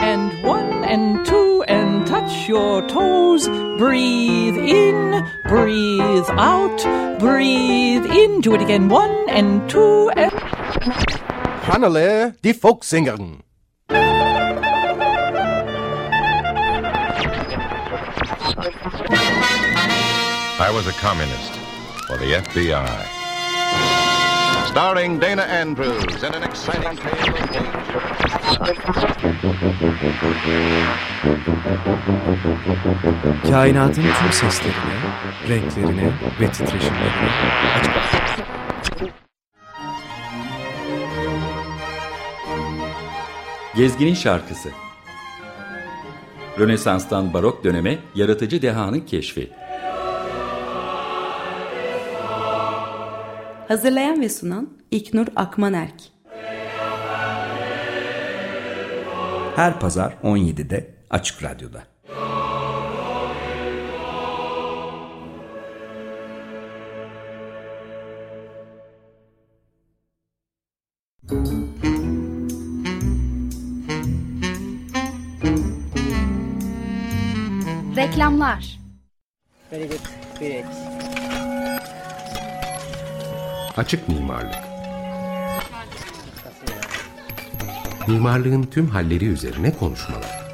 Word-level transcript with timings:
And 0.00 0.42
one 0.42 0.84
and 0.84 1.26
two 1.26 1.64
and 1.68 2.06
touch 2.06 2.48
your 2.48 2.80
toes. 2.88 3.46
Breathe 3.78 4.56
in, 4.56 5.26
breathe 5.46 6.24
out, 6.30 7.18
breathe 7.18 8.06
in. 8.06 8.40
Do 8.40 8.54
it 8.54 8.62
again. 8.62 8.88
One 8.88 9.28
and 9.28 9.68
two 9.68 10.10
and. 10.16 10.32
Hannele, 11.66 12.34
die 12.42 12.52
Volkssängerin. 12.52 13.42
I 20.58 20.70
was 20.72 20.86
a 20.86 20.92
communist 20.92 21.52
for 22.06 22.16
the 22.16 22.32
FBI. 22.32 23.15
Starring 24.76 25.22
Dana 25.22 25.42
Andrews 25.42 26.22
in 26.22 26.34
an 26.34 26.42
exciting 26.42 26.96
tale 26.96 27.32
of 27.32 27.52
danger. 27.52 28.00
Kainatın 33.50 34.02
tüm 34.02 34.32
seslerine, 34.32 34.96
renklerine 35.48 36.10
ve 36.40 36.52
titreşimlerine 36.52 37.30
açık. 37.78 37.94
Gezginin 43.76 44.14
Şarkısı 44.14 44.68
Rönesans'tan 46.58 47.34
barok 47.34 47.64
döneme 47.64 47.98
yaratıcı 48.14 48.62
dehanın 48.62 49.00
keşfi. 49.00 49.50
Hazırlayan 53.68 54.20
ve 54.20 54.28
sunan 54.28 54.68
İknur 54.90 55.26
Akmanerk. 55.36 55.94
Her 59.56 59.80
pazar 59.80 60.14
17'de 60.22 60.94
Açık 61.10 61.42
Radyo'da. 61.42 61.82
Reklamlar 77.96 78.78
Açık 83.76 84.08
mimarlık. 84.08 84.54
Mimarlığın 88.06 88.62
tüm 88.62 88.88
halleri 88.88 89.24
üzerine 89.26 89.74
konuşmalar. 89.74 90.46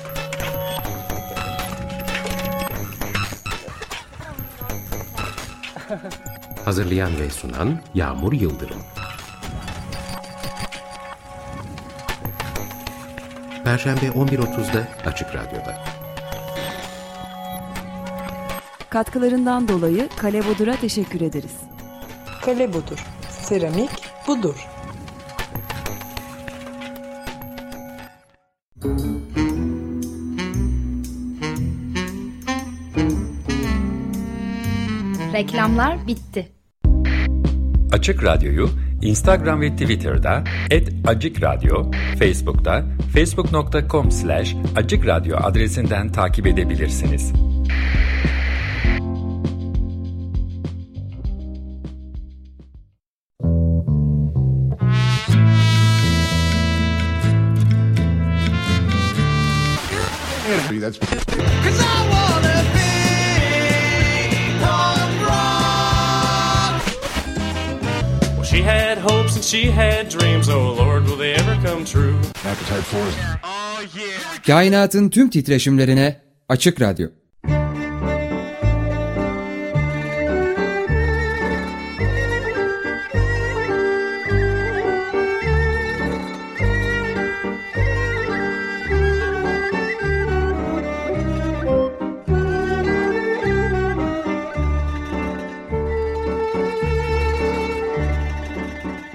Hazırlayan 6.64 7.18
ve 7.20 7.30
sunan 7.30 7.80
Yağmur 7.94 8.32
Yıldırım. 8.32 8.82
Perşembe 13.64 14.06
11.30'da 14.06 14.88
Açık 15.10 15.34
Radyo'da. 15.34 15.84
Katkılarından 18.90 19.68
dolayı 19.68 20.08
Kale 20.16 20.44
Bodur'a 20.46 20.76
teşekkür 20.76 21.20
ederiz. 21.20 21.56
Kale 22.44 22.72
Bodur. 22.72 23.11
Seramik 23.52 23.90
budur. 24.28 24.54
Reklamlar 35.32 36.06
bitti. 36.06 36.48
Açık 37.92 38.24
Radyo'yu 38.24 38.68
Instagram 39.02 39.60
ve 39.60 39.76
Twitter'da 39.76 40.44
@acikradyo, 41.06 41.90
Facebook'ta 42.18 42.84
facebook.com 43.14 44.10
slash 44.10 44.54
acikradyo 44.76 45.36
adresinden 45.36 46.12
takip 46.12 46.46
edebilirsiniz. 46.46 47.32
That's 60.82 60.98
Well, 68.36 68.42
she 68.44 68.62
had 68.62 68.98
hopes 68.98 69.36
and 69.36 69.44
she 69.44 69.66
had 69.70 70.08
dreams. 70.08 70.48
Oh 70.48 70.74
Lord, 70.74 71.04
will 71.04 71.16
they 71.16 71.34
ever 71.34 71.54
come 71.64 71.84
true? 71.84 72.16
appetite 72.44 72.82
for 72.82 72.98
it. 73.08 73.14
Kainatın 74.46 75.08
tüm 75.08 75.30
titreşimlerine 75.30 76.20
Açık 76.48 76.80
Radyo. 76.80 77.08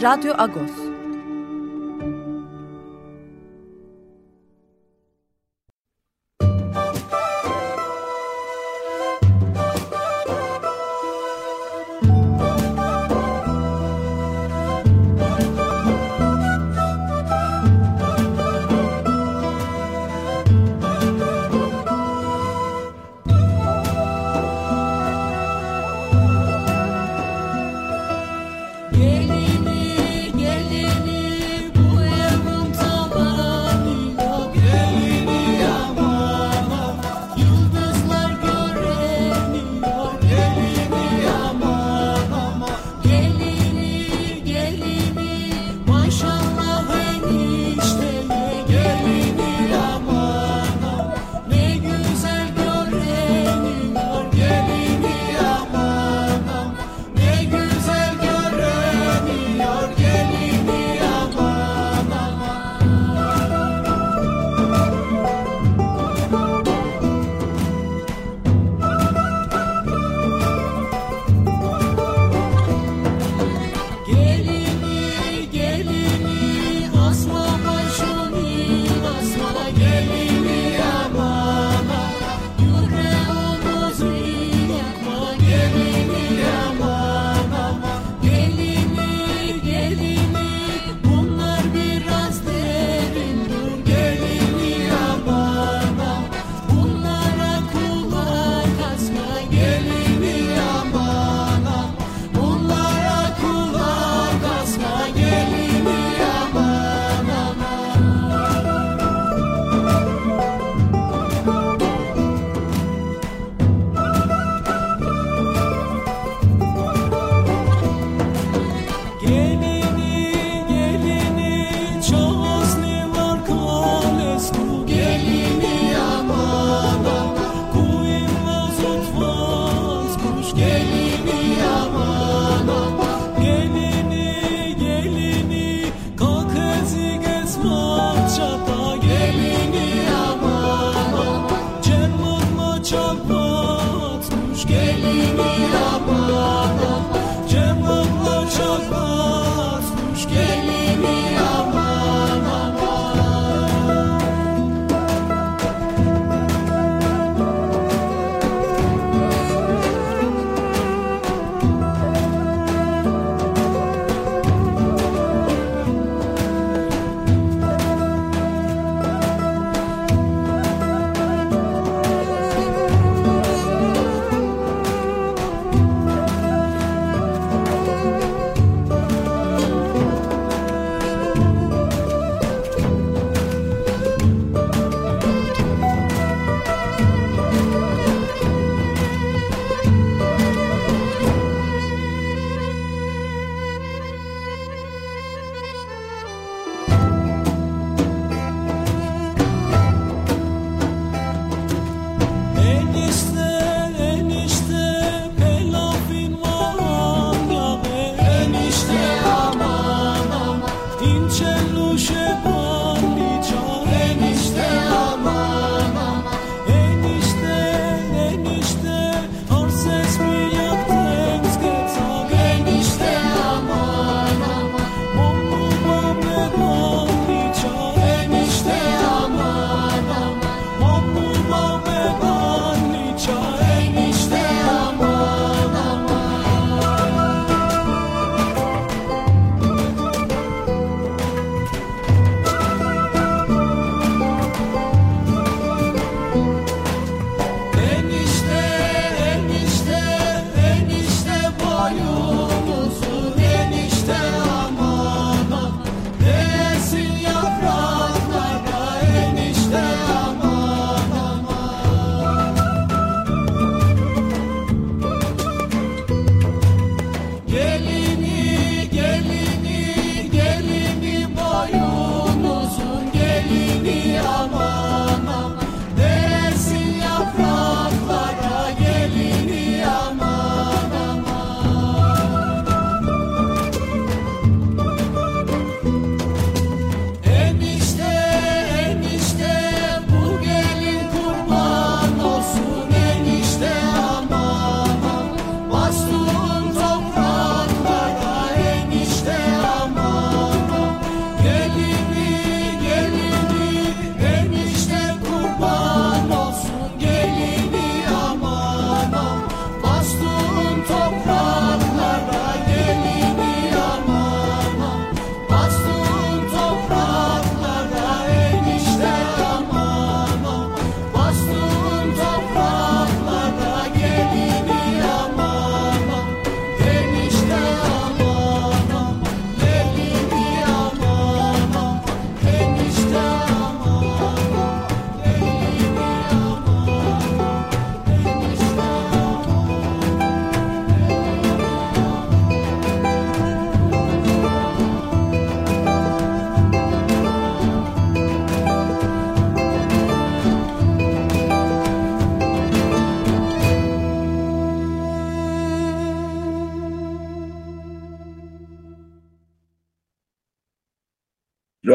Radyo 0.00 0.32
Agos. 0.40 0.79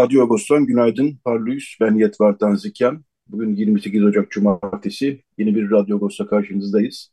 Radyo 0.05 0.23
Agos'tan 0.23 0.65
günaydın. 0.65 1.17
Parlıyız. 1.23 1.63
Ben 1.81 1.95
Yetvar 1.95 2.37
Tanzikyan. 2.37 3.05
Bugün 3.27 3.55
28 3.55 4.03
Ocak 4.03 4.31
Cumartesi. 4.31 5.23
Yeni 5.37 5.55
bir 5.55 5.71
Radyo 5.71 5.95
Agos'ta 5.95 6.27
karşınızdayız. 6.27 7.11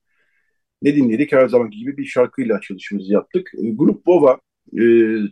Ne 0.82 0.96
dinledik? 0.96 1.32
Her 1.32 1.48
zamanki 1.48 1.78
gibi 1.78 1.96
bir 1.96 2.04
şarkıyla 2.04 2.56
açılışımızı 2.56 3.12
yaptık. 3.12 3.50
E, 3.54 3.70
Grup 3.70 4.06
Bova 4.06 4.40
e, 4.78 4.84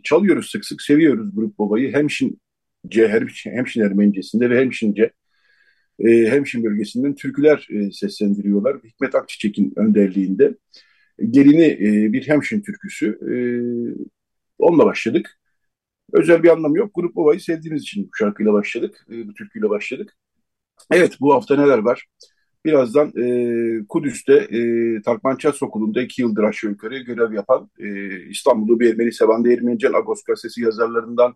çalıyoruz 0.03 0.49
sık 0.49 0.65
sık, 0.65 0.81
seviyoruz 0.81 1.35
Grup 1.35 1.57
Bova'yı. 1.57 1.93
Hemşin, 1.93 2.41
Hemşin, 2.91 3.51
Hemşin 3.51 3.81
Ermenicesinde 3.81 4.49
ve 4.49 4.59
Hemşince 4.59 5.11
e, 5.99 6.09
Hemşin 6.09 6.63
bölgesinden 6.63 7.15
türküler 7.15 7.67
e, 7.71 7.91
seslendiriyorlar. 7.91 8.77
Hikmet 8.83 9.15
Akçiçek'in 9.15 9.73
önderliğinde. 9.75 10.55
Gelini 11.29 11.79
bir 12.13 12.27
Hemşin 12.27 12.61
türküsü. 12.61 13.07
E, 13.07 13.35
onunla 14.59 14.85
başladık. 14.85 15.40
Özel 16.13 16.43
bir 16.43 16.49
anlamı 16.49 16.77
yok. 16.77 16.91
Grup 16.93 17.15
Bova'yı 17.15 17.39
sevdiğimiz 17.39 17.81
için 17.81 18.03
bu 18.03 18.09
şarkıyla 18.17 18.53
başladık. 18.53 19.05
E, 19.11 19.27
bu 19.27 19.33
türküyle 19.33 19.69
başladık. 19.69 20.17
Evet 20.91 21.17
bu 21.21 21.33
hafta 21.33 21.55
neler 21.55 21.77
var? 21.77 22.07
Birazdan 22.65 23.11
e, 23.17 23.85
Kudüs'te 23.89 24.33
e, 24.33 25.01
Tarkmanças 25.01 25.63
Okulu'nda 25.63 26.01
iki 26.01 26.21
yıldır 26.21 26.43
aşağı 26.43 26.71
yukarı 26.71 26.97
görev 26.99 27.33
yapan 27.33 27.69
e, 27.79 28.19
İstanbul'da 28.25 28.79
bir 28.79 28.89
Ermeni 28.89 29.11
Sevan 29.11 29.45
Değirmencan 29.45 29.93
Agos 29.93 30.23
gazetesi 30.23 30.61
yazarlarından 30.61 31.35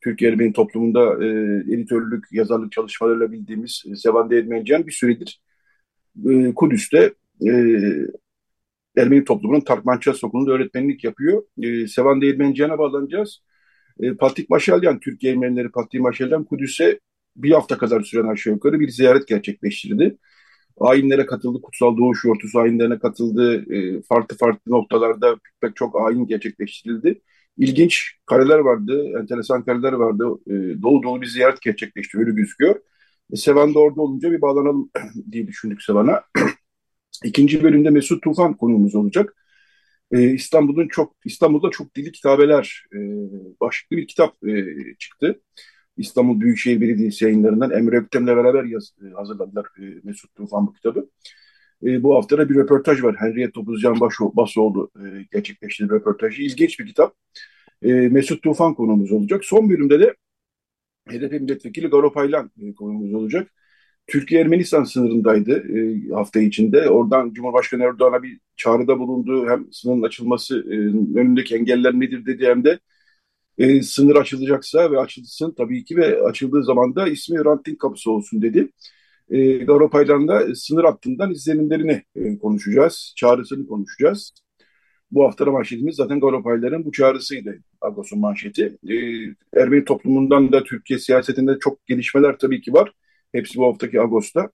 Türkiye 0.00 0.30
Ermeni 0.30 0.52
toplumunda 0.52 1.24
e, 1.24 1.28
editörlük, 1.74 2.24
yazarlık 2.32 2.72
çalışmalarıyla 2.72 3.32
bildiğimiz 3.32 3.84
e, 3.92 3.96
Sevan 3.96 4.30
Değirmencan 4.30 4.86
bir 4.86 4.92
süredir 4.92 5.40
e, 6.26 6.54
Kudüs'te 6.54 7.14
e, 7.46 7.52
Ermeni 8.96 9.24
toplumunun 9.24 9.60
Tarkmanças 9.60 10.24
Okulu'nda 10.24 10.52
öğretmenlik 10.52 11.04
yapıyor. 11.04 11.42
E, 11.62 11.86
Sevan 11.86 12.20
Değirmencan'a 12.20 12.78
bağlanacağız. 12.78 13.42
E, 14.00 14.14
Patrik 14.14 14.50
Maşalyan, 14.50 15.00
Türkiye 15.00 15.32
Ermenileri 15.32 15.70
Patrik 15.70 16.02
Maşalyan 16.02 16.44
Kudüs'e 16.44 17.00
bir 17.36 17.50
hafta 17.50 17.78
kadar 17.78 18.00
süren 18.02 18.28
aşağı 18.28 18.54
yukarı 18.54 18.80
bir 18.80 18.88
ziyaret 18.88 19.28
gerçekleştirdi. 19.28 20.18
Ayinlere 20.80 21.26
katıldı, 21.26 21.62
Kutsal 21.62 21.96
Doğuş 21.96 22.24
Yortusu 22.24 22.58
ayinlerine 22.58 22.98
katıldı. 22.98 23.74
E, 23.74 24.02
farklı 24.02 24.36
farklı 24.36 24.72
noktalarda 24.72 25.36
pek 25.60 25.76
çok 25.76 26.00
ayin 26.00 26.26
gerçekleştirildi. 26.26 27.20
İlginç 27.58 28.12
kareler 28.26 28.58
vardı, 28.58 29.12
enteresan 29.20 29.64
kareler 29.64 29.92
vardı. 29.92 30.24
E, 30.46 30.82
dolu 30.82 31.02
dolu 31.02 31.20
bir 31.22 31.26
ziyaret 31.26 31.62
gerçekleşti, 31.62 32.18
öyle 32.18 32.30
gözüküyor. 32.30 32.80
E, 33.32 33.36
Sevan 33.36 33.74
da 33.74 33.78
orada 33.78 34.00
olunca 34.00 34.32
bir 34.32 34.40
bağlanalım 34.40 34.90
diye 35.32 35.46
düşündük 35.46 35.82
Sevan'a. 35.82 36.22
İkinci 37.24 37.62
bölümde 37.62 37.90
Mesut 37.90 38.22
Tufan 38.22 38.56
konuğumuz 38.56 38.94
olacak. 38.94 39.36
Ee, 40.12 40.30
İstanbul'un 40.30 40.88
çok 40.88 41.16
İstanbul'da 41.24 41.70
çok 41.70 41.94
dili 41.94 42.12
kitabeler 42.12 42.86
e, 42.94 42.98
başlıklı 43.60 43.96
bir 43.96 44.06
kitap 44.06 44.44
e, 44.48 44.64
çıktı. 44.98 45.40
İstanbul 45.96 46.40
Büyükşehir 46.40 46.80
Belediyesi 46.80 47.24
yayınlarından 47.24 47.70
Emre 47.70 47.96
Öktem'le 47.96 48.26
beraber 48.26 48.64
yaz, 48.64 48.92
e, 49.06 49.14
hazırladılar 49.14 49.66
e, 49.78 49.82
Mesut 50.04 50.34
Tufan 50.34 50.66
bu 50.66 50.72
kitabı. 50.72 51.10
E, 51.86 52.02
bu 52.02 52.16
hafta 52.16 52.38
da 52.38 52.48
bir 52.48 52.54
röportaj 52.54 53.02
var. 53.02 53.16
Henriette 53.18 53.52
Topuzcan 53.52 54.00
Basoğlu 54.36 54.90
e, 54.96 55.24
gerçekleştirdiği 55.32 55.98
röportajı. 55.98 56.42
İlginç 56.42 56.80
bir 56.80 56.86
kitap. 56.86 57.14
E, 57.82 57.92
Mesut 57.92 58.42
Tufan 58.42 58.74
konuğumuz 58.74 59.12
olacak. 59.12 59.44
Son 59.44 59.70
bölümde 59.70 60.00
de 60.00 60.14
HDP 61.08 61.32
Milletvekili 61.32 61.86
Garo 61.88 62.12
Paylan 62.12 62.50
e, 62.62 62.74
konuğumuz 62.74 63.14
olacak. 63.14 63.52
Türkiye-Ermenistan 64.08 64.84
sınırındaydı 64.84 65.52
e, 65.78 66.10
hafta 66.14 66.40
içinde. 66.40 66.90
Oradan 66.90 67.32
Cumhurbaşkanı 67.32 67.84
Erdoğan'a 67.84 68.22
bir 68.22 68.40
çağrıda 68.56 68.98
bulundu. 68.98 69.48
Hem 69.50 69.72
sınırın 69.72 70.02
açılması, 70.02 70.58
e, 70.70 70.74
önündeki 71.20 71.54
engeller 71.56 71.94
nedir 71.94 72.26
dedi 72.26 72.46
hem 72.46 72.64
de 72.64 72.78
e, 73.58 73.82
sınır 73.82 74.16
açılacaksa 74.16 74.92
ve 74.92 74.98
açılsın 74.98 75.54
tabii 75.58 75.84
ki 75.84 75.96
ve 75.96 76.22
açıldığı 76.22 76.64
zaman 76.64 76.96
da 76.96 77.08
ismi 77.08 77.44
ranting 77.44 77.78
kapısı 77.78 78.10
olsun 78.10 78.42
dedi. 78.42 78.70
E, 79.30 79.58
Garo 79.58 79.90
Paylan'da 79.90 80.54
sınır 80.54 80.84
hattından 80.84 81.30
izlenimlerini 81.32 82.02
e, 82.16 82.38
konuşacağız, 82.38 83.12
çağrısını 83.16 83.66
konuşacağız. 83.66 84.32
Bu 85.10 85.24
hafta 85.24 85.44
manşetimiz 85.46 85.96
zaten 85.96 86.20
Garo 86.20 86.42
Paylan'ın 86.42 86.84
bu 86.84 86.92
çağrısıydı. 86.92 87.58
Agos'un 87.80 88.20
manşeti. 88.20 88.78
E, 88.88 88.94
Ermeni 89.60 89.84
toplumundan 89.84 90.52
da 90.52 90.64
Türkiye 90.64 90.98
siyasetinde 90.98 91.58
çok 91.60 91.86
gelişmeler 91.86 92.38
tabii 92.38 92.60
ki 92.60 92.72
var. 92.72 92.92
Hepsi 93.32 93.58
bu 93.58 93.66
haftaki 93.66 94.00
Ağustos'ta. 94.00 94.50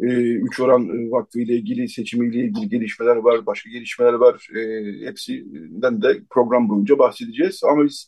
E, 0.00 0.06
Üç 0.32 0.60
Oran 0.60 0.88
e, 0.88 1.10
Vakfı 1.10 1.40
ile 1.40 1.54
ilgili 1.54 1.88
seçimiyle 1.88 2.38
ilgili 2.38 2.68
gelişmeler 2.68 3.16
var, 3.16 3.46
başka 3.46 3.70
gelişmeler 3.70 4.12
var. 4.12 4.48
E, 4.56 5.06
hepsinden 5.06 6.02
de 6.02 6.20
program 6.30 6.68
boyunca 6.68 6.98
bahsedeceğiz. 6.98 7.60
Ama 7.64 7.84
biz 7.84 8.06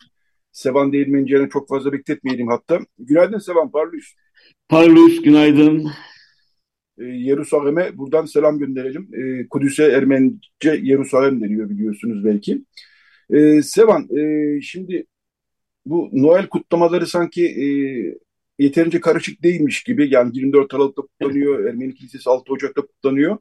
Sevan 0.52 0.92
Değirmenci'ne 0.92 1.48
çok 1.48 1.68
fazla 1.68 1.92
bekletmeyelim 1.92 2.48
hatta. 2.48 2.80
Günaydın 2.98 3.38
Sevan, 3.38 3.70
parlıyız. 3.70 4.06
Parlıyız, 4.68 5.22
günaydın. 5.22 5.90
E, 6.98 7.04
Yerusalem'e 7.04 7.98
buradan 7.98 8.24
selam 8.24 8.58
gönderelim. 8.58 9.08
E, 9.14 9.48
Kudüs'e 9.48 9.84
Ermenice 9.84 10.80
Yerusalem 10.82 11.40
deniyor 11.40 11.70
biliyorsunuz 11.70 12.24
belki. 12.24 12.64
E, 13.30 13.62
Sevan, 13.62 14.16
e, 14.18 14.60
şimdi 14.60 15.06
bu 15.86 16.10
Noel 16.12 16.48
kutlamaları 16.48 17.06
sanki 17.06 17.46
e, 17.46 17.66
yeterince 18.58 19.00
karışık 19.00 19.42
değilmiş 19.42 19.82
gibi. 19.82 20.14
Yani 20.14 20.30
24 20.34 20.74
Aralık'ta 20.74 21.02
kutlanıyor, 21.02 21.64
Ermeni 21.64 21.94
Kilisesi 21.94 22.30
6 22.30 22.52
Ocak'ta 22.52 22.82
kutlanıyor. 22.82 23.38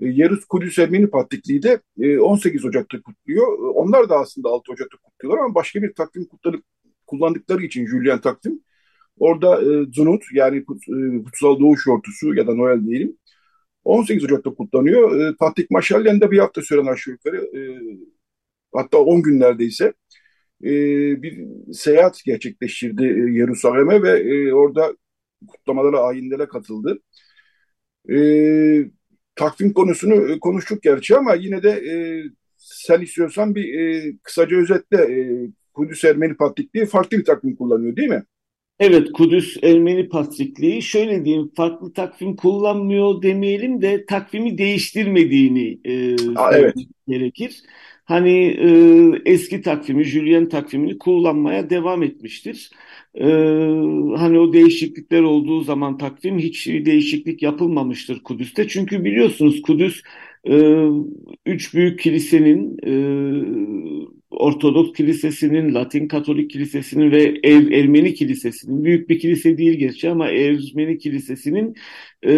E, 0.00 0.06
Yerus 0.08 0.44
Kudüs 0.44 0.78
Ermeni 0.78 1.10
Patrikliği 1.10 1.62
de 1.62 1.80
e, 2.00 2.18
18 2.18 2.64
Ocak'ta 2.64 3.02
kutluyor. 3.02 3.58
Onlar 3.58 4.08
da 4.08 4.18
aslında 4.18 4.48
6 4.48 4.72
Ocak'ta 4.72 4.98
kutluyorlar 4.98 5.44
ama 5.44 5.54
başka 5.54 5.82
bir 5.82 5.94
takvim 5.94 6.24
kutladık, 6.24 6.64
kullandıkları 7.06 7.62
için 7.62 7.86
Julian 7.86 8.20
takvim. 8.20 8.60
Orada 9.18 9.62
e, 9.62 9.86
Zunut 9.92 10.24
yani 10.32 10.64
kut, 10.64 10.82
e, 10.88 11.22
Kutsal 11.24 11.60
Doğuş 11.60 11.86
Yortusu 11.86 12.34
ya 12.34 12.46
da 12.46 12.54
Noel 12.54 12.86
diyelim 12.86 13.16
18 13.84 14.24
Ocak'ta 14.24 14.54
kutlanıyor. 14.54 15.20
E, 15.20 15.36
Patrik 15.36 15.70
Maşalyen'de 15.70 16.30
bir 16.30 16.38
hafta 16.38 16.62
süren 16.62 16.86
aşağı 16.86 17.12
yukarı 17.12 17.36
e, 17.58 17.60
hatta 18.74 18.98
10 18.98 19.22
gün 19.22 19.40
neredeyse 19.40 19.92
e, 20.64 20.70
bir 21.22 21.46
seyahat 21.72 22.24
gerçekleştirdi 22.24 23.04
e, 23.04 23.38
Yerusalem'e 23.38 24.02
ve 24.02 24.10
e, 24.10 24.52
orada 24.52 24.96
kutlamalara, 25.48 26.00
ayinlere 26.00 26.46
katıldı. 26.46 26.98
E, 28.10 28.16
takvim 29.34 29.72
konusunu 29.72 30.40
konuştuk 30.40 30.82
gerçi 30.82 31.16
ama 31.16 31.34
yine 31.34 31.62
de 31.62 31.70
e, 31.70 31.94
sen 32.56 33.00
istiyorsan 33.00 33.54
bir 33.54 33.74
e, 33.74 34.12
kısaca 34.22 34.56
özetle 34.56 34.96
e, 34.98 35.48
Kudüs 35.74 36.04
Ermeni 36.04 36.34
Patrikliği 36.34 36.86
farklı 36.86 37.18
bir 37.18 37.24
takvim 37.24 37.56
kullanıyor 37.56 37.96
değil 37.96 38.08
mi? 38.08 38.24
Evet, 38.80 39.12
Kudüs 39.12 39.56
Ermeni 39.62 40.08
Patrikliği 40.08 40.82
şöyle 40.82 41.24
diyeyim 41.24 41.50
farklı 41.56 41.92
takvim 41.92 42.36
kullanmıyor 42.36 43.22
demeyelim 43.22 43.82
de 43.82 44.06
takvimi 44.06 44.58
değiştirmediğini 44.58 45.78
e, 45.84 46.16
Aa, 46.36 46.52
evet. 46.52 46.74
gerekir 47.08 47.62
hani 48.10 48.56
e, 49.24 49.32
eski 49.32 49.62
takvimi, 49.62 50.04
Julian 50.04 50.48
takvimini 50.48 50.98
kullanmaya 50.98 51.70
devam 51.70 52.02
etmiştir. 52.02 52.70
E, 53.14 53.24
hani 54.16 54.38
o 54.38 54.52
değişiklikler 54.52 55.22
olduğu 55.22 55.60
zaman 55.60 55.98
takvim 55.98 56.38
hiç 56.38 56.66
değişiklik 56.66 57.42
yapılmamıştır 57.42 58.22
Kudüs'te. 58.22 58.68
Çünkü 58.68 59.04
biliyorsunuz 59.04 59.62
Kudüs 59.62 60.02
e, 60.44 60.84
üç 61.46 61.74
büyük 61.74 62.00
kilisenin 62.00 62.78
e, 62.86 62.92
Ortodoks 64.30 64.92
Kilisesi'nin, 64.92 65.74
Latin 65.74 66.08
Katolik 66.08 66.50
Kilisesi'nin 66.50 67.10
ve 67.10 67.40
Er 67.44 67.72
Ermeni 67.72 68.14
Kilisesi'nin, 68.14 68.84
büyük 68.84 69.08
bir 69.08 69.18
kilise 69.18 69.58
değil 69.58 69.78
gerçi 69.78 70.10
ama 70.10 70.28
Ermeni 70.28 70.98
Kilisesi'nin 70.98 71.76
e, 72.26 72.30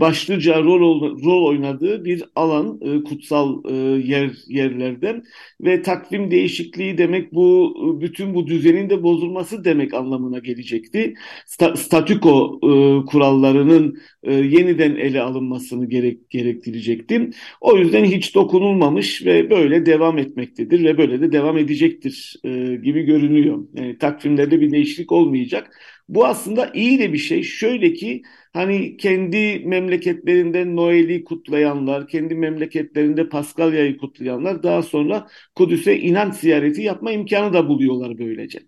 başlıca 0.00 0.62
rol 0.62 1.00
rol 1.24 1.46
oynadığı 1.46 2.04
bir 2.04 2.24
alan 2.36 2.80
e, 2.82 3.04
kutsal 3.04 3.64
e, 3.68 3.74
yer 4.06 4.30
yerlerden 4.48 5.24
ve 5.60 5.82
takvim 5.82 6.30
değişikliği 6.30 6.98
demek 6.98 7.32
bu 7.34 7.74
bütün 8.00 8.34
bu 8.34 8.46
düzenin 8.46 8.90
de 8.90 9.02
bozulması 9.02 9.64
demek 9.64 9.94
anlamına 9.94 10.38
gelecekti. 10.38 11.14
Sta, 11.46 11.76
statüko 11.76 12.60
e, 12.62 12.70
kurallarının 13.06 13.98
e, 14.22 14.34
yeniden 14.34 14.96
ele 14.96 15.20
alınmasını 15.20 15.88
gerek 15.88 16.30
gerektirecekti. 16.30 17.30
O 17.60 17.76
yüzden 17.76 18.04
hiç 18.04 18.34
dokunulmamış 18.34 19.26
ve 19.26 19.50
böyle 19.50 19.86
devam 19.86 20.18
etmektedir 20.18 20.84
ve 20.84 20.98
böyle 20.98 21.20
de 21.20 21.23
devam 21.32 21.58
edecektir 21.58 22.36
e, 22.44 22.76
gibi 22.76 23.02
görünüyor. 23.02 23.66
Yani 23.74 23.98
takvimlerde 23.98 24.60
bir 24.60 24.72
değişiklik 24.72 25.12
olmayacak. 25.12 25.80
Bu 26.08 26.26
aslında 26.26 26.70
iyi 26.74 26.98
de 26.98 27.12
bir 27.12 27.18
şey. 27.18 27.42
Şöyle 27.42 27.92
ki 27.92 28.22
hani 28.52 28.96
kendi 28.96 29.58
memleketlerinde 29.66 30.76
Noel'i 30.76 31.24
kutlayanlar, 31.24 32.08
kendi 32.08 32.34
memleketlerinde 32.34 33.28
Paskalya'yı 33.28 33.96
kutlayanlar 33.98 34.62
daha 34.62 34.82
sonra 34.82 35.28
Kudüs'e 35.54 35.98
inanç 35.98 36.34
ziyareti 36.34 36.82
yapma 36.82 37.12
imkanı 37.12 37.52
da 37.52 37.68
buluyorlar 37.68 38.18
böylece. 38.18 38.60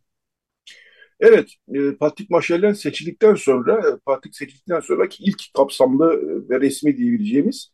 Evet, 1.21 1.55
e, 1.75 1.97
Patrik 2.01 2.31
Maşallen 2.31 2.73
seçildikten 2.73 3.35
sonra, 3.35 3.79
e, 3.79 3.99
Patrik 4.07 4.37
seçildikten 4.37 4.81
sonraki 4.81 5.25
ilk 5.25 5.43
kapsamlı 5.55 6.13
e, 6.15 6.49
ve 6.51 6.61
resmi 6.61 6.97
diyebileceğimiz 6.97 7.73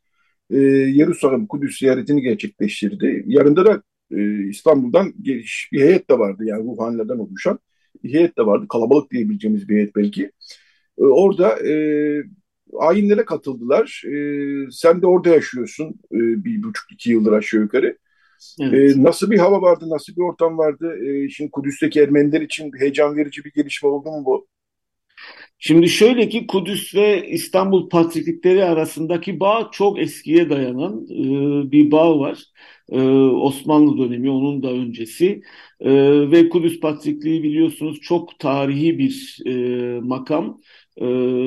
e, 0.50 0.58
Yerusalem 0.58 1.46
Kudüs 1.46 1.78
ziyaretini 1.78 2.22
gerçekleştirdi. 2.22 3.24
Yanında 3.26 3.66
da 3.66 3.82
e, 4.16 4.48
İstanbul'dan 4.48 5.12
geliş 5.22 5.68
bir 5.72 5.80
heyet 5.80 6.10
de 6.10 6.18
vardı 6.18 6.44
yani 6.44 6.64
ruhanilerden 6.64 7.18
oluşan 7.18 7.58
bir 8.04 8.14
heyet 8.14 8.38
de 8.38 8.46
vardı. 8.46 8.66
Kalabalık 8.68 9.10
diyebileceğimiz 9.10 9.68
bir 9.68 9.76
heyet 9.76 9.96
belki. 9.96 10.30
E, 10.98 11.02
orada 11.02 11.68
e, 11.68 11.74
ayinlere 12.78 13.24
katıldılar. 13.24 14.02
E, 14.06 14.14
sen 14.70 15.02
de 15.02 15.06
orada 15.06 15.28
yaşıyorsun 15.28 15.88
e, 16.12 16.18
bir 16.44 16.62
buçuk 16.62 16.92
iki 16.92 17.10
yıldır 17.10 17.32
aşağı 17.32 17.60
yukarı. 17.60 17.98
Evet. 18.60 18.96
E, 18.96 19.02
nasıl 19.02 19.30
bir 19.30 19.38
hava 19.38 19.62
vardı, 19.62 19.84
nasıl 19.88 20.16
bir 20.16 20.20
ortam 20.20 20.58
vardı? 20.58 20.96
E, 21.06 21.28
şimdi 21.28 21.50
Kudüs'teki 21.50 22.00
Ermeniler 22.00 22.40
için 22.40 22.72
heyecan 22.78 23.16
verici 23.16 23.44
bir 23.44 23.52
gelişme 23.52 23.88
oldu 23.88 24.10
mu 24.10 24.22
bu? 24.24 24.46
Şimdi 25.64 25.88
şöyle 25.88 26.28
ki 26.28 26.46
Kudüs 26.46 26.94
ve 26.94 27.28
İstanbul 27.28 27.88
Patriklikleri 27.88 28.64
arasındaki 28.64 29.40
bağ 29.40 29.68
çok 29.72 29.98
eskiye 29.98 30.50
dayanan 30.50 31.06
e, 31.66 31.72
bir 31.72 31.90
bağ 31.90 32.18
var. 32.18 32.44
E, 32.92 33.00
Osmanlı 33.30 33.98
dönemi, 33.98 34.30
onun 34.30 34.62
da 34.62 34.70
öncesi. 34.72 35.42
E, 35.80 35.90
ve 36.30 36.48
Kudüs 36.48 36.80
Patrikliği 36.80 37.42
biliyorsunuz 37.42 38.00
çok 38.00 38.38
tarihi 38.38 38.98
bir 38.98 39.38
e, 39.46 40.00
makam. 40.00 40.60
E, 40.96 41.04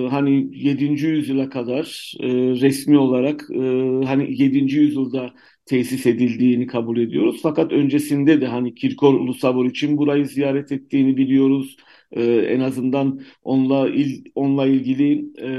hani 0.10 0.50
7. 0.52 1.08
yüzyıla 1.08 1.50
kadar 1.50 2.14
e, 2.20 2.28
resmi 2.62 2.98
olarak 2.98 3.42
e, 3.52 3.58
hani 4.06 4.42
7. 4.42 4.76
yüzyılda 4.80 5.34
tesis 5.66 6.06
edildiğini 6.06 6.68
kabul 6.68 6.98
ediyoruz. 6.98 7.40
Fakat 7.44 7.72
öncesinde 7.72 8.42
de 8.42 8.48
hani 8.48 8.76
Kirkor 8.76 9.14
Ulusabor 9.14 9.66
için 9.66 9.98
burayı 9.98 10.26
ziyaret 10.26 10.72
ettiğini 10.72 11.18
biliyoruz. 11.18 11.78
Ee, 12.12 12.24
en 12.24 12.60
azından 12.60 13.22
onunla 13.44 13.90
il, 13.90 14.24
onunla 14.36 14.68
ilgili 14.68 15.26
e, 15.42 15.50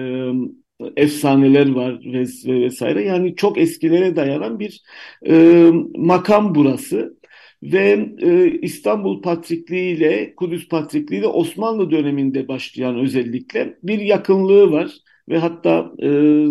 efsaneler 0.96 1.72
var 1.72 2.00
ves 2.12 2.46
ve 2.46 2.60
vesaire. 2.60 3.04
Yani 3.04 3.36
çok 3.36 3.58
eskilere 3.58 4.16
dayanan 4.16 4.58
bir 4.60 4.82
e, 5.28 5.66
makam 5.96 6.54
burası. 6.54 7.16
Ve 7.62 8.08
e, 8.22 8.58
İstanbul 8.62 9.22
Patrikliği 9.22 9.96
ile 9.96 10.34
Kudüs 10.36 10.68
Patrikliği 10.68 11.20
ile 11.20 11.26
Osmanlı 11.26 11.90
döneminde 11.90 12.48
başlayan 12.48 12.98
özellikle 12.98 13.78
bir 13.82 13.98
yakınlığı 13.98 14.72
var 14.72 14.90
ve 15.28 15.38
hatta 15.38 15.92
e, 15.98 16.08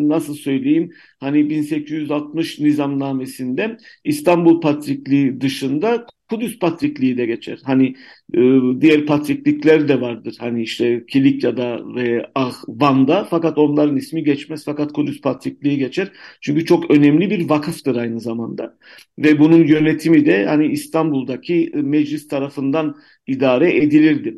nasıl 0.10 0.36
söyleyeyim 0.36 0.92
hani 1.20 1.50
1860 1.50 2.60
nizamnamesinde 2.60 3.78
İstanbul 4.04 4.62
Patrikliği 4.62 5.42
dışında 5.42 6.06
Kudüs 6.30 6.60
Patrikliği 6.60 7.18
de 7.18 7.26
geçer. 7.26 7.60
Hani 7.64 7.96
e, 8.34 8.40
diğer 8.82 9.06
patriklikler 9.06 9.88
de 9.88 10.02
vardır. 10.02 10.36
Hani 10.40 10.62
işte 10.64 11.06
Kilikya'da 11.06 11.96
ve 11.96 12.26
Ah 12.36 12.64
Van'da 12.68 13.28
fakat 13.30 13.58
onların 13.58 13.98
ismi 13.98 14.24
geçmez 14.24 14.66
fakat 14.66 14.94
Kudüs 14.94 15.22
Patrikliği 15.22 15.78
geçer. 15.78 16.12
Çünkü 16.42 16.66
çok 16.66 16.92
önemli 16.92 17.30
bir 17.30 17.50
vakıftır 17.50 17.96
aynı 17.96 18.20
zamanda. 18.22 18.78
Ve 19.20 19.40
bunun 19.40 19.68
yönetimi 19.68 20.26
de 20.26 20.46
hani 20.46 20.68
İstanbul'daki 20.68 21.72
meclis 21.76 22.28
tarafından 22.28 22.96
idare 23.28 23.78
edilirdi. 23.78 24.38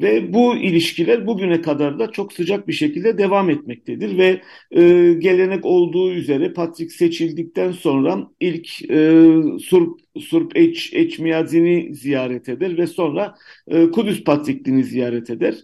Ve 0.00 0.32
bu 0.32 0.56
ilişkiler 0.56 1.26
bugüne 1.26 1.60
kadar 1.62 1.98
da 1.98 2.10
çok 2.10 2.32
sıcak 2.32 2.68
bir 2.68 2.72
şekilde 2.72 3.18
devam 3.18 3.50
etmektedir 3.50 4.18
ve 4.18 4.40
e, 4.70 5.12
gelenek 5.18 5.64
olduğu 5.64 6.12
üzere 6.12 6.52
Patrik 6.52 6.92
seçildikten 6.92 7.72
sonra 7.72 8.28
ilk 8.40 8.90
e, 8.90 9.26
Surp, 9.60 10.00
Surp 10.18 10.56
Eç, 10.56 10.94
Eçmiyazin'i 10.94 11.94
ziyaret 11.94 12.48
eder 12.48 12.78
ve 12.78 12.86
sonra 12.86 13.34
e, 13.68 13.90
Kudüs 13.90 14.24
Patrikliğini 14.24 14.84
ziyaret 14.84 15.30
eder. 15.30 15.54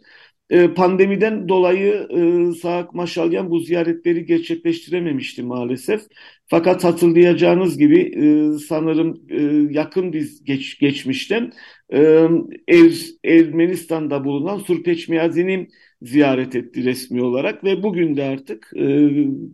E, 0.51 0.75
pandemiden 0.75 1.49
dolayı 1.49 2.09
e, 2.11 2.53
Saak 2.53 2.95
Maşalyan 2.95 3.51
bu 3.51 3.61
ziyaretleri 3.61 4.27
gerçekleştirememişti 4.27 5.43
maalesef. 5.43 6.03
Fakat 6.47 6.85
hatırlayacağınız 6.85 7.79
gibi 7.79 8.01
e, 8.01 8.59
sanırım 8.59 9.23
e, 9.31 9.43
yakın 9.75 10.13
bir 10.13 10.31
geç, 10.45 10.79
geçmişten 10.79 11.53
e, 11.93 12.29
er, 12.69 12.93
Ermenistan'da 13.25 14.25
bulunan 14.25 14.59
Surpeçmiyazi'ni 14.59 15.69
ziyaret 16.03 16.57
etti 16.57 16.85
resmi 16.85 17.23
olarak 17.23 17.65
ve 17.65 17.83
bugün 17.83 18.17
de 18.17 18.25
artık 18.25 18.73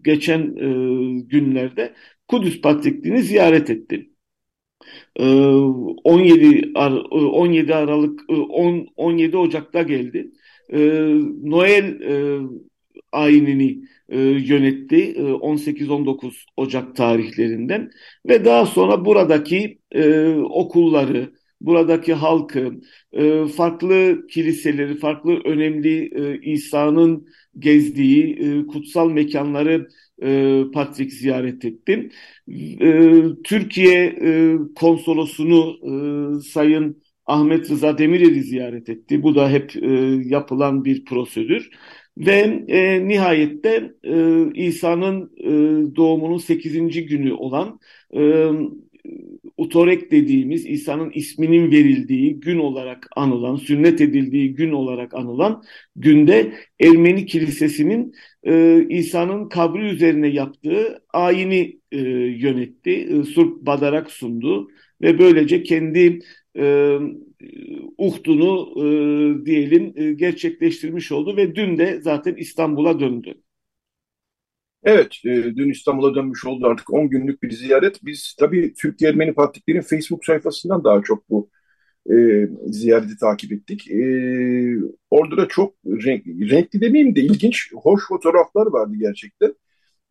geçen 0.05 0.55
günlerde 1.29 1.95
Kudüs 2.29 2.61
Patrikliğini 2.61 3.23
ziyaret 3.23 3.71
etti. 3.71 4.09
17 5.19 6.73
17 6.75 7.75
Aralık 7.75 8.21
10 8.29 8.87
17 8.97 9.37
Ocak'ta 9.37 9.83
geldi. 9.83 10.33
Noel 11.43 11.99
ayinini 13.13 13.85
e, 14.09 14.19
yönetti 14.21 14.97
e, 15.17 15.23
18-19 15.23 16.45
Ocak 16.57 16.97
tarihlerinden 16.97 17.91
ve 18.29 18.45
daha 18.45 18.67
sonra 18.67 19.05
buradaki 19.05 19.79
e, 19.93 20.29
okulları, 20.35 21.33
buradaki 21.61 22.15
halkı, 22.15 22.81
e, 23.13 23.47
farklı 23.47 24.27
kiliseleri, 24.31 24.99
farklı 24.99 25.41
önemli 25.45 26.11
e, 26.15 26.41
İsa'nın 26.53 27.27
gezdiği 27.59 28.37
e, 28.37 28.67
kutsal 28.67 29.11
mekanları 29.11 29.89
e, 30.23 30.63
Patrik 30.75 31.13
ziyaret 31.13 31.65
ettim. 31.65 32.11
E, 32.81 33.23
Türkiye 33.45 34.05
e, 34.05 34.57
konsolosunu 34.75 35.79
e, 35.83 36.41
Sayın 36.41 37.03
Ahmet 37.27 37.71
Rıza 37.71 37.99
Demirel'i 37.99 38.43
ziyaret 38.43 38.89
etti. 38.89 39.23
Bu 39.23 39.35
da 39.35 39.51
hep 39.51 39.77
e, 39.77 39.91
yapılan 40.25 40.85
bir 40.85 41.05
prosedür. 41.05 41.71
Ve 42.19 42.65
e, 42.69 43.09
nihayette 43.09 43.93
e, 44.05 44.45
İsa'nın 44.55 45.33
e, 45.37 45.51
doğumunun 45.97 46.39
8. 46.39 47.07
günü 47.07 47.33
olan 47.33 47.81
e, 48.17 48.51
Utorek 49.57 50.11
dediğimiz 50.11 50.67
İsa'nın 50.67 51.11
isminin 51.11 51.71
verildiği 51.71 52.41
gün 52.41 52.59
olarak 52.59 53.09
anılan, 53.17 53.57
sünnet 53.57 54.01
edildiği 54.01 54.55
gün 54.55 54.73
olarak 54.73 55.15
anılan 55.15 55.63
günde 55.97 56.53
Ermeni 56.81 57.27
Kilisesi'nin 57.27 58.15
e, 58.47 58.85
İsa'nın 58.89 59.49
kabri 59.49 59.89
üzerine 59.89 60.29
yaptığı 60.29 61.03
ayini 61.13 61.81
e, 61.93 61.99
yönetti. 62.39 62.91
E, 62.91 63.23
Surp 63.25 63.67
Badarak 63.67 64.11
sundu 64.11 64.69
ve 65.03 65.19
böylece 65.19 65.63
kendi 65.63 66.19
e, 66.59 66.99
uhdunu 67.99 68.73
e, 68.77 68.87
diyelim 69.47 69.93
e, 69.97 70.13
gerçekleştirmiş 70.13 71.13
oldu 71.13 71.37
ve 71.37 71.55
dün 71.55 71.79
de 71.79 72.01
zaten 72.01 72.35
İstanbul'a 72.35 73.01
döndü. 73.01 73.35
Evet, 74.85 75.17
e, 75.25 75.57
dün 75.57 75.71
İstanbul'a 75.71 76.15
dönmüş 76.15 76.45
oldu 76.47 76.67
artık 76.67 76.93
10 76.93 77.11
günlük 77.11 77.43
bir 77.43 77.51
ziyaret. 77.51 77.99
Biz 78.03 78.37
tabii 78.39 78.75
Türkiye 78.75 79.11
Ermeni 79.11 79.35
Patriklerin 79.35 79.81
Facebook 79.81 80.25
sayfasından 80.25 80.85
daha 80.85 81.03
çok 81.03 81.31
bu 81.31 81.51
e, 82.11 82.47
ziyareti 82.67 83.17
takip 83.17 83.53
ettik. 83.53 83.91
E, 83.91 84.01
orada 85.11 85.37
da 85.37 85.49
çok 85.49 85.75
renk, 85.87 86.27
renkli 86.27 86.81
demeyeyim 86.81 87.17
de 87.17 87.21
ilginç, 87.21 87.73
hoş 87.75 88.09
fotoğraflar 88.09 88.67
vardı 88.67 88.95
gerçekten. 88.99 89.55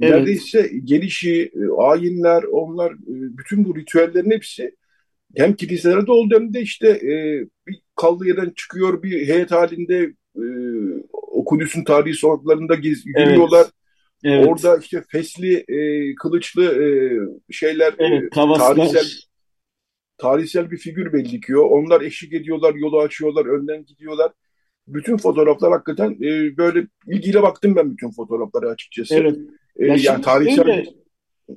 Evet. 0.02 0.12
Neredeyse 0.14 0.72
gelişi, 0.84 1.52
e, 1.56 1.60
ayinler, 1.78 2.44
onlar, 2.44 2.92
e, 2.92 3.38
bütün 3.38 3.66
bu 3.66 3.76
ritüellerin 3.76 4.32
hepsi 4.32 4.76
hem 5.36 5.56
kiliselerde 5.56 6.12
oldu 6.12 6.36
hem 6.36 6.54
de 6.54 6.62
işte 6.62 6.88
e, 6.90 7.46
bir 7.68 7.82
kaldığı 7.96 8.28
yerden 8.28 8.54
çıkıyor 8.56 9.04
bir 9.04 9.28
heyet 9.28 9.52
halinde 9.52 10.14
e, 10.36 10.44
o 11.14 11.46
Kudüs'ün 11.46 11.84
tarihi 11.84 12.14
sokaklarında 12.14 12.76
gez, 12.76 13.06
yürüyorlar. 13.06 13.68
Evet. 14.24 14.48
Orada 14.48 14.78
işte 14.78 15.04
fesli, 15.10 15.66
e, 15.68 16.16
kılıçlı 16.16 16.64
e, 16.64 16.88
şeyler, 17.54 17.94
evet, 17.98 18.24
e, 18.24 18.30
tarihsel 18.30 19.06
tarihsel 20.18 20.72
bir 20.72 20.78
figür 20.78 21.14
belli 21.14 21.42
ki 21.42 21.58
o. 21.58 21.62
Onlar 21.62 22.02
eşlik 22.02 22.34
ediyorlar, 22.34 22.76
yolu 22.76 23.00
açıyorlar, 23.00 23.46
önden 23.46 23.86
gidiyorlar. 23.86 24.32
Bütün 24.88 25.18
fotoğraflar 25.18 25.72
hakikaten 25.72 26.12
e, 26.12 26.58
böyle 26.58 26.88
ilgiyle 27.08 27.42
baktım 27.42 27.76
ben 27.76 27.92
bütün 27.92 28.12
fotoğraflara 28.12 28.70
açıkçası. 28.70 29.16
Evet. 29.16 29.38
E, 29.76 29.86
yani 29.86 30.22
tarihsel 30.22 30.68
de... 30.68 30.86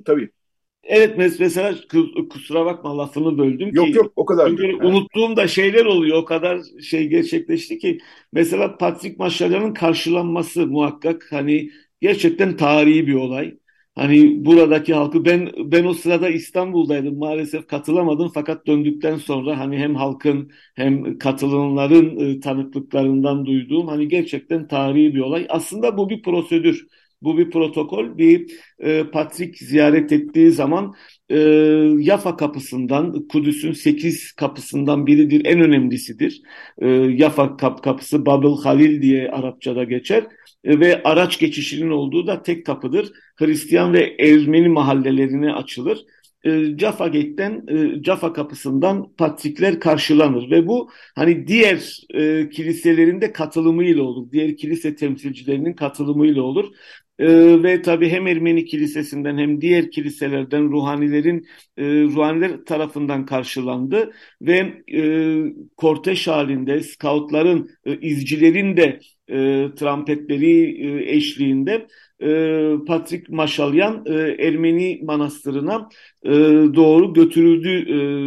tabii. 0.05 0.29
Evet 0.85 1.15
mesela 1.17 1.75
kusura 2.29 2.65
bakma 2.65 2.97
lafını 2.97 3.37
böldüm 3.37 3.69
yok, 3.73 3.87
ki. 3.87 3.97
Yok 3.97 4.11
o 4.15 4.25
kadar. 4.25 4.47
Çünkü 4.47 4.65
yani. 4.65 4.85
unuttuğum 4.85 5.35
da 5.35 5.47
şeyler 5.47 5.85
oluyor. 5.85 6.17
O 6.17 6.25
kadar 6.25 6.61
şey 6.81 7.07
gerçekleşti 7.07 7.77
ki. 7.77 7.97
Mesela 8.33 8.77
Patrick 8.77 9.15
Maşalya'nın 9.19 9.73
karşılanması 9.73 10.67
muhakkak 10.67 11.27
hani 11.31 11.69
gerçekten 12.01 12.57
tarihi 12.57 13.07
bir 13.07 13.13
olay. 13.13 13.53
Hani 13.95 14.45
buradaki 14.45 14.93
halkı 14.93 15.25
ben 15.25 15.51
ben 15.57 15.85
o 15.85 15.93
sırada 15.93 16.29
İstanbul'daydım 16.29 17.17
maalesef 17.17 17.67
katılamadım 17.67 18.31
fakat 18.33 18.67
döndükten 18.67 19.17
sonra 19.17 19.59
hani 19.59 19.77
hem 19.77 19.95
halkın 19.95 20.51
hem 20.75 21.17
katılımların 21.17 22.17
e, 22.19 22.39
tanıklıklarından 22.39 23.45
duyduğum 23.45 23.87
hani 23.87 24.07
gerçekten 24.07 24.67
tarihi 24.67 25.15
bir 25.15 25.19
olay. 25.19 25.45
Aslında 25.49 25.97
bu 25.97 26.09
bir 26.09 26.21
prosedür. 26.21 26.87
Bu 27.25 27.37
bir 27.37 27.49
protokol. 27.51 28.17
Bir 28.17 28.51
e, 28.79 29.03
Patrik 29.03 29.57
ziyaret 29.57 30.11
ettiği 30.11 30.51
zaman 30.51 30.93
e, 31.29 31.37
Yafa 31.99 32.37
kapısından, 32.37 33.27
Kudüs'ün 33.27 33.71
sekiz 33.73 34.31
kapısından 34.31 35.07
biridir, 35.07 35.45
en 35.45 35.61
önemlisidir. 35.61 36.41
E, 36.81 36.87
Yafa 36.89 37.57
kap 37.57 37.83
kapısı 37.83 38.25
Babel 38.25 38.63
Halil 38.63 39.01
diye 39.01 39.31
Arapçada 39.31 39.83
geçer 39.83 40.23
e, 40.63 40.79
ve 40.79 41.03
araç 41.03 41.39
geçişinin 41.39 41.89
olduğu 41.89 42.27
da 42.27 42.41
tek 42.41 42.65
kapıdır. 42.65 43.11
Hristiyan 43.35 43.93
ve 43.93 44.15
Ermeni 44.19 44.69
mahallelerine 44.69 45.53
açılır. 45.53 45.97
e, 46.45 46.77
Jaffa 46.79 47.07
Gate'den, 47.07 47.63
e, 47.67 48.03
Jaffa 48.03 48.33
kapısından 48.33 49.13
patrikler 49.17 49.79
karşılanır 49.79 50.51
ve 50.51 50.67
bu 50.67 50.89
hani 51.15 51.47
diğer 51.47 51.99
e, 52.13 52.49
kiliselerin 52.49 53.21
de 53.21 53.31
katılımıyla 53.31 54.03
olur. 54.03 54.31
Diğer 54.31 54.57
kilise 54.57 54.95
temsilcilerinin 54.95 55.73
katılımıyla 55.73 56.41
olur. 56.41 56.65
E, 57.19 57.63
ve 57.63 57.81
tabii 57.81 58.09
hem 58.09 58.27
Ermeni 58.27 58.65
kilisesinden 58.65 59.37
hem 59.37 59.61
diğer 59.61 59.91
kiliselerden 59.91 60.71
ruhanilerin 60.71 61.47
e, 61.77 61.83
ruhaniler 61.85 62.65
tarafından 62.65 63.25
karşılandı 63.25 64.13
ve 64.41 64.83
e, 64.93 65.01
korteş 65.77 66.27
halinde 66.27 66.83
scoutların, 66.83 67.69
e, 67.85 67.99
izcilerin 67.99 68.77
de 68.77 68.99
e, 69.27 69.67
trampetleri 69.75 70.81
e, 70.87 71.15
eşliğinde 71.15 71.87
e, 72.21 72.27
Patrik 72.87 73.29
Maşalyan 73.29 74.03
e, 74.05 74.13
Ermeni 74.47 75.01
manastırına 75.03 75.89
e, 76.23 76.31
doğru 76.75 77.13
götürüldü 77.13 77.69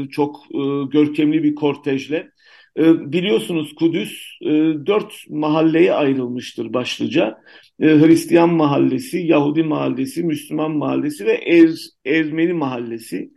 e, 0.07 0.09
çok 0.09 0.37
e, 0.55 0.59
görkemli 0.93 1.43
bir 1.43 1.55
kortejle. 1.55 2.31
E, 2.79 3.13
biliyorsunuz 3.13 3.75
Kudüs 3.75 4.39
e, 4.43 4.49
dört 4.87 5.15
mahalleye 5.31 5.93
ayrılmıştır 5.93 6.73
başlıca. 6.73 7.39
E, 7.81 7.87
Hristiyan 7.87 8.51
mahallesi, 8.51 9.19
Yahudi 9.19 9.63
mahallesi, 9.63 10.25
Müslüman 10.25 10.71
mahallesi 10.71 11.27
ve 11.27 11.33
er, 11.33 11.71
Ermeni 12.05 12.53
mahallesi. 12.53 13.31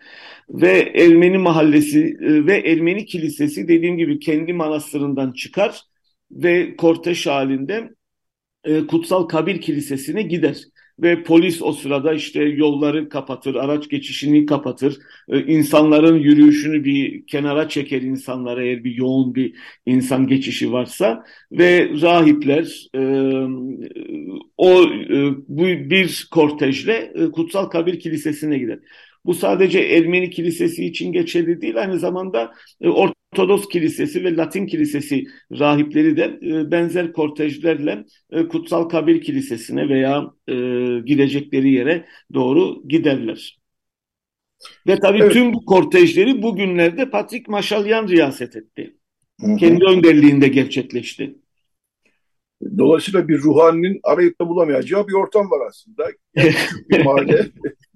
Ve 0.49 0.91
Ermeni 0.95 1.37
mahallesi 1.37 2.17
ve 2.21 2.57
Ermeni 2.57 3.05
kilisesi 3.05 3.67
dediğim 3.67 3.97
gibi 3.97 4.19
kendi 4.19 4.53
manastırından 4.53 5.31
çıkar 5.31 5.81
ve 6.31 6.75
korteş 6.75 7.27
halinde 7.27 7.89
Kutsal 8.87 9.23
Kabir 9.23 9.61
Kilisesi'ne 9.61 10.21
gider. 10.21 10.57
Ve 11.01 11.23
polis 11.23 11.61
o 11.61 11.71
sırada 11.71 12.13
işte 12.13 12.43
yolları 12.43 13.09
kapatır, 13.09 13.55
araç 13.55 13.89
geçişini 13.89 14.45
kapatır, 14.45 14.97
e, 15.29 15.45
insanların 15.45 16.15
yürüyüşünü 16.15 16.83
bir 16.83 17.25
kenara 17.27 17.69
çeker 17.69 18.01
insanlara 18.01 18.63
eğer 18.63 18.83
bir 18.83 18.95
yoğun 18.95 19.35
bir 19.35 19.53
insan 19.85 20.27
geçişi 20.27 20.71
varsa 20.71 21.23
ve 21.51 21.89
rahipler 22.01 22.87
e, 22.95 23.01
o 24.57 24.83
e, 24.83 25.31
bu 25.47 25.65
bir 25.65 26.27
kortejle 26.31 27.11
e, 27.15 27.31
Kutsal 27.31 27.65
Kabir 27.65 27.99
Kilisesi'ne 27.99 28.57
gider. 28.57 28.79
Bu 29.25 29.33
sadece 29.33 29.79
Ermeni 29.79 30.29
Kilisesi 30.29 30.85
için 30.85 31.11
geçerli 31.11 31.61
değil, 31.61 31.81
aynı 31.81 31.99
zamanda 31.99 32.53
e, 32.81 32.89
Ortodoks 33.33 33.67
Kilisesi 33.67 34.23
ve 34.23 34.35
Latin 34.35 34.65
Kilisesi 34.65 35.23
rahipleri 35.59 36.17
de 36.17 36.39
e, 36.43 36.71
benzer 36.71 37.13
kortejlerle 37.13 38.05
e, 38.31 38.47
Kutsal 38.47 38.89
Kabir 38.89 39.21
Kilisesi'ne 39.21 39.89
veya 39.89 40.25
e, 40.47 40.53
gidecekleri 41.05 41.71
yere 41.71 42.05
doğru 42.33 42.87
giderler. 42.87 43.59
Ve 44.87 44.99
tabii 44.99 45.21
evet. 45.21 45.33
tüm 45.33 45.53
bu 45.53 45.65
kortejleri 45.65 46.41
bugünlerde 46.41 47.09
Patrik 47.09 47.47
Maşalyan 47.47 48.07
riyaset 48.07 48.55
etti. 48.55 48.95
Hı 49.41 49.47
hı. 49.47 49.57
Kendi 49.57 49.85
önderliğinde 49.85 50.47
gerçekleşti. 50.47 51.35
Dolayısıyla 52.77 53.27
bir 53.27 53.37
ruhaninin 53.37 53.99
arayıp 54.03 54.41
da 54.41 54.49
bulamayacağı 54.49 55.07
bir 55.07 55.13
ortam 55.13 55.51
var 55.51 55.67
aslında. 55.69 56.03
Yani 56.35 56.53
bir 56.89 57.05
mahalle 57.05 57.45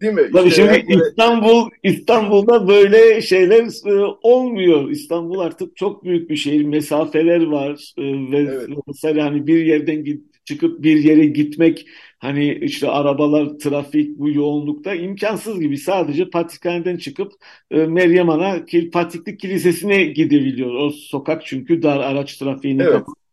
değil 0.02 0.14
mi? 0.14 0.30
Tabii 0.34 0.48
işte 0.48 0.62
şimdi 0.62 0.94
yani... 0.94 1.02
İstanbul 1.10 1.70
İstanbul'da 1.84 2.68
böyle 2.68 3.22
şeyler 3.22 3.64
e, 3.86 4.16
olmuyor. 4.22 4.90
İstanbul 4.90 5.40
artık 5.40 5.78
çok 5.78 6.04
büyük 6.04 6.30
bir 6.30 6.36
şehir. 6.36 6.66
Mesafeler 6.66 7.46
var 7.46 7.94
e, 7.98 8.04
ve 8.04 8.38
evet. 8.38 8.70
mesela 8.88 9.26
hani 9.26 9.48
bir 9.48 9.66
yerden 9.66 10.04
git, 10.04 10.46
çıkıp 10.46 10.84
bir 10.84 11.04
yere 11.04 11.26
gitmek 11.26 11.86
hani 12.20 12.54
işte 12.62 12.90
arabalar, 12.90 13.60
trafik 13.60 14.20
bu 14.20 14.30
yoğunlukta 14.30 14.96
imkansız 14.96 15.60
gibi. 15.60 15.78
Sadece 15.78 16.30
Patrikhane'den 16.30 16.98
çıkıp 16.98 17.32
e, 17.72 17.78
Meryem 17.78 18.30
Ana 18.30 18.66
Patriklik 18.92 19.40
Kilisesi'ne 19.40 20.04
gidebiliyor. 20.04 20.74
O 20.74 20.90
sokak 20.90 21.46
çünkü 21.46 21.84
dar 21.84 22.00
araç 22.00 22.38
trafiğini 22.38 22.82
evet. 22.82 22.92
kapatıyor. 22.92 23.25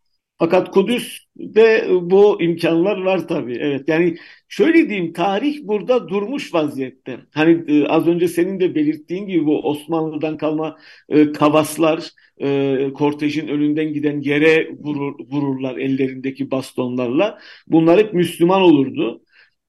Fakat 0.42 0.70
Kudüs'de 0.70 1.86
bu 2.02 2.42
imkanlar 2.42 3.02
var 3.02 3.28
tabii. 3.28 3.56
Evet 3.60 3.88
yani 3.88 4.16
şöyle 4.48 4.88
diyeyim 4.88 5.12
tarih 5.12 5.58
burada 5.62 6.08
durmuş 6.08 6.54
vaziyette. 6.54 7.18
Hani 7.34 7.64
e, 7.68 7.86
az 7.86 8.06
önce 8.06 8.28
senin 8.28 8.60
de 8.60 8.74
belirttiğin 8.74 9.26
gibi 9.26 9.46
bu 9.46 9.68
Osmanlı'dan 9.68 10.36
kalma 10.36 10.76
e, 11.08 11.32
kavaslar 11.32 12.08
e, 12.42 12.88
kortejin 12.94 13.48
önünden 13.48 13.92
giden 13.92 14.20
yere 14.20 14.70
vurur, 14.78 15.14
vururlar 15.30 15.76
ellerindeki 15.76 16.50
bastonlarla. 16.50 17.38
Bunlar 17.66 17.98
hep 17.98 18.14
Müslüman 18.14 18.62
olurdu. 18.62 19.21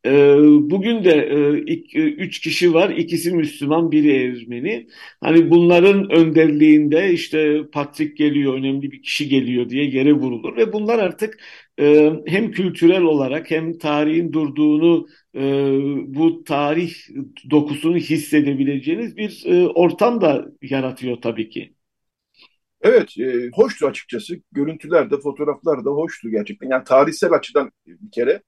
Ee, 0.05 0.37
bugün 0.41 1.03
de 1.03 1.11
e, 1.11 1.73
e, 1.99 2.03
üç 2.03 2.39
kişi 2.39 2.73
var. 2.73 2.89
İkisi 2.89 3.33
Müslüman, 3.35 3.91
biri 3.91 4.11
Ermeni. 4.11 4.87
Hani 5.21 5.49
bunların 5.51 6.11
önderliğinde 6.11 7.11
işte 7.13 7.61
Patrik 7.71 8.17
geliyor, 8.17 8.53
önemli 8.53 8.91
bir 8.91 9.01
kişi 9.01 9.29
geliyor 9.29 9.69
diye 9.69 9.85
yere 9.85 10.13
vurulur 10.13 10.57
ve 10.57 10.73
bunlar 10.73 10.99
artık 10.99 11.39
e, 11.79 12.11
hem 12.27 12.51
kültürel 12.51 13.01
olarak 13.01 13.51
hem 13.51 13.77
tarihin 13.77 14.33
durduğunu 14.33 15.07
bu 16.15 16.43
tarih 16.43 16.93
dokusunu 17.51 17.97
hissedebileceğiniz 17.97 19.17
bir 19.17 19.43
ortam 19.75 20.21
da 20.21 20.45
yaratıyor 20.61 21.17
tabii 21.21 21.49
ki. 21.49 21.73
Evet, 22.81 23.15
hoştu 23.53 23.87
açıkçası. 23.87 24.35
Görüntüler 24.51 25.11
de, 25.11 25.17
fotoğraflar 25.17 25.85
da 25.85 25.89
hoştu 25.89 26.29
gerçekten. 26.29 26.69
Yani 26.69 26.83
tarihsel 26.83 27.31
açıdan 27.31 27.71
bir 27.87 28.11
kere 28.11 28.41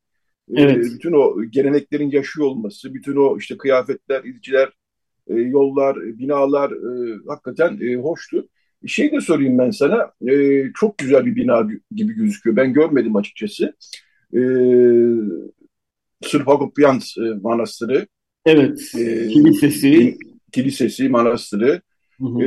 evet. 0.54 0.86
bütün 0.96 1.12
o 1.12 1.44
geleneklerin 1.50 2.12
yaşıyor 2.12 2.48
olması, 2.48 2.94
bütün 2.94 3.16
o 3.16 3.38
işte 3.38 3.58
kıyafetler, 3.58 4.24
izciler, 4.24 4.70
e, 5.28 5.34
yollar, 5.36 5.98
binalar 6.02 6.72
e, 6.72 7.18
hakikaten 7.28 7.80
e, 7.82 7.96
hoştu. 7.96 8.48
Şey 8.88 9.12
de 9.12 9.22
sorayım 9.22 9.58
ben 9.58 9.72
sana, 9.72 10.12
e, 10.28 10.64
çok 10.76 10.98
güzel 10.98 11.26
bir 11.26 11.36
bina 11.36 11.68
gibi 11.92 12.14
gözüküyor. 12.14 12.56
Ben 12.56 12.74
görmedim 12.74 13.16
açıkçası. 13.16 13.74
E, 14.34 14.40
Sırp 16.22 16.48
Hagopians 16.48 17.18
Manastırı. 17.42 18.08
Evet, 18.46 18.92
e, 18.98 19.28
kilisesi. 19.28 20.18
Kilisesi, 20.52 21.10
manastırı. 21.10 21.82
Hı 22.20 22.26
hı. 22.26 22.44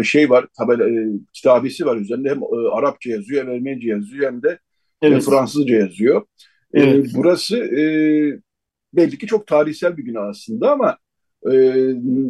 E, 0.00 0.02
şey 0.04 0.30
var, 0.30 0.46
tabela, 0.58 0.90
e, 0.90 1.06
kitabesi 1.32 1.86
var 1.86 1.96
üzerinde 1.96 2.30
hem 2.30 2.42
e, 2.42 2.68
Arapça 2.72 3.10
yazıyor 3.10 3.44
hem 3.44 3.52
Ermenice 3.52 3.88
yazıyor 3.88 4.32
hem 4.32 4.42
de 4.42 4.58
Evet. 5.12 5.24
Fransızca 5.24 5.76
yazıyor. 5.76 6.22
Ee, 6.74 6.80
evet. 6.80 7.06
E, 7.06 7.08
burası 7.14 7.56
e, 7.56 7.82
belli 8.92 9.18
ki 9.18 9.26
çok 9.26 9.46
tarihsel 9.46 9.96
bir 9.96 10.06
bina 10.06 10.20
aslında 10.20 10.72
ama 10.72 10.98
e, 11.52 11.52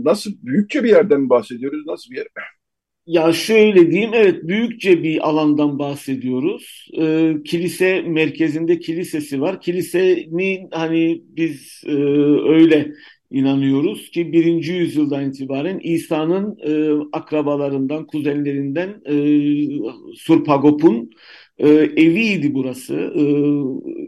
nasıl 0.04 0.30
büyükçe 0.42 0.84
bir 0.84 0.88
yerden 0.88 1.28
bahsediyoruz? 1.30 1.86
Nasıl 1.86 2.10
bir 2.10 2.16
yer? 2.16 2.26
Ya 3.06 3.32
şöyle 3.32 3.90
diyeyim, 3.90 4.10
evet 4.14 4.48
büyükçe 4.48 5.02
bir 5.02 5.28
alandan 5.28 5.78
bahsediyoruz. 5.78 6.88
Ee, 7.00 7.34
kilise 7.44 8.02
merkezinde 8.02 8.78
kilisesi 8.78 9.40
var. 9.40 9.60
Kilisenin 9.60 10.68
hani 10.72 11.22
biz 11.26 11.82
e, 11.86 11.92
öyle 12.48 12.92
inanıyoruz 13.30 14.10
ki 14.10 14.32
birinci 14.32 14.72
yüzyıldan 14.72 15.28
itibaren 15.28 15.80
İsa'nın 15.82 16.58
e, 16.66 17.04
akrabalarından, 17.12 18.06
kuzenlerinden 18.06 19.02
e, 19.06 19.14
Surpagop'un 20.16 21.10
e, 21.58 21.68
eviydi 21.96 22.54
burası. 22.54 22.94
E, 22.94 23.24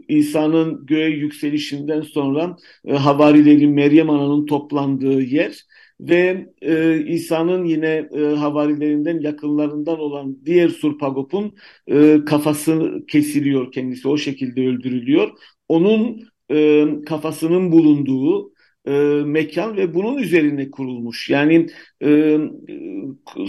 İsa'nın 0.07 0.85
göğe 0.85 1.09
yükselişinden 1.09 2.01
sonra 2.01 2.57
e, 2.85 2.93
havarilerin 2.93 3.71
Meryem 3.71 4.09
Ana'nın 4.09 4.45
toplandığı 4.45 5.21
yer 5.21 5.63
ve 5.99 6.45
e, 6.61 7.03
İsa'nın 7.07 7.65
yine 7.65 8.09
e, 8.17 8.19
havarilerinden 8.19 9.19
yakınlarından 9.19 9.99
olan 9.99 10.37
diğer 10.45 10.69
Surpagop'un 10.69 11.55
e, 11.87 12.19
kafası 12.25 13.03
kesiliyor 13.07 13.71
kendisi 13.71 14.07
o 14.07 14.17
şekilde 14.17 14.67
öldürülüyor. 14.67 15.29
Onun 15.67 16.27
e, 16.51 16.85
kafasının 17.05 17.71
bulunduğu 17.71 18.51
e, 18.87 19.23
mekan 19.25 19.77
ve 19.77 19.93
bunun 19.93 20.17
üzerine 20.17 20.71
kurulmuş. 20.71 21.29
Yani 21.29 21.67
e, 22.03 22.37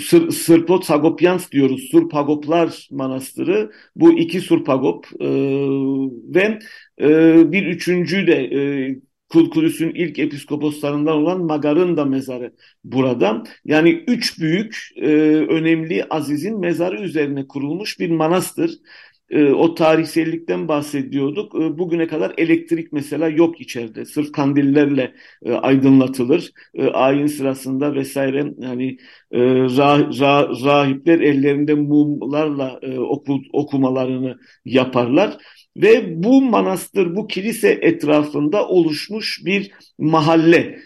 Sır, 0.01 0.30
Sırpot 0.30 0.84
Sagopyans 0.84 1.51
diyoruz. 1.51 1.89
Surpagoplar 1.91 2.89
Manastırı. 2.91 3.70
Bu 3.97 4.18
iki 4.18 4.41
Surpagop 4.41 5.07
e, 5.20 5.28
ve 6.34 6.59
e, 7.01 7.53
bir 7.53 7.66
üçüncü 7.66 8.26
de 8.26 8.34
e, 8.34 8.61
Kulkulüs'ün 9.28 9.91
ilk 9.95 10.18
episkoposlarından 10.18 11.16
olan 11.16 11.45
Magar'ın 11.45 11.97
da 11.97 12.05
mezarı 12.05 12.53
burada. 12.84 13.43
Yani 13.64 13.91
üç 13.91 14.41
büyük 14.41 14.89
e, 14.97 15.07
önemli 15.49 16.05
azizin 16.11 16.61
mezarı 16.61 17.01
üzerine 17.01 17.49
kurulmuş 17.49 18.01
bir 18.01 18.11
manastır 18.11 18.70
e, 19.31 19.45
o 19.53 19.74
tarihsellikten 19.74 20.68
bahsediyorduk. 20.68 21.55
E, 21.55 21.79
bugüne 21.79 22.07
kadar 22.07 22.35
elektrik 22.39 22.93
mesela 22.93 23.29
yok 23.29 23.61
içeride. 23.61 24.05
Sırf 24.05 24.33
kandillerle 24.33 25.14
e, 25.45 25.53
aydınlatılır. 25.53 26.53
E, 26.74 26.87
ayin 26.87 27.26
sırasında 27.26 27.95
vesaire 27.95 28.47
yani 28.59 28.97
e, 29.33 29.39
rah, 29.41 30.64
rahipler 30.64 31.20
ellerinde 31.20 31.74
mumlarla 31.74 32.79
e, 32.83 32.99
oku, 32.99 33.41
okumalarını 33.53 34.39
yaparlar. 34.64 35.37
ve 35.76 36.22
bu 36.22 36.43
manastır, 36.43 37.16
bu 37.16 37.26
kilise 37.26 37.79
etrafında 37.83 38.68
oluşmuş 38.68 39.43
bir 39.45 39.70
mahalle. 39.99 40.79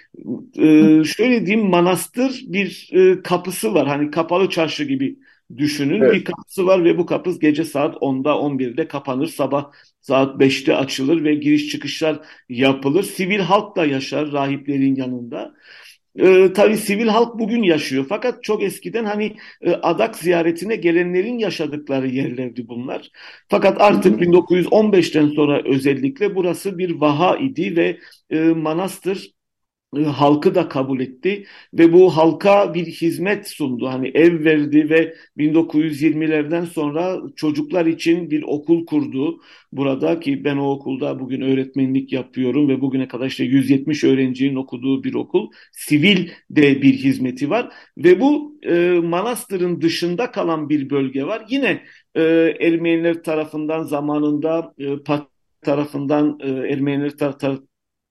Ee, 0.58 1.04
şöyle 1.04 1.46
diyeyim 1.46 1.70
manastır 1.70 2.42
bir 2.46 2.90
e, 2.92 3.22
kapısı 3.22 3.74
var. 3.74 3.88
Hani 3.88 4.10
kapalı 4.10 4.48
çarşı 4.48 4.84
gibi 4.84 5.16
düşünün. 5.56 6.00
Evet. 6.00 6.14
Bir 6.14 6.24
kapısı 6.24 6.66
var 6.66 6.84
ve 6.84 6.98
bu 6.98 7.06
kapı 7.06 7.38
gece 7.40 7.64
saat 7.64 7.96
10'da 8.00 8.30
11'de 8.30 8.88
kapanır. 8.88 9.26
Sabah 9.26 9.70
saat 10.00 10.40
5'te 10.40 10.76
açılır 10.76 11.24
ve 11.24 11.34
giriş 11.34 11.68
çıkışlar 11.68 12.20
yapılır. 12.48 13.02
Sivil 13.02 13.40
halk 13.40 13.76
da 13.76 13.86
yaşar 13.86 14.32
rahiplerin 14.32 14.94
yanında. 14.94 15.54
Ee, 16.18 16.52
tabii 16.54 16.76
sivil 16.76 17.08
halk 17.08 17.38
bugün 17.38 17.62
yaşıyor 17.62 18.06
fakat 18.08 18.44
çok 18.44 18.62
eskiden 18.62 19.04
hani 19.04 19.36
e, 19.60 19.70
adak 19.72 20.16
ziyaretine 20.16 20.76
gelenlerin 20.76 21.38
yaşadıkları 21.38 22.08
yerlerdi 22.08 22.68
bunlar. 22.68 23.10
Fakat 23.48 23.80
artık 23.80 24.20
1915'ten 24.20 25.28
sonra 25.28 25.62
özellikle 25.64 26.34
burası 26.34 26.78
bir 26.78 27.00
vaha 27.00 27.36
idi 27.36 27.76
ve 27.76 27.98
e, 28.30 28.40
manastır 28.40 29.32
halkı 29.96 30.54
da 30.54 30.68
kabul 30.68 31.00
etti 31.00 31.46
ve 31.74 31.92
bu 31.92 32.16
halka 32.16 32.74
bir 32.74 32.86
hizmet 32.86 33.48
sundu. 33.48 33.88
Hani 33.88 34.08
ev 34.08 34.44
verdi 34.44 34.90
ve 34.90 35.14
1920'lerden 35.38 36.64
sonra 36.64 37.20
çocuklar 37.36 37.86
için 37.86 38.30
bir 38.30 38.42
okul 38.42 38.86
kurdu. 38.86 39.40
Burada 39.72 40.20
ki 40.20 40.44
ben 40.44 40.56
o 40.56 40.70
okulda 40.70 41.20
bugün 41.20 41.40
öğretmenlik 41.40 42.12
yapıyorum 42.12 42.68
ve 42.68 42.80
bugüne 42.80 43.08
kadar 43.08 43.26
işte 43.26 43.44
170 43.44 44.04
öğrencinin 44.04 44.56
okuduğu 44.56 45.04
bir 45.04 45.14
okul. 45.14 45.50
Sivil 45.72 46.28
de 46.50 46.82
bir 46.82 46.94
hizmeti 46.94 47.50
var 47.50 47.72
ve 47.98 48.20
bu 48.20 48.58
e, 48.62 49.00
manastırın 49.04 49.80
dışında 49.80 50.30
kalan 50.30 50.68
bir 50.68 50.90
bölge 50.90 51.24
var. 51.24 51.46
Yine 51.50 51.82
e, 52.14 52.22
Ermeniler 52.60 53.22
tarafından 53.22 53.82
zamanında 53.82 54.74
e, 54.78 54.96
tarafından 55.62 56.38
e, 56.42 56.48
Ermeniler 56.48 57.10
tar 57.10 57.38
tar 57.38 57.58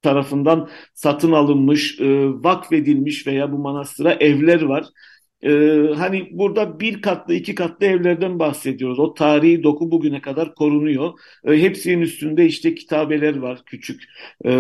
tarafından 0.02 0.70
satın 0.94 1.32
alınmış, 1.32 2.00
e, 2.00 2.28
vakfedilmiş 2.44 3.28
veya 3.28 3.52
bu 3.52 3.58
manastıra 3.58 4.14
evler 4.14 4.62
var. 4.62 4.86
E, 5.44 5.50
hani 5.96 6.30
burada 6.32 6.80
bir 6.80 7.02
katlı, 7.02 7.34
iki 7.34 7.56
katlı 7.56 7.86
evlerden 7.86 8.40
bahsediyoruz. 8.40 9.00
O 9.00 9.14
tarihi 9.14 9.64
doku 9.64 9.92
bugüne 9.92 10.22
kadar 10.22 10.56
korunuyor. 10.56 11.14
E, 11.48 11.62
hepsinin 11.62 12.02
üstünde 12.02 12.46
işte 12.46 12.76
kitabeler 12.76 13.38
var 13.38 13.62
küçük 13.66 14.04
e, 14.46 14.52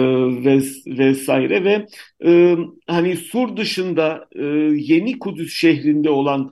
ves 0.45 0.87
vesaire 0.87 1.63
ve 1.63 1.85
e, 2.25 2.57
hani 2.87 3.17
Sur 3.17 3.57
dışında 3.57 4.27
e, 4.35 4.43
Yeni 4.75 5.19
Kudüs 5.19 5.53
şehrinde 5.53 6.09
olan 6.09 6.51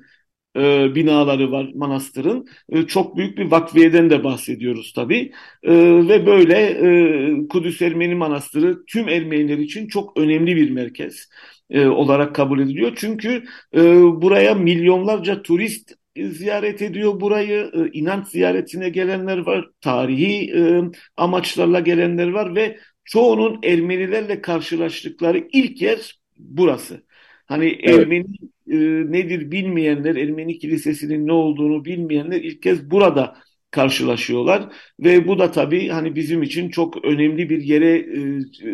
e, 0.60 0.96
binaları 0.96 1.52
var 1.52 1.72
manastırın. 1.76 2.48
E, 2.70 2.84
çok 2.88 3.18
büyük 3.18 3.38
bir 3.38 3.52
vakfiyeden 3.52 4.10
de 4.10 4.24
bahsediyoruz 4.24 4.94
tabii. 4.94 5.32
E, 5.64 5.74
ve 6.08 6.26
böyle 6.26 6.56
e, 6.58 7.48
Kudüs 7.48 7.82
Ermeni 7.82 8.16
Manastırı 8.16 8.86
tüm 8.86 9.10
Ermeniler 9.10 9.58
için 9.58 9.88
çok 9.88 10.18
önemli 10.18 10.56
bir 10.56 10.72
merkez 10.72 11.30
e, 11.70 11.86
olarak 11.88 12.36
kabul 12.36 12.60
ediliyor. 12.60 12.94
Çünkü 12.96 13.44
e, 13.76 13.82
buraya 14.22 14.56
milyonlarca 14.56 15.42
turist 15.42 15.94
ziyaret 16.18 16.82
ediyor 16.82 17.22
burayı. 17.22 17.72
E, 17.74 17.98
inanç 18.00 18.28
ziyaretine 18.28 18.90
gelenler 18.90 19.38
var. 19.38 19.70
Tarihi 19.82 20.52
e, 20.56 20.82
amaçlarla 21.18 21.80
gelenler 21.80 22.30
var 22.30 22.56
ve 22.56 22.80
çoğunun 23.06 23.60
Ermenilerle 23.64 24.42
karşılaştıkları 24.42 25.48
ilk 25.52 25.82
yer 25.82 26.20
burası. 26.38 27.04
Hani 27.46 27.66
evet. 27.84 28.00
Ermeni 28.00 28.26
e, 28.70 28.78
nedir 29.12 29.52
bilmeyenler, 29.52 30.16
Ermeni 30.16 30.58
kilisesinin 30.58 31.28
ne 31.28 31.32
olduğunu 31.32 31.86
bilmeyenler 31.86 32.42
ilk 32.42 32.62
kez 32.62 32.92
burada 32.92 33.36
karşılaşıyorlar 33.72 34.74
ve 35.00 35.28
bu 35.28 35.40
da 35.40 35.52
tabii 35.52 35.88
hani 35.88 36.16
bizim 36.16 36.44
için 36.44 36.70
çok 36.70 37.06
önemli 37.06 37.50
bir 37.50 37.62
yere 37.62 37.98
e, 37.98 38.20
e, 38.62 38.74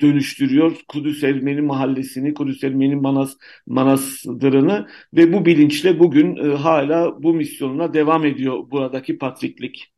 dönüştürüyor 0.00 0.76
Kudüs 0.88 1.24
Ermeni 1.24 1.60
mahallesini, 1.60 2.34
Kudüs 2.34 2.64
Ermeni 2.64 2.96
Manas 2.96 3.36
Manastırını 3.66 4.88
ve 5.14 5.32
bu 5.32 5.46
bilinçle 5.46 5.98
bugün 5.98 6.36
e, 6.36 6.54
hala 6.56 7.22
bu 7.22 7.34
misyonuna 7.34 7.94
devam 7.94 8.26
ediyor 8.26 8.70
buradaki 8.70 9.18
patriklik. 9.18 9.92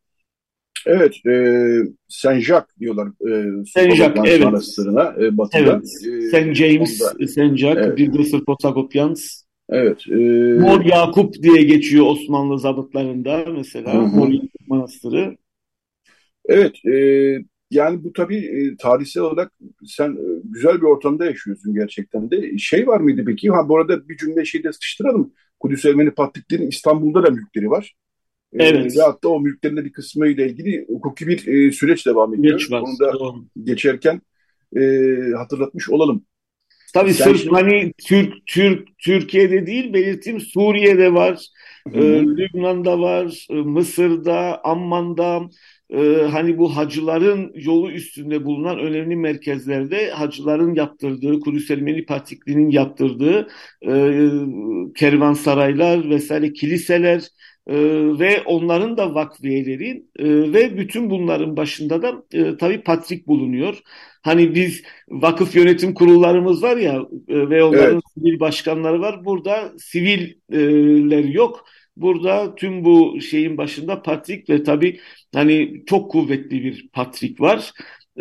Evet, 0.86 1.26
e, 1.26 1.34
Saint 2.08 2.42
Jacques 2.42 2.76
diyorlar. 2.80 3.08
E, 3.08 3.64
Saint 3.66 3.94
Jacques, 3.94 4.24
evet. 4.28 4.44
Manastırına 4.44 5.14
e, 5.20 5.38
batıda. 5.38 5.58
Evet. 5.58 6.24
E, 6.24 6.30
Saint 6.30 6.56
James, 6.56 7.02
onda, 7.02 7.26
Saint 7.28 7.58
Jacques, 7.58 7.86
evet. 7.86 7.98
bir 7.98 8.12
de 8.12 8.24
Sırpotagopyans. 8.24 9.42
Evet. 9.68 10.08
E, 10.10 10.14
Mor 10.60 10.84
Yakup 10.84 11.42
diye 11.42 11.62
geçiyor 11.62 12.06
Osmanlı 12.06 12.58
zabıtlarında 12.58 13.44
mesela. 13.56 13.94
Hı 13.94 13.98
-hı. 13.98 14.16
Mor 14.16 14.28
Yakup 14.28 14.68
Manastırı. 14.68 15.36
Evet, 16.48 16.86
e, 16.86 16.94
yani 17.70 18.04
bu 18.04 18.12
tabii 18.12 18.36
e, 18.36 18.76
tarihsel 18.76 19.22
olarak 19.22 19.52
sen 19.86 20.10
e, 20.10 20.40
güzel 20.44 20.76
bir 20.76 20.86
ortamda 20.86 21.24
yaşıyorsun 21.24 21.74
gerçekten 21.74 22.30
de. 22.30 22.58
Şey 22.58 22.86
var 22.86 23.00
mıydı 23.00 23.24
peki? 23.26 23.50
Ha 23.50 23.68
bu 23.68 23.76
arada 23.76 24.08
bir 24.08 24.16
cümle 24.16 24.44
şeyde 24.44 24.72
sıkıştıralım. 24.72 25.32
Kudüs 25.60 25.84
Ermeni 25.84 26.10
Patriklerin 26.10 26.68
İstanbul'da 26.68 27.22
da 27.22 27.30
mülkleri 27.30 27.70
var. 27.70 27.94
Evet. 28.54 28.96
E, 28.96 29.00
hatta 29.00 29.28
o 29.28 29.40
mülklerin 29.40 29.76
de 29.76 29.84
bir 29.84 29.92
kısmı 29.92 30.28
ile 30.28 30.48
ilgili 30.48 30.86
hukuki 30.88 31.26
bir 31.26 31.46
e, 31.46 31.72
süreç 31.72 32.06
devam 32.06 32.34
ediyor. 32.34 32.66
Var. 32.70 32.80
Onu 32.80 32.98
da 32.98 33.12
Doğru. 33.12 33.44
geçerken 33.64 34.20
e, 34.76 34.80
hatırlatmış 35.36 35.90
olalım. 35.90 36.24
Tabii 36.94 37.14
Sen 37.14 37.24
sırf 37.24 37.42
şimdi... 37.42 37.54
hani 37.54 37.92
Türk 38.06 38.46
Türk 38.46 38.98
Türkiye'de 38.98 39.66
değil 39.66 39.92
belirteyim 39.92 40.40
Suriye'de 40.40 41.14
var, 41.14 41.46
e, 41.92 42.00
Lübnan'da 42.22 43.00
var, 43.00 43.46
e, 43.50 43.54
Mısır'da, 43.54 44.64
Amman'da 44.64 45.40
e, 45.90 46.28
hani 46.30 46.58
bu 46.58 46.76
hacıların 46.76 47.52
yolu 47.54 47.90
üstünde 47.90 48.44
bulunan 48.44 48.78
önemli 48.78 49.16
merkezlerde 49.16 50.10
hacıların 50.10 50.74
yaptırdığı, 50.74 51.40
Kudüs 51.40 51.70
Ermeni 51.70 52.06
Patrikliğinin 52.06 52.70
yaptırdığı 52.70 53.48
e, 53.82 54.30
kervansaraylar 54.96 56.10
vesaire 56.10 56.52
kiliseler 56.52 57.28
e, 57.66 57.74
ve 58.18 58.42
onların 58.42 58.96
da 58.96 59.14
vakfiyeleri 59.14 60.04
e, 60.18 60.24
ve 60.52 60.78
bütün 60.78 61.10
bunların 61.10 61.56
başında 61.56 62.02
da 62.02 62.24
e, 62.32 62.56
tabii 62.56 62.82
Patrik 62.82 63.26
bulunuyor. 63.26 63.80
Hani 64.22 64.54
biz 64.54 64.82
vakıf 65.08 65.56
yönetim 65.56 65.94
kurullarımız 65.94 66.62
var 66.62 66.76
ya 66.76 66.94
e, 67.28 67.50
ve 67.50 67.64
onların 67.64 67.92
evet. 67.92 68.02
sivil 68.14 68.40
başkanları 68.40 69.00
var. 69.00 69.24
Burada 69.24 69.72
siviller 69.78 71.24
yok. 71.24 71.64
Burada 71.96 72.54
tüm 72.54 72.84
bu 72.84 73.20
şeyin 73.20 73.56
başında 73.58 74.02
Patrik 74.02 74.50
ve 74.50 74.62
tabii 74.62 75.00
hani 75.34 75.82
çok 75.86 76.10
kuvvetli 76.10 76.64
bir 76.64 76.88
Patrik 76.92 77.40
var 77.40 77.72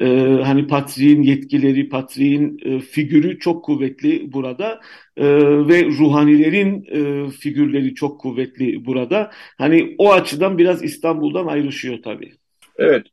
e, 0.01 0.05
hani 0.43 0.67
Patriğin 0.67 1.21
yetkileri, 1.21 1.89
Patriğin 1.89 2.59
e, 2.65 2.79
figürü 2.79 3.39
çok 3.39 3.65
kuvvetli 3.65 4.33
burada 4.33 4.81
e, 5.17 5.25
ve 5.67 5.85
ruhanilerin 5.85 6.85
e, 6.91 7.29
figürleri 7.29 7.95
çok 7.95 8.21
kuvvetli 8.21 8.85
burada. 8.85 9.31
Hani 9.57 9.95
o 9.97 10.11
açıdan 10.11 10.57
biraz 10.57 10.83
İstanbul'dan 10.83 11.47
ayrışıyor 11.47 11.97
tabii. 12.03 12.33
Evet. 12.77 13.05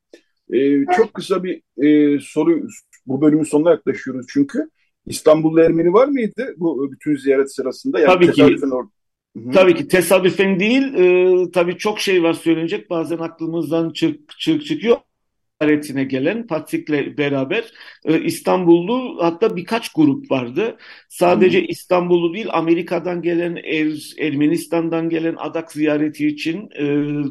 E, 0.52 0.84
çok 0.96 1.14
kısa 1.14 1.44
bir 1.44 1.62
e, 1.84 2.18
soru, 2.20 2.62
bu 3.06 3.20
bölümün 3.20 3.44
sonuna 3.44 3.70
yaklaşıyoruz 3.70 4.26
çünkü. 4.28 4.70
İstanbul'da 5.06 5.64
Ermeni 5.64 5.92
var 5.92 6.08
mıydı 6.08 6.54
bu 6.56 6.92
bütün 6.92 7.16
ziyaret 7.16 7.54
sırasında? 7.54 8.00
Yani 8.00 8.12
tabii 8.12 8.32
ki. 8.32 8.42
Or- 8.42 8.88
Hı-hı. 9.36 9.50
Tabii 9.50 9.74
ki 9.74 9.88
tesadüfen 9.88 10.60
değil. 10.60 10.94
E, 10.94 11.50
tabii 11.50 11.76
çok 11.78 12.00
şey 12.00 12.22
var 12.22 12.32
söylenecek. 12.32 12.90
Bazen 12.90 13.18
aklımızdan 13.18 13.90
çık, 13.92 14.20
çık 14.38 14.64
çıkıyor 14.64 14.96
ziyaretine 15.60 16.04
gelen 16.04 16.46
Patrik'le 16.46 17.18
beraber 17.18 17.64
e, 18.04 18.20
İstanbullu 18.20 19.18
hatta 19.20 19.56
birkaç 19.56 19.92
grup 19.92 20.30
vardı. 20.30 20.76
Sadece 21.08 21.60
hmm. 21.60 21.66
İstanbullu 21.68 22.34
değil 22.34 22.46
Amerika'dan 22.50 23.22
gelen, 23.22 23.56
er, 23.56 24.14
Ermenistan'dan 24.26 25.08
gelen 25.08 25.34
adak 25.38 25.72
ziyareti 25.72 26.26
için, 26.26 26.70
e, 26.74 26.84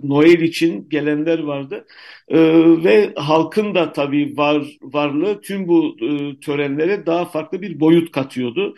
Noel 0.07 0.39
için 0.39 0.89
gelenler 0.89 1.39
vardı. 1.39 1.85
E, 2.27 2.39
ve 2.83 3.13
halkın 3.15 3.75
da 3.75 3.91
tabii 3.91 4.37
var 4.37 4.63
varlığı 4.81 5.41
tüm 5.41 5.67
bu 5.67 5.97
e, 6.01 6.39
törenlere 6.39 7.05
daha 7.05 7.25
farklı 7.25 7.61
bir 7.61 7.79
boyut 7.79 8.11
katıyordu. 8.11 8.75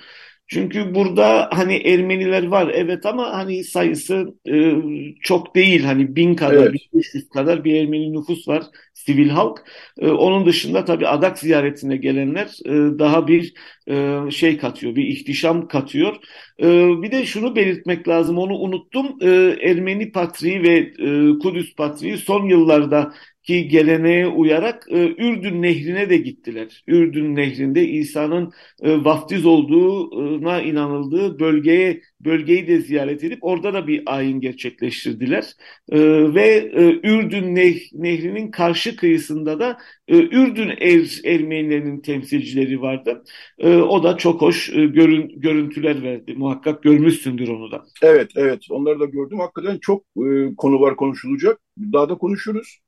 Çünkü 0.54 0.96
burada 0.96 1.50
hani 1.54 1.76
Ermeniler 1.76 2.48
var 2.48 2.72
evet 2.74 3.06
ama 3.06 3.34
hani 3.34 3.64
sayısı 3.64 4.36
e, 4.50 4.76
çok 5.22 5.56
değil. 5.56 5.84
Hani 5.84 6.16
bin 6.16 6.36
kadar, 6.36 6.54
evet. 6.54 6.74
1500 6.74 7.30
kadar 7.30 7.64
bir 7.64 7.76
Ermeni 7.76 8.14
nüfus 8.14 8.48
var, 8.48 8.64
sivil 8.94 9.30
halk. 9.30 9.64
E, 10.00 10.08
onun 10.10 10.46
dışında 10.46 10.86
tabii 10.86 11.08
adak 11.08 11.40
ziyaretine 11.40 11.98
gelenler 11.98 12.48
e, 12.66 13.00
daha 13.00 13.28
bir 13.28 13.54
e, 13.90 14.18
şey 14.32 14.58
katıyor, 14.58 14.96
bir 14.96 15.08
ihtişam 15.08 15.68
katıyor. 15.68 16.16
E, 16.60 16.68
bir 17.02 17.12
de 17.12 17.26
şunu 17.26 17.56
belirtmek 17.56 18.08
lazım, 18.08 18.38
onu 18.38 18.54
unuttum. 18.54 19.18
E, 19.22 19.28
Ermeni 19.70 20.12
Patriği 20.12 20.64
ve 20.64 20.78
e, 20.78 21.40
Kudüs 21.40 21.76
Patriği 21.76 22.18
son 22.18 22.46
yıllarda 22.50 23.14
ki 23.44 23.68
geleneğe 23.68 24.28
uyarak 24.28 24.88
e, 24.90 24.98
Ürdün 24.98 25.62
Nehri'ne 25.62 26.10
de 26.10 26.18
gittiler. 26.18 26.84
Ürdün 26.88 27.36
Nehri'nde 27.36 27.88
İsa'nın 27.88 28.52
e, 28.82 29.04
vaftiz 29.04 29.46
olduğuna 29.46 30.62
inanıldığı 30.62 31.40
bölgeye 31.40 32.02
bölgeyi 32.26 32.68
de 32.68 32.82
ziyaret 32.82 33.24
edip 33.24 33.40
orada 33.42 33.74
da 33.74 33.88
bir 33.88 34.04
ayin 34.06 34.40
gerçekleştirdiler. 34.40 35.46
E, 35.92 36.00
ve 36.34 36.72
e, 36.74 37.00
Ürdün 37.04 37.56
Nehri'nin 37.94 38.52
karşı 38.52 38.96
kıyısında 38.96 39.60
da 39.60 39.78
e, 40.08 40.18
Ürdün 40.18 40.70
er, 40.70 41.22
Ermenilerinin 41.26 42.02
temsilcileri 42.02 42.82
vardı. 42.82 43.24
E, 43.60 43.76
o 43.76 44.04
da 44.04 44.18
çok 44.18 44.42
hoş 44.42 44.70
e, 44.70 44.86
görün, 44.86 45.42
görüntüler 45.42 46.04
verdi. 46.04 46.34
Muhakkak 46.34 46.84
görmüşsündür 46.84 47.48
onu 47.48 47.72
da. 47.72 47.84
Evet, 48.02 48.32
evet. 48.36 48.62
Onları 48.70 49.00
da 49.00 49.06
gördüm. 49.06 49.40
Hakikaten 49.40 49.78
çok 49.82 50.04
e, 50.18 50.56
konu 50.58 50.82
var 50.82 50.96
konuşulacak. 50.96 51.60
Daha 51.78 52.10
da 52.10 52.16
konuşuruz 52.16 52.80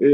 e, 0.00 0.08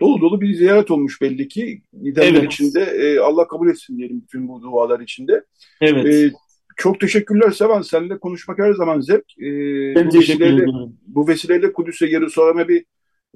dolu 0.00 0.20
dolu 0.20 0.40
bir 0.40 0.54
ziyaret 0.54 0.90
olmuş 0.90 1.20
belli 1.22 1.48
ki. 1.48 1.82
Gidenler 2.02 2.40
evet. 2.40 2.52
içinde 2.52 2.80
e, 2.80 3.18
Allah 3.18 3.48
kabul 3.48 3.70
etsin 3.70 3.98
diyelim 3.98 4.22
bütün 4.22 4.48
bu 4.48 4.62
dualar 4.62 5.00
içinde. 5.00 5.44
Evet. 5.80 6.06
E, 6.06 6.32
çok 6.76 7.00
teşekkürler 7.00 7.50
Sevan. 7.50 7.82
Seninle 7.82 8.18
konuşmak 8.18 8.58
her 8.58 8.72
zaman 8.72 9.00
zevk. 9.00 9.38
E, 9.38 9.46
ben 9.94 10.10
bu 10.10 10.18
vesileyle, 10.18 10.66
bu 11.06 11.28
vesileyle 11.28 11.72
Kudüs'e 11.72 12.06
Yerusalim'e 12.06 12.68
bir 12.68 12.84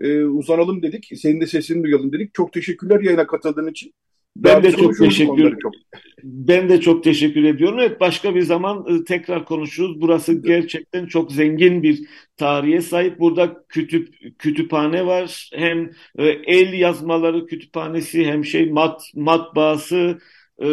e, 0.00 0.24
uzanalım 0.24 0.82
dedik. 0.82 1.11
Senin 1.16 1.40
de 1.40 1.46
sesini 1.46 1.84
duyalım 1.84 2.12
dedik. 2.12 2.34
Çok 2.34 2.53
teşekkürler 2.53 3.00
yayına 3.00 3.26
katıldığın 3.26 3.70
için. 3.70 3.94
Ben 4.36 4.62
de 4.62 4.72
çok 4.72 4.98
teşekkür 4.98 5.58
çok. 5.62 5.72
Ben 6.24 6.68
de 6.68 6.80
çok 6.80 7.04
teşekkür 7.04 7.44
ediyorum. 7.44 7.78
Evet 7.78 8.00
başka 8.00 8.34
bir 8.34 8.42
zaman 8.42 8.86
e, 8.88 9.04
tekrar 9.04 9.44
konuşuruz. 9.44 10.00
Burası 10.00 10.42
gerçekten 10.42 11.06
çok 11.06 11.32
zengin 11.32 11.82
bir 11.82 12.00
tarihe 12.36 12.80
sahip. 12.80 13.20
Burada 13.20 13.64
kütüp 13.68 14.38
kütüphane 14.38 15.06
var. 15.06 15.50
Hem 15.54 15.90
e, 16.18 16.26
el 16.26 16.72
yazmaları 16.72 17.46
kütüphanesi 17.46 18.24
hem 18.24 18.44
şey 18.44 18.70
mat 18.70 19.02
matbaası 19.14 20.18
e, 20.58 20.66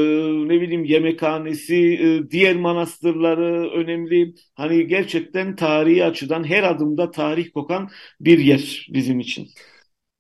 ne 0.47 0.61
bileyim 0.61 0.83
yemekhanesi, 0.85 1.99
diğer 2.31 2.55
manastırları 2.55 3.69
önemli. 3.71 4.33
Hani 4.55 4.87
gerçekten 4.87 5.55
tarihi 5.55 6.05
açıdan 6.05 6.43
her 6.43 6.63
adımda 6.63 7.11
tarih 7.11 7.51
kokan 7.53 7.89
bir 8.19 8.39
yer 8.39 8.87
bizim 8.93 9.19
için. 9.19 9.47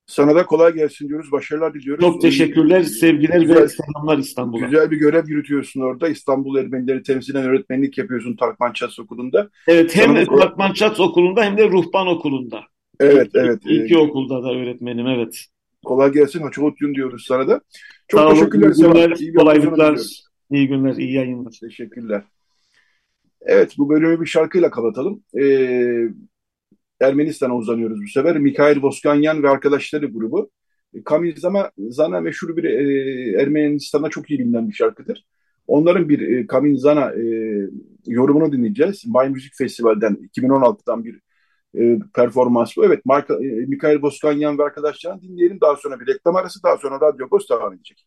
Sana 0.09 0.35
da 0.35 0.45
kolay 0.45 0.73
gelsin 0.73 1.09
diyoruz. 1.09 1.31
Başarılar 1.31 1.73
diliyoruz. 1.73 2.01
Çok 2.01 2.21
teşekkürler. 2.21 2.83
Sevgiler 2.83 3.41
güzel, 3.41 3.63
ve 3.63 3.69
selamlar 3.69 4.17
İstanbul'a. 4.17 4.65
Güzel 4.65 4.91
bir 4.91 4.97
görev 4.97 5.27
yürütüyorsun 5.27 5.81
orada. 5.81 6.09
İstanbul 6.09 6.57
Ermenileri 6.57 7.03
temsilen 7.03 7.43
öğretmenlik 7.43 7.97
yapıyorsun 7.97 8.35
Tarkmanças 8.35 8.99
Okulu'nda. 8.99 9.49
Evet 9.67 9.95
hem 9.95 10.25
Sana... 10.25 10.39
Tarkmanças 10.39 10.99
Okulu'nda 10.99 11.43
hem 11.43 11.57
de 11.57 11.69
Ruhban 11.69 12.07
Okulu'nda. 12.07 12.61
Evet, 12.99 13.31
evet. 13.33 13.61
İki, 13.65 13.93
e, 13.93 13.97
okulda 13.97 14.43
da 14.43 14.51
öğretmenim, 14.51 15.07
evet. 15.07 15.45
Kolay 15.85 16.11
gelsin. 16.11 16.41
Hoçoğutyun 16.41 16.95
diyoruz 16.95 17.25
sana 17.27 17.47
da. 17.47 17.61
Çok 18.07 18.19
Sağ 18.19 18.33
teşekkürler. 18.33 18.71
Iyi 18.71 18.83
günler, 18.83 19.17
iyi 19.19 19.33
kolaylıklar. 19.33 19.99
İyi 20.51 20.67
günler, 20.67 20.95
iyi 20.95 21.13
yayınlar. 21.13 21.53
Teşekkürler. 21.61 22.23
Evet, 23.41 23.75
bu 23.77 23.89
bölümü 23.89 24.21
bir 24.21 24.25
şarkıyla 24.25 24.71
kapatalım. 24.71 25.23
Ee, 25.39 26.07
Ermenistan'a 27.01 27.55
uzanıyoruz 27.55 28.01
bu 28.03 28.07
sefer. 28.07 28.37
Mikhail 28.37 28.81
Voskanyan 28.81 29.43
ve 29.43 29.49
arkadaşları 29.49 30.05
grubu. 30.05 30.49
Kamil 31.05 31.35
Zana, 31.39 31.71
Zana 31.77 32.21
meşhur 32.21 32.57
bir 32.57 32.63
e, 32.63 33.41
Ermenistan'da 33.41 34.09
çok 34.09 34.29
iyi 34.29 34.39
bilinen 34.39 34.69
bir 34.69 34.73
şarkıdır. 34.73 35.25
Onların 35.67 36.09
bir 36.09 36.19
e, 36.19 36.47
Kamil 36.47 36.77
Zana 36.77 37.11
e, 37.11 37.23
yorumunu 38.07 38.51
dinleyeceğiz. 38.51 39.03
May 39.07 39.29
Müzik 39.29 39.53
Festival'den 39.57 40.17
2016'dan 40.37 41.05
bir 41.05 41.19
e, 41.75 41.99
performans 42.15 42.77
bu. 42.77 42.85
Evet, 42.85 43.05
Marka, 43.05 43.33
e, 43.33 43.47
Mikhail 43.47 44.01
Voskanyan 44.01 44.57
ve 44.57 44.63
arkadaşlarını 44.63 45.21
dinleyelim. 45.21 45.61
Daha 45.61 45.75
sonra 45.75 45.99
bir 45.99 46.07
reklam 46.07 46.35
arası, 46.35 46.63
daha 46.63 46.77
sonra 46.77 46.95
Radyo 47.01 47.25
Agos 47.25 47.49
devam 47.49 47.73
edecek. 47.73 48.05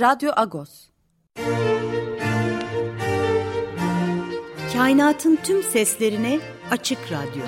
Radyo 0.00 0.32
Agos. 0.36 0.88
Kainatın 4.72 5.38
tüm 5.44 5.62
seslerine 5.62 6.40
açık 6.70 6.98
radyo. 7.12 7.42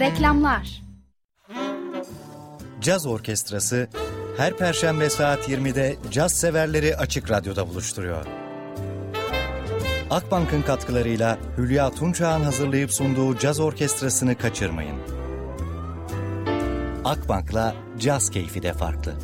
Reklamlar 0.00 0.82
Caz 2.80 3.06
Orkestrası 3.06 3.88
her 4.38 4.56
perşembe 4.56 5.10
saat 5.10 5.48
20'de 5.48 5.96
caz 6.10 6.32
severleri 6.32 6.96
Açık 6.96 7.30
Radyo'da 7.30 7.68
buluşturuyor. 7.68 8.26
Akbank'ın 10.10 10.62
katkılarıyla 10.62 11.38
Hülya 11.58 11.90
Tunçağ'ın 11.90 12.40
hazırlayıp 12.40 12.92
sunduğu 12.92 13.38
caz 13.38 13.60
orkestrasını 13.60 14.38
kaçırmayın. 14.38 14.96
Akbank'la 17.04 17.74
caz 17.98 18.30
keyfi 18.30 18.62
de 18.62 18.72
farklı. 18.72 19.14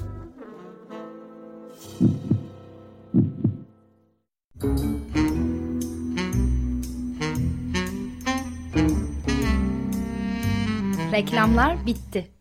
Reklamlar 11.13 11.87
bitti. 11.87 12.34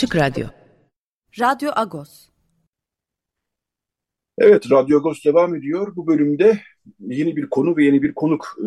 Açık 0.00 0.16
Radyo 0.16 0.46
Radyo 1.40 1.70
Agos. 1.76 2.28
Evet, 4.38 4.70
Radyo 4.70 4.98
Agos 4.98 5.24
devam 5.24 5.54
ediyor. 5.54 5.96
Bu 5.96 6.06
bölümde 6.06 6.60
yeni 7.00 7.36
bir 7.36 7.50
konu 7.50 7.76
ve 7.76 7.84
yeni 7.84 8.02
bir 8.02 8.14
konuk 8.14 8.56
e, 8.58 8.66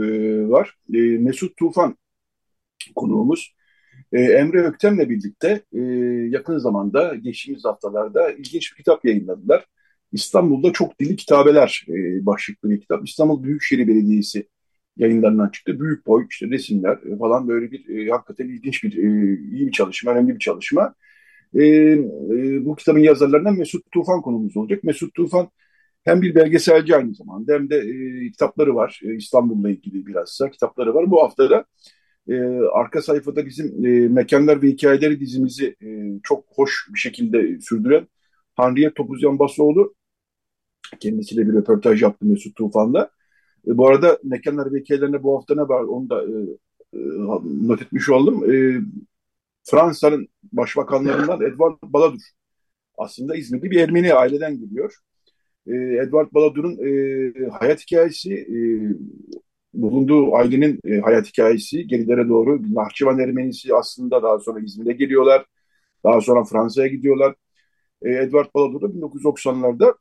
var. 0.50 0.78
E, 0.94 0.98
Mesut 0.98 1.58
Tufan 1.58 1.98
konuğumuz. 2.96 3.56
E, 4.12 4.22
Emre 4.22 4.64
Öktem'le 4.64 5.10
birlikte 5.10 5.64
e, 5.74 5.80
yakın 6.30 6.58
zamanda, 6.58 7.16
geçtiğimiz 7.16 7.66
haftalarda 7.66 8.32
ilginç 8.32 8.72
bir 8.72 8.78
kitap 8.78 9.06
yayınladılar. 9.06 9.66
İstanbul'da 10.12 10.74
Çok 10.74 11.00
Dili 11.00 11.16
Kitabeler 11.16 11.86
e, 11.90 12.26
başlıklı 12.26 12.70
bir 12.70 12.82
kitap. 12.82 13.08
İstanbul 13.08 13.44
Büyükşehir 13.44 13.88
Belediyesi 13.88 14.48
yayınlarından 14.98 15.50
çıktı. 15.50 15.80
Büyük 15.80 16.08
boy 16.08 16.26
işte 16.30 16.50
resimler 16.50 16.98
e, 16.98 17.18
falan 17.18 17.48
böyle 17.48 17.72
bir 17.72 18.08
e, 18.08 18.10
hakikaten 18.10 18.48
ilginç 18.48 18.84
bir 18.84 18.98
e, 18.98 19.34
iyi 19.52 19.68
bir 19.68 19.72
çalışma, 19.72 20.12
önemli 20.12 20.34
bir 20.34 20.40
çalışma. 20.40 20.96
E, 21.56 21.64
e, 21.64 22.66
bu 22.66 22.76
kitabın 22.76 23.00
yazarlarından 23.00 23.58
Mesut 23.58 23.92
Tufan 23.92 24.22
konumuz 24.22 24.58
olacak. 24.58 24.84
Mesut 24.84 25.14
Tufan 25.14 25.50
hem 26.04 26.22
bir 26.22 26.36
belgeselci 26.36 26.96
aynı 26.96 27.16
zamanda 27.16 27.54
hem 27.54 27.70
de 27.70 27.78
e, 27.78 28.32
kitapları 28.32 28.76
var. 28.76 29.02
E, 29.04 29.16
İstanbul'la 29.16 29.70
ilgili 29.70 30.06
bilhassa 30.06 30.50
kitapları 30.50 30.94
var. 30.96 31.12
Bu 31.12 31.24
hafta 31.24 31.50
da 31.50 31.66
e, 32.30 32.36
arka 32.74 33.02
sayfada 33.02 33.46
bizim 33.46 33.86
e, 33.86 34.08
Mekanlar 34.08 34.62
ve 34.62 34.68
Hikayeleri 34.68 35.20
dizimizi 35.20 35.76
e, 35.84 36.20
çok 36.24 36.46
hoş 36.56 36.88
bir 36.94 37.00
şekilde 37.00 37.62
sürdüren 37.62 38.08
Hanriye 38.56 38.94
Topuzyan 38.94 39.40
Basoğlu 39.40 39.94
kendisiyle 41.00 41.48
bir 41.48 41.54
röportaj 41.54 42.02
yaptı 42.02 42.26
Mesut 42.26 42.56
Tufan'la. 42.56 43.10
E, 43.68 43.78
bu 43.78 43.88
arada 43.88 44.20
Mekanlar 44.24 44.74
ve 44.74 44.80
Hikayelerine 44.80 45.24
bu 45.24 45.38
hafta 45.38 45.56
ne 45.56 45.62
var 45.62 45.84
onu 45.84 46.10
da 46.10 46.24
e, 46.24 46.32
e, 46.94 47.00
not 47.68 47.82
etmiş 47.82 48.10
oldum. 48.10 48.54
E, 48.54 48.82
Fransa'nın 49.64 50.28
başbakanlarından 50.54 51.42
Edward 51.42 51.78
Balladur 51.84 52.22
aslında 52.98 53.36
İzmir'de 53.36 53.72
bir 53.72 53.80
Ermeni 53.80 54.14
aileden 54.14 54.60
geliyor. 54.60 54.96
E, 55.68 55.74
Edward 55.76 56.28
Balladur'un 56.34 56.78
e, 56.88 57.50
hayat 57.50 57.82
hikayesi, 57.82 58.34
e, 58.34 58.58
bulunduğu 59.74 60.36
ailenin 60.36 60.80
e, 60.86 61.00
hayat 61.00 61.28
hikayesi 61.28 61.88
gerilere 61.88 62.30
doğru 62.30 62.62
Nahçıvan 62.76 63.20
Ermenisi 63.20 63.76
aslında 63.76 64.24
daha 64.24 64.40
sonra 64.40 64.60
İzmir'e 64.60 64.94
geliyorlar. 64.94 65.46
Daha 66.04 66.22
sonra 66.22 66.44
Fransa'ya 66.44 66.88
gidiyorlar. 66.88 67.36
E, 68.02 68.10
Edward 68.12 68.48
Balladur 68.56 68.82
da 68.82 68.94
1990'larda 68.94 69.96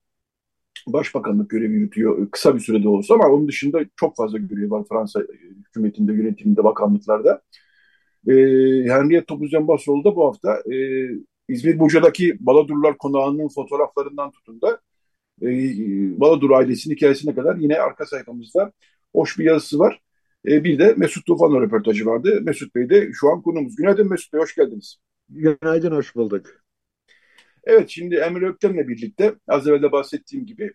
başbakanlık 0.86 1.50
görevi 1.50 1.72
yürütüyor. 1.72 2.30
Kısa 2.30 2.54
bir 2.54 2.60
sürede 2.60 2.88
olsa 2.88 3.14
ama 3.14 3.28
onun 3.28 3.48
dışında 3.48 3.80
çok 3.96 4.16
fazla 4.16 4.38
görevi 4.38 4.70
var 4.70 4.84
Fransa 4.88 5.20
hükümetinde, 5.68 6.12
yönetiminde, 6.12 6.64
bakanlıklarda. 6.64 7.42
E, 8.28 8.32
Henriette 8.88 9.26
Topuzyan 9.26 9.68
Basoğlu 9.68 10.04
da 10.04 10.16
bu 10.16 10.24
hafta 10.26 10.62
e, 10.72 10.76
İzmir 11.48 11.78
Buca'daki 11.78 12.36
Baladurlar 12.40 12.98
Konağı'nın 12.98 13.48
fotoğraflarından 13.48 14.30
tutun 14.30 14.60
da 14.60 14.80
e, 15.42 15.46
Baladur 16.20 16.50
ailesinin 16.50 16.94
hikayesine 16.94 17.34
kadar 17.34 17.56
yine 17.56 17.78
arka 17.78 18.06
sayfamızda 18.06 18.72
hoş 19.14 19.38
bir 19.38 19.44
yazısı 19.44 19.78
var. 19.78 20.00
E, 20.48 20.64
bir 20.64 20.78
de 20.78 20.94
Mesut 20.96 21.26
Tufan'la 21.26 21.60
röportajı 21.60 22.06
vardı. 22.06 22.40
Mesut 22.42 22.74
Bey 22.74 22.90
de 22.90 23.10
şu 23.12 23.30
an 23.30 23.42
konumuz. 23.42 23.76
Günaydın 23.76 24.10
Mesut 24.10 24.32
Bey, 24.32 24.40
hoş 24.40 24.54
geldiniz. 24.54 24.96
Günaydın, 25.28 25.92
hoş 25.92 26.16
bulduk. 26.16 26.46
Evet, 27.64 27.88
şimdi 27.88 28.14
Emre 28.14 28.48
Öktem'le 28.48 28.88
birlikte 28.88 29.34
az 29.48 29.68
evvel 29.68 29.82
de 29.82 29.92
bahsettiğim 29.92 30.46
gibi 30.46 30.72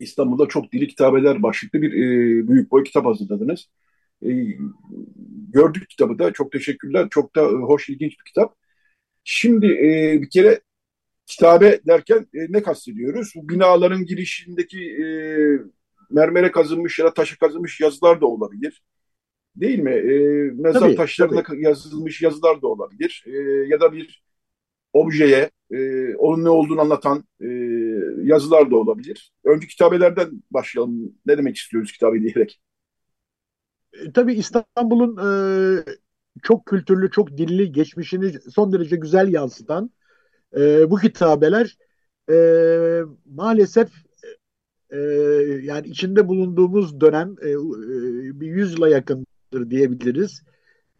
İstanbul'da 0.00 0.46
çok 0.48 0.72
dili 0.72 0.88
kitabeler 0.88 1.42
başlıklı 1.42 1.82
bir 1.82 1.92
e, 1.92 2.48
büyük 2.48 2.70
boy 2.70 2.84
kitap 2.84 3.06
hazırladınız. 3.06 3.68
E, 4.22 4.30
gördük 5.52 5.88
kitabı 5.88 6.18
da, 6.18 6.32
çok 6.32 6.52
teşekkürler. 6.52 7.08
Çok 7.10 7.36
da 7.36 7.42
hoş, 7.46 7.88
ilginç 7.88 8.12
bir 8.18 8.24
kitap. 8.24 8.56
Şimdi 9.24 9.66
e, 9.66 10.18
bir 10.22 10.30
kere 10.30 10.60
kitabe 11.26 11.80
derken 11.86 12.26
e, 12.34 12.38
ne 12.48 12.62
kastediyoruz? 12.62 13.32
Bu 13.36 13.48
binaların 13.48 14.04
girişindeki 14.04 14.80
e, 14.80 15.06
mermere 16.10 16.52
kazınmış 16.52 16.98
ya 16.98 17.06
da 17.06 17.14
taşa 17.14 17.36
kazınmış 17.36 17.80
yazılar 17.80 18.20
da 18.20 18.26
olabilir. 18.26 18.82
Değil 19.56 19.78
mi? 19.78 19.90
E, 19.90 20.14
mezar 20.54 20.80
tabii, 20.80 20.94
taşlarına 20.94 21.42
tabii. 21.42 21.64
yazılmış 21.64 22.22
yazılar 22.22 22.62
da 22.62 22.66
olabilir. 22.66 23.24
E, 23.26 23.32
ya 23.68 23.80
da 23.80 23.92
bir 23.92 24.22
objeye, 24.92 25.50
e, 25.70 26.14
onun 26.14 26.44
ne 26.44 26.48
olduğunu 26.48 26.80
anlatan 26.80 27.24
e, 27.40 27.48
yazılar 28.24 28.70
da 28.70 28.76
olabilir. 28.76 29.32
Önce 29.44 29.66
kitabelerden 29.66 30.42
başlayalım. 30.50 31.14
Ne 31.26 31.38
demek 31.38 31.56
istiyoruz 31.56 31.92
kitabe 31.92 32.20
diyerek? 32.20 32.60
E, 33.92 34.12
tabii 34.12 34.34
İstanbul'un 34.34 35.16
e, 35.16 35.84
çok 36.42 36.66
kültürlü, 36.66 37.10
çok 37.10 37.36
dilli 37.36 37.72
geçmişini 37.72 38.32
son 38.40 38.72
derece 38.72 38.96
güzel 38.96 39.32
yansıtan 39.32 39.90
e, 40.56 40.90
bu 40.90 40.96
kitabeler 40.96 41.78
e, 42.30 42.36
maalesef 43.26 43.90
e, 44.90 44.98
yani 45.62 45.86
içinde 45.86 46.28
bulunduğumuz 46.28 47.00
dönem 47.00 47.36
e, 47.42 47.50
e, 47.50 48.40
bir 48.40 48.46
yüzyıla 48.46 48.88
yakındır 48.88 49.70
diyebiliriz. 49.70 50.42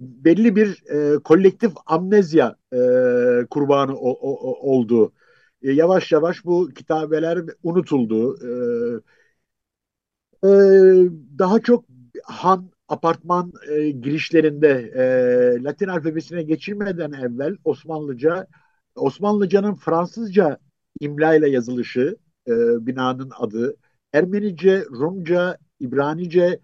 Belli 0.01 0.57
bir 0.57 0.82
e, 0.91 1.18
kolektif 1.18 1.72
amnezya 1.86 2.57
e, 2.72 2.78
kurbanı 3.51 3.97
o, 3.97 4.11
o, 4.11 4.70
oldu. 4.72 5.12
E, 5.62 5.72
yavaş 5.72 6.12
yavaş 6.12 6.45
bu 6.45 6.68
kitabeler 6.74 7.38
unutuldu. 7.62 8.38
E, 8.47 8.51
e, 10.45 10.51
daha 11.38 11.61
çok 11.61 11.84
han 12.24 12.70
apartman 12.91 13.53
e, 13.70 13.91
girişlerinde 13.91 14.68
e, 15.59 15.64
Latin 15.64 15.88
alfabesine 15.88 16.43
geçirmeden 16.43 17.12
evvel 17.12 17.57
Osmanlıca 17.64 18.47
Osmanlıcanın 18.97 19.74
Fransızca 19.74 20.59
imla 21.01 21.34
yazılışı 21.34 22.16
e, 22.49 22.53
binanın 22.86 23.30
adı, 23.38 23.76
Ermenice, 24.12 24.84
Rumca, 24.84 25.59
İbranice, 25.80 26.61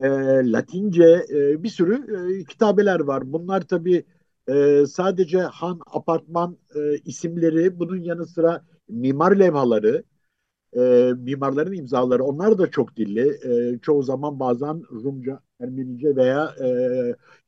e, 0.00 0.08
Latince 0.52 1.26
e, 1.30 1.62
bir 1.62 1.68
sürü 1.68 1.94
e, 2.40 2.44
kitabeler 2.44 3.00
var. 3.00 3.32
Bunlar 3.32 3.60
tabii 3.62 4.04
e, 4.48 4.86
sadece 4.86 5.40
han, 5.40 5.80
apartman 5.86 6.58
e, 6.76 6.98
isimleri, 7.04 7.78
bunun 7.78 7.96
yanı 8.02 8.26
sıra 8.26 8.64
mimar 8.88 9.32
levhaları, 9.36 10.04
e, 10.76 11.12
mimarların 11.18 11.72
imzaları, 11.72 12.24
onlar 12.24 12.58
da 12.58 12.70
çok 12.70 12.96
dilli. 12.96 13.28
E, 13.76 13.78
çoğu 13.78 14.02
zaman 14.02 14.40
bazen 14.40 14.82
Rumca, 14.90 15.40
Ermenice 15.60 16.16
veya 16.16 16.54
e, 16.64 16.68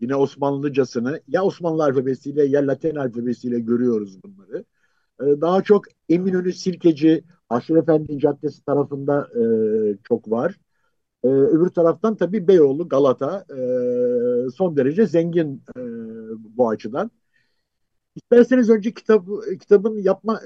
yine 0.00 0.16
Osmanlıcasını 0.16 1.20
ya 1.28 1.44
Osmanlı 1.44 1.84
alfabesiyle 1.84 2.44
ya 2.44 2.66
Latin 2.66 2.94
alfabesiyle 2.96 3.60
görüyoruz 3.60 4.22
bunları. 4.22 4.64
E, 5.22 5.24
daha 5.42 5.62
çok 5.62 5.84
Eminönü 6.08 6.52
Silkeci, 6.52 7.24
Aşır 7.50 7.76
Efendi 7.76 8.18
Caddesi 8.18 8.64
tarafında 8.64 9.28
e, 9.36 9.42
çok 10.04 10.30
var. 10.30 10.56
E, 11.24 11.28
öbür 11.28 11.68
taraftan 11.70 12.16
tabii 12.16 12.48
Beyoğlu, 12.48 12.88
Galata 12.88 13.46
e, 13.50 14.50
son 14.50 14.76
derece 14.76 15.06
zengin 15.06 15.62
e, 15.76 15.80
bu 16.56 16.68
açıdan. 16.70 17.10
İsterseniz 18.22 18.70
önce 18.70 18.94
kitabı, 18.94 19.58
kitabın 19.60 19.98
yapma 19.98 20.40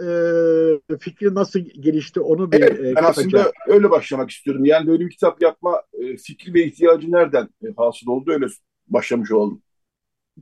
e, 0.91 0.99
fikri 0.99 1.35
nasıl 1.35 1.59
gelişti 1.59 2.21
onu 2.21 2.53
bir 2.53 2.61
evet, 2.61 2.81
e, 2.81 2.97
Ben 2.97 3.05
aslında 3.05 3.53
öyle 3.69 3.91
başlamak 3.91 4.31
istiyorum. 4.31 4.65
Yani 4.65 4.87
böyle 4.87 5.05
bir 5.05 5.11
kitap 5.11 5.43
yapma 5.43 5.83
e, 5.93 6.17
fikri 6.17 6.55
ve 6.55 6.65
ihtiyacı 6.65 7.13
nereden 7.13 7.49
e, 7.65 7.67
hasıl 7.77 8.07
oldu 8.07 8.33
öyle 8.33 8.47
başlamış 8.89 9.33
oldum. 9.33 9.63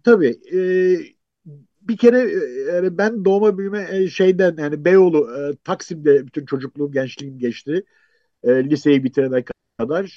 Tabii. 0.04 0.40
E, 0.52 0.60
bir 1.80 1.96
kere 1.96 2.18
yani 2.72 2.98
ben 2.98 3.24
doğma 3.24 3.58
büyüme 3.58 4.08
şeyden 4.08 4.56
yani 4.58 4.84
Beyoğlu, 4.84 5.30
e, 5.38 5.56
Taksim'de 5.64 6.26
bütün 6.26 6.46
çocukluğum, 6.46 6.92
gençliğim 6.92 7.38
geçti. 7.38 7.84
E, 8.42 8.64
liseyi 8.64 9.04
bitirene 9.04 9.44
kadar. 9.44 9.60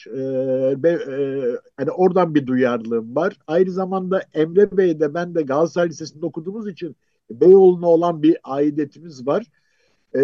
E, 0.07 0.83
be, 0.83 0.89
e, 0.89 1.15
yani 1.79 1.91
oradan 1.91 2.35
bir 2.35 2.47
duyarlılığım 2.47 3.15
var. 3.15 3.37
Aynı 3.47 3.71
zamanda 3.71 4.23
Emre 4.33 4.77
Bey 4.77 4.99
de 4.99 5.13
ben 5.13 5.35
de 5.35 5.41
Galatasaray 5.41 5.89
Lisesi'nde 5.89 6.25
okuduğumuz 6.25 6.67
için 6.67 6.95
Beyoğlu'na 7.29 7.87
olan 7.87 8.23
bir 8.23 8.37
aidiyetimiz 8.43 9.27
var. 9.27 9.45
E, 10.13 10.21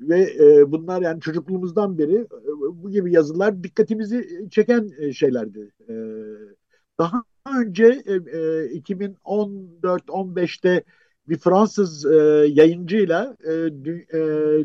ve 0.00 0.20
e, 0.20 0.72
bunlar 0.72 1.02
yani 1.02 1.20
çocukluğumuzdan 1.20 1.98
beri 1.98 2.16
e, 2.16 2.26
bu 2.72 2.90
gibi 2.90 3.12
yazılar 3.12 3.64
dikkatimizi 3.64 4.48
çeken 4.50 5.10
şeylerdi. 5.12 5.70
E, 5.88 5.94
daha 6.98 7.24
önce 7.58 8.02
e, 8.06 8.12
2014-15'te 8.78 10.84
bir 11.28 11.38
Fransız 11.38 12.06
e, 12.06 12.16
yayıncıyla 12.48 13.36
e, 13.44 13.50
dü, 13.84 14.06
e, 14.12 14.18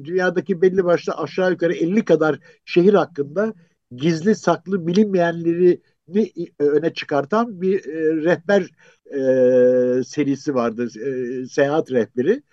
dünyadaki 0.05 0.61
belli 0.61 0.86
başlı 0.86 1.13
aşağı 1.13 1.51
yukarı 1.51 1.73
50 1.73 2.05
kadar 2.05 2.39
şehir 2.65 2.93
hakkında 2.93 3.53
gizli 3.97 4.35
saklı 4.35 4.87
bilinmeyenleri 4.87 5.81
öne 6.59 6.93
çıkartan 6.93 7.61
bir 7.61 7.85
e, 7.85 8.15
rehber 8.23 8.61
e, 9.99 10.03
serisi 10.03 10.55
vardı. 10.55 10.87
E, 10.99 11.47
seyahat 11.47 11.91
rehberi. 11.91 12.43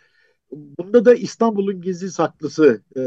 Bunda 0.52 1.04
da 1.04 1.14
İstanbul'un 1.14 1.80
gizli 1.82 2.10
saklısı 2.10 2.82
e, 2.96 3.02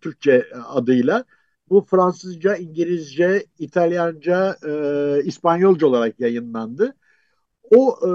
Türkçe 0.00 0.46
adıyla. 0.66 1.24
Bu 1.68 1.86
Fransızca, 1.90 2.56
İngilizce, 2.56 3.46
İtalyanca, 3.58 4.56
e, 4.66 5.22
İspanyolca 5.24 5.86
olarak 5.86 6.20
yayınlandı. 6.20 6.94
O 7.76 7.98
e, 8.02 8.08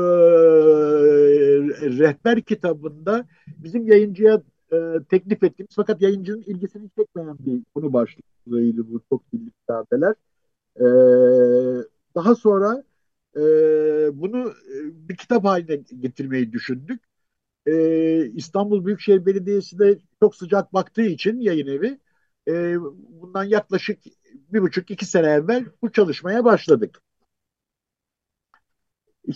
rehber 2.00 2.42
kitabında 2.42 3.28
bizim 3.48 3.88
yayıncıya 3.88 4.42
e, 4.74 4.78
teklif 5.10 5.44
ettiğimiz 5.44 5.76
fakat 5.76 6.02
yayıncının 6.02 6.42
ilgisini 6.42 6.90
çekmeyen 6.98 7.38
bir 7.40 7.64
konu 7.76 7.94
başlığıydı 7.94 8.92
bu 8.92 9.02
çok 9.10 9.32
dilli 9.34 9.52
kitabeler. 9.52 10.16
E, 10.80 10.86
daha 12.16 12.36
sonra 12.36 12.84
e, 13.36 13.42
bunu 14.22 14.54
bir 14.94 15.18
kitap 15.18 15.44
haline 15.46 15.76
getirmeyi 15.76 16.52
düşündük. 16.52 17.02
E, 17.66 18.26
İstanbul 18.26 18.86
Büyükşehir 18.86 19.26
Belediyesi 19.26 19.80
de 19.80 20.00
çok 20.20 20.36
sıcak 20.36 20.74
baktığı 20.74 21.02
için 21.02 21.40
yayın 21.40 21.68
evi 21.68 22.00
e, 22.48 22.78
bundan 23.22 23.44
yaklaşık 23.44 24.00
bir 24.54 24.62
buçuk 24.62 24.92
iki 24.92 25.06
sene 25.06 25.28
evvel 25.28 25.66
bu 25.82 25.92
çalışmaya 25.92 26.46
başladık. 26.46 27.02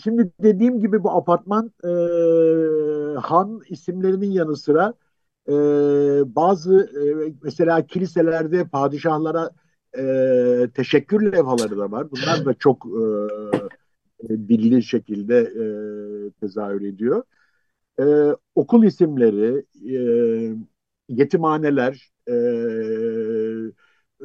Şimdi 0.02 0.32
dediğim 0.42 0.80
gibi 0.80 1.02
bu 1.02 1.10
apartman 1.10 1.72
e, 1.84 1.90
han 3.20 3.60
isimlerinin 3.68 4.30
yanı 4.30 4.56
sıra 4.56 4.94
e, 5.48 5.54
bazı 6.36 6.74
e, 6.78 7.32
mesela 7.42 7.86
kiliselerde 7.86 8.68
padişahlara 8.68 9.50
e, 9.98 10.70
teşekkür 10.74 11.32
levhaları 11.32 11.78
da 11.78 11.90
var. 11.90 12.10
Bunlar 12.10 12.44
da 12.44 12.54
çok 12.54 12.86
e, 12.86 14.28
dilli 14.28 14.82
şekilde 14.82 15.38
e, 15.38 15.64
tezahür 16.40 16.82
ediyor. 16.82 17.22
E, 18.00 18.04
okul 18.54 18.84
isimleri, 18.84 19.64
e, 19.94 19.98
yetimhaneler, 21.08 22.10
e, 22.28 22.34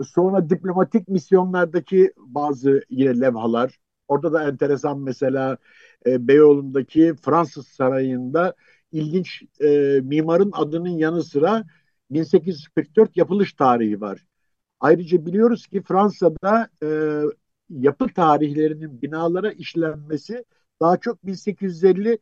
sonra 0.03 0.49
diplomatik 0.49 1.07
misyonlardaki 1.07 2.13
bazı 2.17 2.81
yine 2.89 3.19
levhalar. 3.21 3.79
Orada 4.07 4.33
da 4.33 4.47
enteresan 4.47 4.99
mesela 4.99 5.57
e, 6.05 6.27
Beyoğlu'ndaki 6.27 7.13
Fransız 7.21 7.67
Sarayı'nda 7.67 8.55
ilginç 8.91 9.43
e, 9.59 9.99
mimarın 10.03 10.51
adının 10.53 10.89
yanı 10.97 11.23
sıra 11.23 11.63
1844 12.11 13.17
yapılış 13.17 13.53
tarihi 13.53 14.01
var. 14.01 14.25
Ayrıca 14.79 15.25
biliyoruz 15.25 15.67
ki 15.67 15.81
Fransa'da 15.81 16.69
e, 16.83 16.87
yapı 17.69 18.07
tarihlerinin 18.07 19.01
binalara 19.01 19.51
işlenmesi 19.51 20.45
daha 20.81 20.97
çok 20.97 21.25
1850 21.25 22.17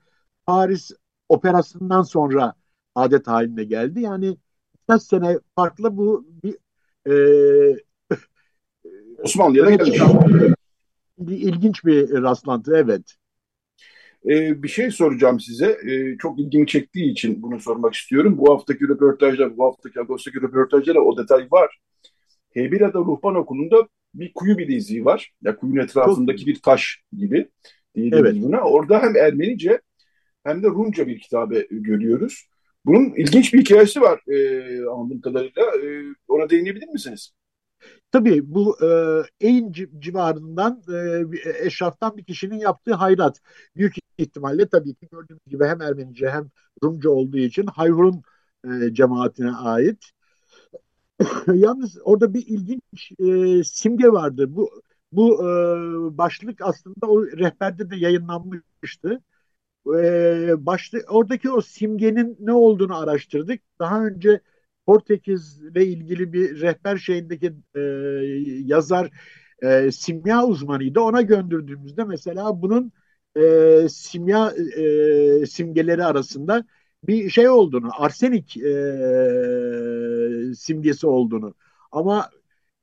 Paris 0.45 0.91
operasından 1.29 2.01
sonra 2.01 2.53
adet 2.95 3.27
haline 3.27 3.63
geldi. 3.63 4.01
Yani 4.01 4.37
birkaç 4.73 5.03
sene 5.03 5.39
farklı 5.55 5.97
bu 5.97 6.25
bir 6.43 6.57
e, 7.07 7.77
Osmanlı'ya 9.23 9.75
gelmiş. 9.75 10.01
İlginç 11.27 11.85
bir 11.85 12.11
rastlantı 12.11 12.75
evet. 12.75 13.15
Ee, 14.25 14.63
bir 14.63 14.67
şey 14.67 14.91
soracağım 14.91 15.39
size. 15.39 15.77
Ee, 15.87 16.17
çok 16.17 16.39
ilgimi 16.39 16.67
çektiği 16.67 17.11
için 17.11 17.41
bunu 17.41 17.59
sormak 17.59 17.93
istiyorum. 17.93 18.37
Bu 18.37 18.53
haftaki 18.53 18.87
röportajlar, 18.87 19.57
bu 19.57 19.65
haftaki 19.65 19.99
Ağustos'taki 19.99 20.41
röportajlarda 20.41 20.99
o 20.99 21.17
detay 21.17 21.47
var. 21.51 21.79
Hebira'da 22.49 22.99
Ruhban 22.99 23.35
Okulu'nda 23.35 23.87
bir 24.13 24.33
kuyu 24.33 24.57
bileziği 24.57 25.05
var. 25.05 25.33
Ya 25.41 25.55
kuyunun 25.55 25.79
etrafındaki 25.79 26.45
bir 26.45 26.61
taş 26.61 27.03
gibi 27.17 27.49
evet. 27.95 28.35
buna. 28.41 28.61
Orada 28.61 29.01
hem 29.01 29.15
Ermenice 29.15 29.81
hem 30.43 30.63
de 30.63 30.67
Rumca 30.67 31.07
bir 31.07 31.19
kitabe 31.19 31.67
görüyoruz. 31.71 32.49
Bunun 32.85 33.13
ilginç 33.15 33.53
bir 33.53 33.59
hikayesi 33.59 34.01
var 34.01 34.21
e, 34.27 34.89
anladığım 34.89 35.21
kadarıyla. 35.21 35.63
E, 35.63 36.03
ona 36.27 36.49
değinebilir 36.49 36.87
misiniz? 36.87 37.31
Tabii 38.11 38.41
bu 38.43 38.77
e, 38.85 38.87
Eyn 39.47 39.71
civarından 39.99 40.81
e, 40.93 41.65
eşraftan 41.65 42.17
bir 42.17 42.23
kişinin 42.23 42.59
yaptığı 42.59 42.93
hayrat. 42.93 43.39
Büyük 43.75 43.98
ihtimalle 44.19 44.69
tabii 44.69 44.95
ki 44.95 45.07
gördüğünüz 45.11 45.41
gibi 45.47 45.65
hem 45.65 45.81
Ermenice 45.81 46.29
hem 46.29 46.49
Rumca 46.83 47.09
olduğu 47.09 47.37
için 47.37 47.65
Hayhurun 47.65 48.21
e, 48.65 48.93
cemaatine 48.93 49.51
ait. 49.51 50.11
Yalnız 51.53 51.97
orada 52.03 52.33
bir 52.33 52.47
ilginç 52.47 53.11
e, 53.19 53.63
simge 53.63 54.07
vardı. 54.07 54.55
Bu 54.55 54.69
bu 55.11 55.43
e, 55.43 56.17
başlık 56.17 56.61
aslında 56.61 57.07
o 57.07 57.25
rehberde 57.25 57.89
de 57.89 57.95
yayınlanmıştı. 57.95 59.21
E, 59.87 60.65
başlı, 60.65 61.01
oradaki 61.09 61.51
o 61.51 61.61
simgenin 61.61 62.37
ne 62.39 62.53
olduğunu 62.53 62.97
araştırdık. 62.97 63.61
Daha 63.79 64.05
önce 64.05 64.41
Portekiz'le 64.85 65.75
ilgili 65.75 66.33
bir 66.33 66.61
rehber 66.61 66.97
şeyindeki 66.97 67.53
e, 67.75 67.79
yazar 68.65 69.11
e, 69.61 69.91
simya 69.91 70.45
uzmanıydı. 70.45 70.99
Ona 71.01 71.21
gönderdiğimizde 71.21 72.03
mesela 72.03 72.61
bunun 72.61 72.91
e, 73.39 73.89
simya 73.89 74.51
e, 74.77 75.45
simgeleri 75.45 76.05
arasında 76.05 76.65
bir 77.07 77.29
şey 77.29 77.49
olduğunu, 77.49 77.89
arsenik 77.97 78.57
e, 78.57 78.71
simgesi 80.55 81.07
olduğunu 81.07 81.53
ama 81.91 82.29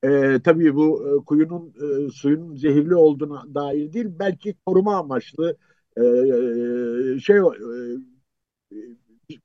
e, 0.04 0.40
tabii 0.44 0.74
bu 0.74 1.08
e, 1.08 1.24
kuyunun 1.24 1.74
e, 2.06 2.10
suyun 2.10 2.56
zehirli 2.56 2.94
olduğuna 2.94 3.54
dair 3.54 3.92
değil, 3.92 4.06
belki 4.08 4.54
koruma 4.66 4.96
amaçlı 4.96 5.56
e, 5.96 6.02
şey 7.20 7.36
e, 7.36 7.42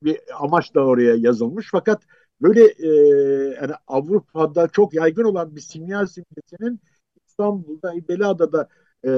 bir 0.03 0.19
amaç 0.39 0.75
da 0.75 0.85
oraya 0.85 1.15
yazılmış. 1.15 1.67
Fakat 1.71 2.03
böyle 2.41 2.63
e, 2.65 2.87
yani 3.61 3.73
Avrupa'da 3.87 4.67
çok 4.67 4.93
yaygın 4.93 5.23
olan 5.23 5.55
bir 5.55 5.61
simya 5.61 6.07
simgesinin 6.07 6.79
İstanbul'da, 7.27 7.93
Beliada'da 8.09 8.69
e, 9.03 9.09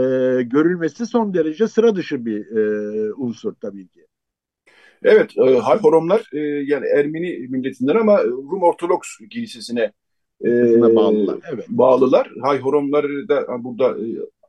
görülmesi 0.43 1.05
son 1.05 1.33
derece 1.33 1.67
sıra 1.67 1.95
dışı 1.95 2.25
bir 2.25 2.57
e, 2.57 3.13
unsur 3.13 3.53
tabii 3.61 3.87
ki. 3.87 4.05
Evet, 5.03 5.37
e, 5.37 5.57
Hayhoromlar 5.57 6.29
e, 6.33 6.39
yani 6.39 6.85
Ermeni 6.87 7.47
milletinden 7.49 7.95
ama 7.95 8.23
Rum 8.23 8.63
Ortodoks 8.63 9.17
Kilisesi'ne 9.29 9.91
e, 10.43 10.81
bağlılar. 10.81 11.39
Evet. 11.53 11.65
bağlılar. 11.69 12.31
Hayhoromları 12.41 13.27
da 13.27 13.63
burada 13.63 13.99
e, 13.99 14.05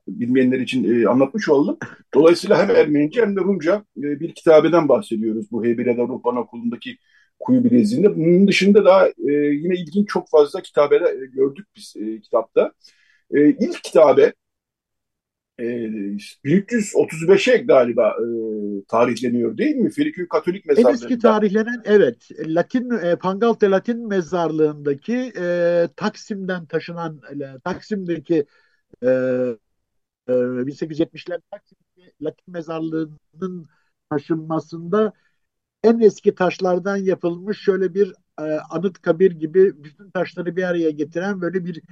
bilmeyenler 0.08 0.60
için 0.60 1.02
e, 1.02 1.08
anlatmış 1.08 1.48
oldum. 1.48 1.76
Dolayısıyla 2.14 2.62
hem 2.62 2.76
Ermenice 2.76 3.22
hem 3.22 3.36
de 3.36 3.40
Rumca 3.40 3.84
e, 3.98 4.20
bir 4.20 4.34
kitabeden 4.34 4.88
bahsediyoruz 4.88 5.50
bu 5.50 5.64
Heybeliada 5.64 6.02
Ruhban 6.02 6.36
Okulu'ndaki 6.36 6.96
kuyu 7.40 7.64
bileziğinde. 7.64 8.16
Bunun 8.16 8.48
dışında 8.48 8.84
da 8.84 9.08
e, 9.08 9.32
yine 9.32 9.74
ilginç 9.74 10.08
çok 10.08 10.30
fazla 10.30 10.60
kitabeler 10.60 11.22
e, 11.22 11.26
gördük 11.26 11.66
biz 11.76 11.94
e, 11.96 12.20
kitapta. 12.20 12.72
E, 13.34 13.48
ilk 13.48 13.84
kitabe 13.84 14.32
e, 15.58 15.64
1335'e 16.44 17.56
galiba 17.56 18.08
e, 18.08 18.26
tarihleniyor 18.88 19.58
değil 19.58 19.76
mi? 19.76 19.90
Frikü 19.90 20.28
Katolik 20.28 20.66
mezarlığında. 20.66 20.90
En 20.90 20.94
eski 20.94 21.18
tarihlenen 21.18 21.82
evet. 21.84 22.28
Latin 22.46 22.90
e, 22.90 23.16
Pangalte 23.16 23.70
Latin 23.70 24.08
mezarlığındaki 24.08 25.32
e, 25.38 25.88
Taksim'den 25.96 26.66
taşınan 26.66 27.20
e, 27.40 27.58
Taksim'deki 27.64 28.46
e, 29.02 29.08
e, 30.28 30.32
1870'ler 30.32 31.40
Taksim'deki 31.50 32.12
Latin 32.22 32.52
mezarlığının 32.52 33.68
taşınmasında 34.10 35.12
en 35.84 36.00
eski 36.00 36.34
taşlardan 36.34 36.96
yapılmış 36.96 37.58
şöyle 37.60 37.94
bir 37.94 38.12
e, 38.40 38.42
anıt 38.70 39.02
kabir 39.02 39.30
gibi 39.30 39.84
bütün 39.84 40.10
taşları 40.10 40.56
bir 40.56 40.62
araya 40.62 40.90
getiren 40.90 41.40
böyle 41.40 41.64
bir 41.64 41.82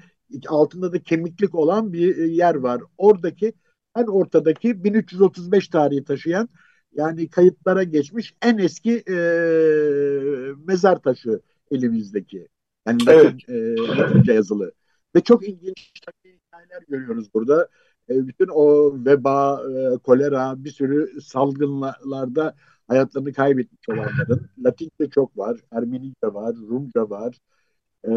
altında 0.48 0.92
da 0.92 1.02
kemiklik 1.02 1.54
olan 1.54 1.92
bir 1.92 2.18
e, 2.18 2.26
yer 2.26 2.54
var. 2.54 2.82
Oradaki 2.98 3.52
en 3.96 4.06
ortadaki 4.06 4.84
1335 4.84 5.68
tarihi 5.68 6.04
taşıyan 6.04 6.48
yani 6.92 7.28
kayıtlara 7.28 7.82
geçmiş 7.82 8.34
en 8.42 8.58
eski 8.58 9.02
e, 9.08 9.14
mezar 10.66 11.02
taşı 11.02 11.40
elimizdeki. 11.70 12.48
Yani 12.86 13.02
evet. 13.08 13.34
e, 14.28 14.32
yazılı. 14.32 14.72
Ve 15.16 15.20
çok 15.20 15.48
ilginç 15.48 15.92
hikayeler 16.24 16.82
görüyoruz 16.88 17.34
burada. 17.34 17.68
E, 18.08 18.28
bütün 18.28 18.48
o 18.48 18.92
veba, 19.04 19.62
e, 19.70 19.98
kolera, 19.98 20.64
bir 20.64 20.70
sürü 20.70 21.20
salgınlarda 21.20 22.54
hayatlarını 22.88 23.32
kaybetmiş 23.32 23.88
olanların. 23.88 24.50
Latince 24.64 25.10
çok 25.10 25.38
var, 25.38 25.60
Ermenice 25.72 26.14
var, 26.22 26.56
Rumca 26.56 27.10
var. 27.10 27.38
E, 28.04 28.12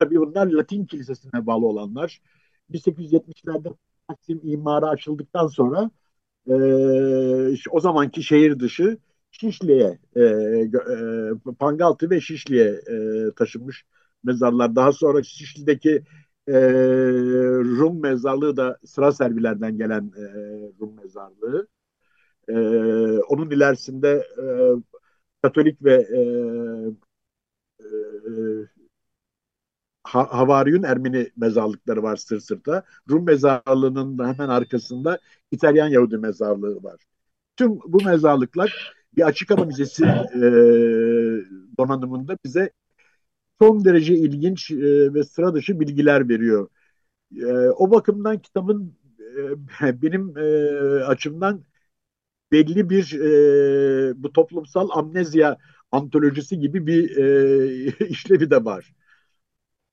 tabii 0.00 0.20
bunlar 0.20 0.46
Latin 0.46 0.84
kilisesine 0.86 1.46
bağlı 1.46 1.66
olanlar. 1.66 2.20
1870'lerde 2.70 3.68
Taksim 4.08 4.40
imarı 4.44 4.86
açıldıktan 4.88 5.46
sonra 5.46 5.90
e, 6.48 6.54
o 7.70 7.80
zamanki 7.80 8.22
şehir 8.22 8.60
dışı 8.60 8.98
Şişli'ye, 9.30 9.98
e, 10.16 10.20
e, 10.22 11.52
Pangaltı 11.58 12.10
ve 12.10 12.20
Şişli'ye 12.20 12.68
e, 12.68 13.34
taşınmış 13.36 13.84
mezarlar. 14.24 14.76
Daha 14.76 14.92
sonra 14.92 15.22
Şişli'deki 15.22 16.02
e, 16.48 16.54
Rum 17.78 18.00
mezarlığı 18.02 18.56
da 18.56 18.78
sıra 18.84 19.12
servilerden 19.12 19.78
gelen 19.78 20.12
e, 20.16 20.22
Rum 20.80 20.96
mezarlığı. 20.96 21.68
E, 22.48 22.54
onun 23.18 23.50
ilerisinde 23.50 24.26
e, 24.38 24.44
Katolik 25.42 25.84
ve 25.84 25.94
e, 25.94 26.20
e, 27.80 28.79
Havaryun 30.10 30.82
Ermeni 30.82 31.30
mezarlıkları 31.36 32.02
var 32.02 32.16
sır 32.16 32.40
sırta. 32.40 32.84
Rum 33.10 33.24
mezarlığının 33.24 34.18
da 34.18 34.28
hemen 34.28 34.48
arkasında 34.48 35.18
İtalyan 35.50 35.88
Yahudi 35.88 36.18
mezarlığı 36.18 36.82
var. 36.82 37.00
Tüm 37.56 37.78
bu 37.86 38.04
mezarlıklar 38.04 38.94
bir 39.16 39.22
açık 39.22 39.50
hava 39.50 39.64
müzesi 39.64 40.04
e, 40.06 40.40
donanımında 41.78 42.38
bize 42.44 42.70
son 43.60 43.84
derece 43.84 44.14
ilginç 44.14 44.70
e, 44.70 45.14
ve 45.14 45.24
sıra 45.24 45.54
dışı 45.54 45.80
bilgiler 45.80 46.28
veriyor. 46.28 46.68
E, 47.36 47.46
o 47.54 47.90
bakımdan 47.90 48.38
kitabın 48.38 48.96
e, 49.82 50.02
benim 50.02 50.38
e, 50.38 50.42
açımdan 51.04 51.64
belli 52.52 52.90
bir 52.90 53.12
e, 53.20 54.22
bu 54.22 54.32
toplumsal 54.32 54.88
amnezya 54.92 55.58
antolojisi 55.92 56.60
gibi 56.60 56.86
bir 56.86 57.16
e, 57.16 58.06
işlevi 58.08 58.50
de 58.50 58.64
var. 58.64 58.92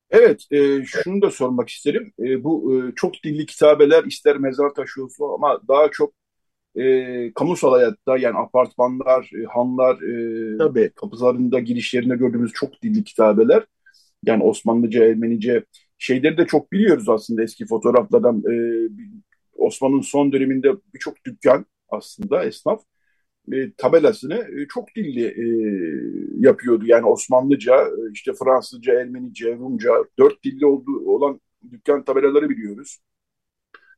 Evet, 0.10 0.45
e, 0.51 0.84
şunu 0.86 1.22
da 1.22 1.32
sormak 1.32 1.70
isterim. 1.70 2.14
E, 2.20 2.43
bu 2.43 2.76
e, 2.76 2.95
çok 2.95 3.14
dilli 3.24 3.45
kitabeler 3.45 4.03
ister 4.03 4.38
mezar 4.38 4.74
taşı 4.74 5.03
olsun 5.03 5.26
ama 5.34 5.62
daha 5.68 5.91
çok 5.91 6.14
e, 6.76 7.34
kamusal 7.34 7.72
hayatta 7.72 8.18
yani 8.18 8.38
apartmanlar, 8.38 9.32
e, 9.43 9.45
hanlar, 9.45 10.01
e, 10.01 10.58
Tabii. 10.58 10.91
kapılarında 10.95 11.60
girişlerinde 11.60 12.16
gördüğümüz 12.16 12.51
çok 12.53 12.84
dilli 12.84 13.03
kitabeler. 13.03 13.64
Yani 14.26 14.43
Osmanlıca, 14.43 15.05
Ermenice 15.05 15.66
şeyleri 15.97 16.38
de 16.38 16.45
çok 16.47 16.72
biliyoruz 16.72 17.10
aslında 17.10 17.43
eski 17.43 17.66
fotoğraflardan. 17.66 18.43
E, 18.51 18.55
Osman'ın 19.58 20.01
son 20.01 20.32
döneminde 20.32 20.72
birçok 20.93 21.26
dükkan 21.26 21.66
aslında 21.89 22.45
esnaf 22.45 22.82
e, 23.51 23.73
tabelasını 23.77 24.33
e, 24.33 24.67
çok 24.67 24.95
dilli 24.95 25.25
e, 25.25 25.45
yapıyordu. 26.47 26.85
Yani 26.87 27.05
Osmanlıca, 27.05 27.75
e, 27.75 28.11
işte 28.13 28.31
Fransızca, 28.33 28.93
Ermenice, 28.93 29.55
Rumca, 29.55 29.91
dört 30.19 30.43
dilli 30.43 30.65
olduğu 30.65 30.99
olan 31.05 31.41
dükkan 31.71 32.03
tabelaları 32.03 32.49
biliyoruz. 32.49 32.99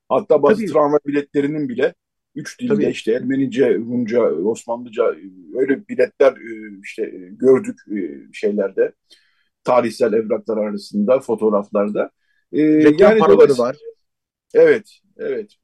Hatta 0.09 0.43
bazı 0.43 0.61
Tabii. 0.61 0.71
tramvay 0.71 0.99
biletlerinin 1.07 1.69
bile 1.69 1.93
üç 2.35 2.59
dilde 2.59 2.73
Tabii. 2.73 2.85
işte 2.85 3.11
Ermenice, 3.11 3.75
Rumca, 3.75 4.21
Osmanlıca 4.23 5.15
öyle 5.55 5.87
biletler 5.87 6.31
e, 6.31 6.79
işte 6.83 7.03
gördük 7.31 7.79
e, 7.91 8.33
şeylerde. 8.33 8.93
Tarihsel 9.63 10.13
evraklar 10.13 10.57
arasında, 10.57 11.19
fotoğraflarda. 11.19 12.11
E, 12.51 12.61
yani 12.97 13.19
var. 13.57 13.77
Evet, 14.53 14.99
evet. 15.17 15.55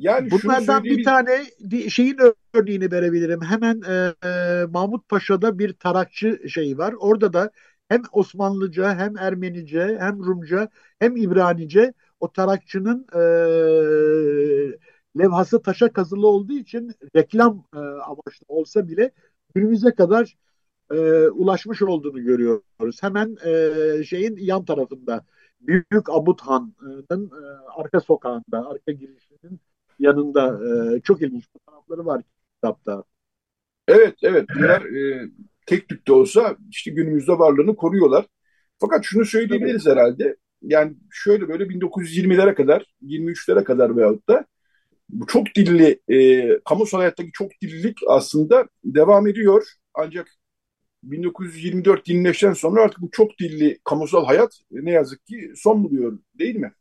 Yani 0.00 0.30
Bunlardan 0.30 0.84
bir 0.84 1.04
tane 1.04 1.44
şeyin 1.88 2.18
örneğini 2.54 2.92
verebilirim. 2.92 3.40
Hemen 3.42 3.82
e, 3.88 4.14
e, 4.28 4.64
Mahmut 4.64 5.08
Paşa'da 5.08 5.58
bir 5.58 5.72
tarakçı 5.72 6.40
şeyi 6.48 6.78
var. 6.78 6.94
Orada 6.98 7.32
da 7.32 7.50
hem 7.88 8.02
Osmanlıca 8.12 8.94
hem 8.94 9.18
Ermenice 9.18 9.96
hem 10.00 10.18
Rumca 10.24 10.68
hem 10.98 11.16
İbranice 11.16 11.92
o 12.20 12.32
tarakçının 12.32 13.06
e, 13.14 13.20
levhası 15.18 15.62
taşa 15.62 15.92
kazılı 15.92 16.26
olduğu 16.26 16.52
için 16.52 16.92
reklam 17.16 17.64
e, 17.74 17.78
amaçlı 17.78 18.46
olsa 18.48 18.88
bile 18.88 19.10
günümüze 19.54 19.94
kadar 19.94 20.36
e, 20.90 21.28
ulaşmış 21.28 21.82
olduğunu 21.82 22.22
görüyoruz. 22.22 23.02
Hemen 23.02 23.36
e, 23.44 24.04
şeyin 24.04 24.36
yan 24.36 24.64
tarafında 24.64 25.24
Büyük 25.60 26.10
Abut 26.10 26.40
Han'ın 26.40 27.26
e, 27.26 27.42
arka 27.76 28.00
sokağında, 28.00 28.70
arka 28.70 28.92
girişinin 28.92 29.60
yanında 30.00 30.60
e, 30.96 31.00
çok 31.00 31.22
ilginç 31.22 31.44
fotoğrafları 31.52 32.06
var 32.06 32.22
kitapta. 32.54 33.04
Evet, 33.88 34.14
evet. 34.22 34.48
Bunlar 34.56 34.82
e, 34.82 35.28
tek 35.66 35.88
tük 35.88 36.08
de 36.08 36.12
olsa 36.12 36.56
işte 36.70 36.90
günümüzde 36.90 37.32
varlığını 37.32 37.76
koruyorlar. 37.76 38.26
Fakat 38.78 39.04
şunu 39.04 39.24
söyleyebiliriz 39.24 39.84
Tabii. 39.84 39.94
herhalde. 39.94 40.36
Yani 40.62 40.94
şöyle 41.10 41.48
böyle 41.48 41.68
1920'lere 41.68 42.54
kadar, 42.54 42.86
23'lere 43.02 43.64
kadar 43.64 43.96
veyahut 43.96 44.28
da 44.28 44.46
bu 45.08 45.26
çok 45.26 45.46
dilli, 45.56 46.00
e, 46.08 46.58
kamusal 46.64 46.98
hayattaki 46.98 47.30
çok 47.32 47.50
dillilik 47.62 47.98
aslında 48.08 48.68
devam 48.84 49.26
ediyor. 49.26 49.66
Ancak 49.94 50.28
1924-25'ten 51.02 52.52
sonra 52.52 52.82
artık 52.82 53.00
bu 53.00 53.10
çok 53.10 53.38
dilli 53.38 53.78
kamusal 53.84 54.26
hayat 54.26 54.60
ne 54.70 54.90
yazık 54.90 55.26
ki 55.26 55.52
son 55.56 55.84
buluyor 55.84 56.18
değil 56.38 56.56
mi? 56.56 56.72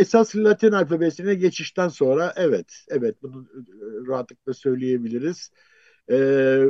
Esas 0.00 0.36
Latin 0.36 0.72
alfabesine 0.72 1.34
geçişten 1.34 1.88
sonra 1.88 2.32
evet, 2.36 2.84
evet 2.88 3.22
bunu 3.22 3.46
e, 3.54 4.08
rahatlıkla 4.08 4.54
söyleyebiliriz. 4.54 5.50
Ee, 6.10 6.64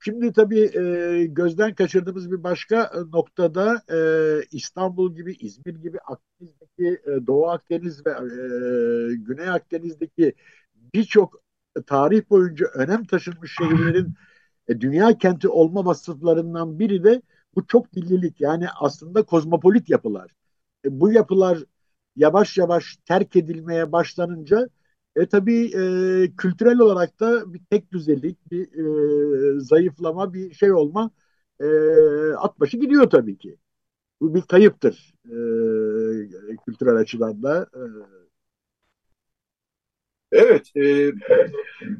şimdi 0.00 0.32
tabii 0.32 0.60
e, 0.60 1.26
gözden 1.26 1.74
kaçırdığımız 1.74 2.30
bir 2.30 2.42
başka 2.42 2.92
noktada 3.12 3.82
e, 3.92 3.98
İstanbul 4.52 5.14
gibi, 5.14 5.32
İzmir 5.32 5.74
gibi 5.74 5.98
Akdeniz'deki, 6.00 7.02
e, 7.06 7.26
Doğu 7.26 7.48
Akdeniz 7.48 8.06
ve 8.06 8.10
e, 8.10 9.14
Güney 9.16 9.48
Akdeniz'deki 9.48 10.34
birçok 10.94 11.42
tarih 11.86 12.30
boyunca 12.30 12.66
önem 12.74 13.04
taşınmış 13.04 13.54
şehirlerin 13.58 14.14
e, 14.68 14.80
dünya 14.80 15.18
kenti 15.18 15.48
olma 15.48 15.84
vasıflarından 15.84 16.78
biri 16.78 17.04
de 17.04 17.22
bu 17.56 17.66
çok 17.66 17.92
dillilik. 17.92 18.40
Yani 18.40 18.66
aslında 18.80 19.22
kozmopolit 19.22 19.90
yapılar. 19.90 20.30
E, 20.84 21.00
bu 21.00 21.12
yapılar 21.12 21.58
yavaş 22.18 22.58
yavaş 22.58 22.96
terk 23.06 23.36
edilmeye 23.36 23.92
başlanınca 23.92 24.68
e 25.16 25.26
tabii 25.28 25.64
e, 25.66 25.82
kültürel 26.36 26.78
olarak 26.78 27.20
da 27.20 27.54
bir 27.54 27.60
tek 27.70 27.92
düzelik, 27.92 28.50
bir 28.52 28.64
e, 29.56 29.60
zayıflama, 29.60 30.34
bir 30.34 30.54
şey 30.54 30.72
olma 30.72 31.10
e, 31.60 31.66
at 32.38 32.60
başı 32.60 32.76
gidiyor 32.78 33.10
tabii 33.10 33.38
ki. 33.38 33.56
Bu 34.20 34.34
bir 34.34 34.42
kayıptır 34.42 35.14
e, 35.26 35.36
kültürel 36.66 36.96
açıdan 36.96 37.42
da. 37.42 37.66
E. 37.74 37.82
Evet, 40.32 40.76
e, 40.76 41.12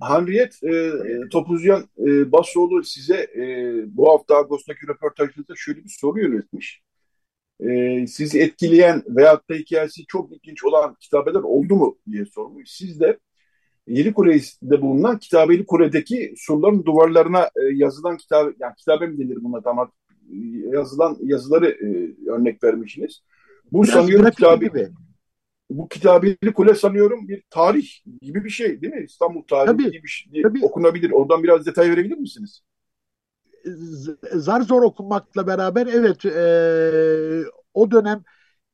Hanriyet 0.00 0.62
e, 0.64 0.92
Topuzyan 1.32 1.84
e, 2.06 2.32
Basoğlu 2.32 2.84
size 2.84 3.16
e, 3.16 3.84
bu 3.96 4.12
hafta 4.12 4.36
Ağustos'taki 4.36 4.88
röportajınızda 4.88 5.54
şöyle 5.56 5.84
bir 5.84 5.96
soru 6.00 6.20
yönetmiş 6.20 6.82
e, 7.60 8.06
sizi 8.06 8.40
etkileyen 8.40 9.02
veyahut 9.08 9.50
da 9.50 9.54
hikayesi 9.54 10.06
çok 10.06 10.32
ilginç 10.32 10.64
olan 10.64 10.96
kitabeler 11.00 11.40
oldu 11.40 11.76
mu 11.76 11.98
diye 12.10 12.24
sormuş. 12.24 12.70
Siz 12.70 13.00
de 13.00 13.18
Yeni 13.86 14.12
Kure'de 14.12 14.82
bulunan 14.82 15.18
Kitabeli 15.18 15.66
Kure'deki 15.66 16.34
surların 16.36 16.84
duvarlarına 16.84 17.44
e, 17.44 17.60
yazılan 17.74 18.16
kitap, 18.16 18.54
yani 18.60 18.74
kitabe 18.74 19.06
mi 19.06 19.18
denir 19.18 19.38
buna 19.40 19.62
tam 19.62 19.90
yazılan 20.72 21.16
yazıları 21.20 21.70
e, 21.70 22.14
örnek 22.30 22.64
vermişsiniz. 22.64 23.22
Bu 23.72 23.82
Biraz 23.82 23.94
sanıyorum 23.94 24.30
kitabe, 24.30 24.66
gibi. 24.66 24.88
bu 25.70 25.88
Kitabeli 25.88 26.52
Kule 26.54 26.74
sanıyorum 26.74 27.28
bir 27.28 27.42
tarih 27.50 27.88
gibi 28.22 28.44
bir 28.44 28.50
şey 28.50 28.82
değil 28.82 28.94
mi? 28.94 29.04
İstanbul 29.04 29.42
tarihi 29.42 29.66
tabii, 29.66 29.84
gibi 29.84 30.02
bir 30.02 30.08
şey 30.08 30.42
tabii. 30.42 30.64
okunabilir. 30.64 31.10
Oradan 31.10 31.42
biraz 31.42 31.66
detay 31.66 31.90
verebilir 31.90 32.18
misiniz? 32.18 32.62
Zar 34.34 34.60
zor 34.60 34.82
okumakla 34.82 35.46
beraber 35.46 35.86
evet 35.86 36.24
e, 36.26 37.44
o 37.74 37.90
dönem 37.90 38.24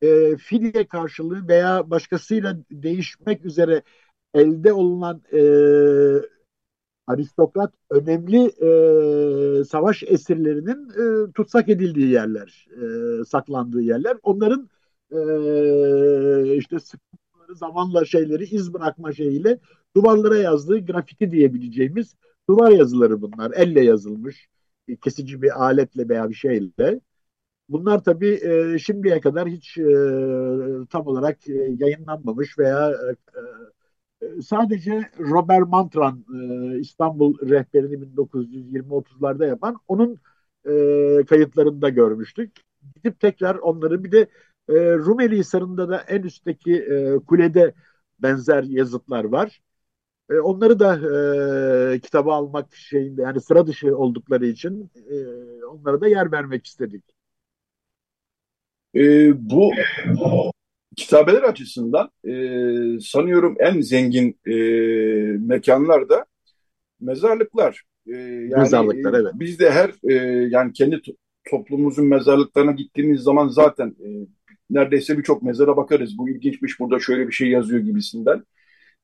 e, 0.02 0.36
fidye 0.36 0.86
karşılığı 0.88 1.48
veya 1.48 1.90
başkasıyla 1.90 2.56
değişmek 2.70 3.44
üzere 3.44 3.82
elde 4.34 4.72
olunan 4.72 5.22
e, 5.32 5.40
aristokrat 7.06 7.72
önemli 7.90 8.44
e, 8.46 9.64
savaş 9.64 10.02
esirlerinin 10.02 10.90
e, 10.90 11.32
tutsak 11.32 11.68
edildiği 11.68 12.10
yerler, 12.10 12.66
e, 12.70 13.24
saklandığı 13.24 13.82
yerler. 13.82 14.16
Onların 14.22 14.68
e, 15.10 16.56
işte 16.56 16.78
sıkıntıları, 16.78 17.56
zamanla 17.56 18.04
şeyleri 18.04 18.44
iz 18.44 18.74
bırakma 18.74 19.12
şeyiyle 19.12 19.58
duvarlara 19.96 20.36
yazdığı 20.36 20.86
grafiti 20.86 21.30
diyebileceğimiz 21.30 22.14
duvar 22.48 22.70
yazıları 22.70 23.22
bunlar. 23.22 23.52
Elle 23.56 23.84
yazılmış, 23.84 24.48
kesici 25.02 25.42
bir 25.42 25.64
aletle 25.64 26.08
veya 26.08 26.28
bir 26.30 26.34
şeyle. 26.34 27.00
Bunlar 27.68 28.04
tabii 28.04 28.40
e, 28.74 28.78
şimdiye 28.78 29.20
kadar 29.20 29.48
hiç 29.48 29.78
e, 29.78 29.84
tam 30.90 31.06
olarak 31.06 31.48
e, 31.48 31.52
yayınlanmamış 31.78 32.58
veya 32.58 32.90
e, 32.90 34.42
sadece 34.42 35.10
Robert 35.18 35.68
Mantran 35.68 36.24
e, 36.74 36.78
İstanbul 36.78 37.50
rehberini 37.50 38.02
1920-30'larda 38.02 39.46
yapan 39.46 39.76
onun 39.88 40.18
e, 40.68 41.24
kayıtlarında 41.28 41.88
görmüştük. 41.88 42.52
Gidip 42.96 43.20
tekrar 43.20 43.54
onları 43.56 44.04
bir 44.04 44.12
de 44.12 44.20
e, 44.68 44.74
Rumeli 44.94 45.38
Hisarı'nda 45.38 45.88
da 45.88 45.98
en 46.00 46.22
üstteki 46.22 46.74
e, 46.76 47.18
kulede 47.26 47.74
benzer 48.18 48.62
yazıtlar 48.64 49.24
var. 49.24 49.60
E, 50.30 50.34
onları 50.34 50.78
da 50.78 50.94
e, 51.94 52.00
kitaba 52.00 52.34
almak 52.34 52.74
şeyinde 52.74 53.22
yani 53.22 53.40
sıra 53.40 53.66
dışı 53.66 53.96
oldukları 53.96 54.46
için 54.46 54.90
e, 55.10 55.14
onlara 55.64 56.00
da 56.00 56.08
yer 56.08 56.32
vermek 56.32 56.66
istedik. 56.66 57.04
E, 58.94 59.32
bu 59.50 59.72
kitabeler 60.96 61.42
açısından 61.42 62.10
e, 62.24 62.32
sanıyorum 63.00 63.56
en 63.58 63.80
zengin 63.80 64.38
e, 64.46 64.54
mekanlar 65.38 66.08
da 66.08 66.26
mezarlıklar. 67.00 67.82
E, 68.06 68.12
yani, 68.16 68.56
mezarlıklar 68.56 69.20
evet. 69.20 69.32
Biz 69.34 69.58
de 69.58 69.70
her 69.70 69.92
e, 70.10 70.14
yani 70.50 70.72
kendi 70.72 71.00
toplumumuzun 71.50 72.06
mezarlıklarına 72.06 72.72
gittiğimiz 72.72 73.20
zaman 73.20 73.48
zaten 73.48 73.88
e, 73.88 74.08
neredeyse 74.70 75.18
birçok 75.18 75.42
mezara 75.42 75.76
bakarız. 75.76 76.18
Bu 76.18 76.28
ilginçmiş 76.28 76.80
burada 76.80 76.98
şöyle 76.98 77.28
bir 77.28 77.32
şey 77.32 77.48
yazıyor 77.48 77.80
gibisinden. 77.80 78.44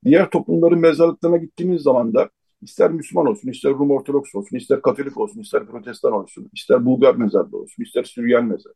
Diğer 0.05 0.29
toplumların 0.29 0.79
mezarlıklarına 0.79 1.37
gittiğimiz 1.37 1.81
zaman 1.81 2.13
da 2.13 2.29
ister 2.61 2.91
Müslüman 2.91 3.27
olsun, 3.27 3.49
ister 3.49 3.71
Rum 3.71 3.91
Ortodoks 3.91 4.35
olsun, 4.35 4.57
ister 4.57 4.81
Katolik 4.81 5.17
olsun, 5.17 5.39
ister 5.41 5.65
Protestan 5.67 6.13
olsun, 6.13 6.49
ister 6.53 6.85
Bulgar 6.85 7.15
mezarlığı 7.15 7.57
olsun, 7.57 7.83
ister 7.83 8.03
Süryan 8.03 8.45
mezarı, 8.45 8.73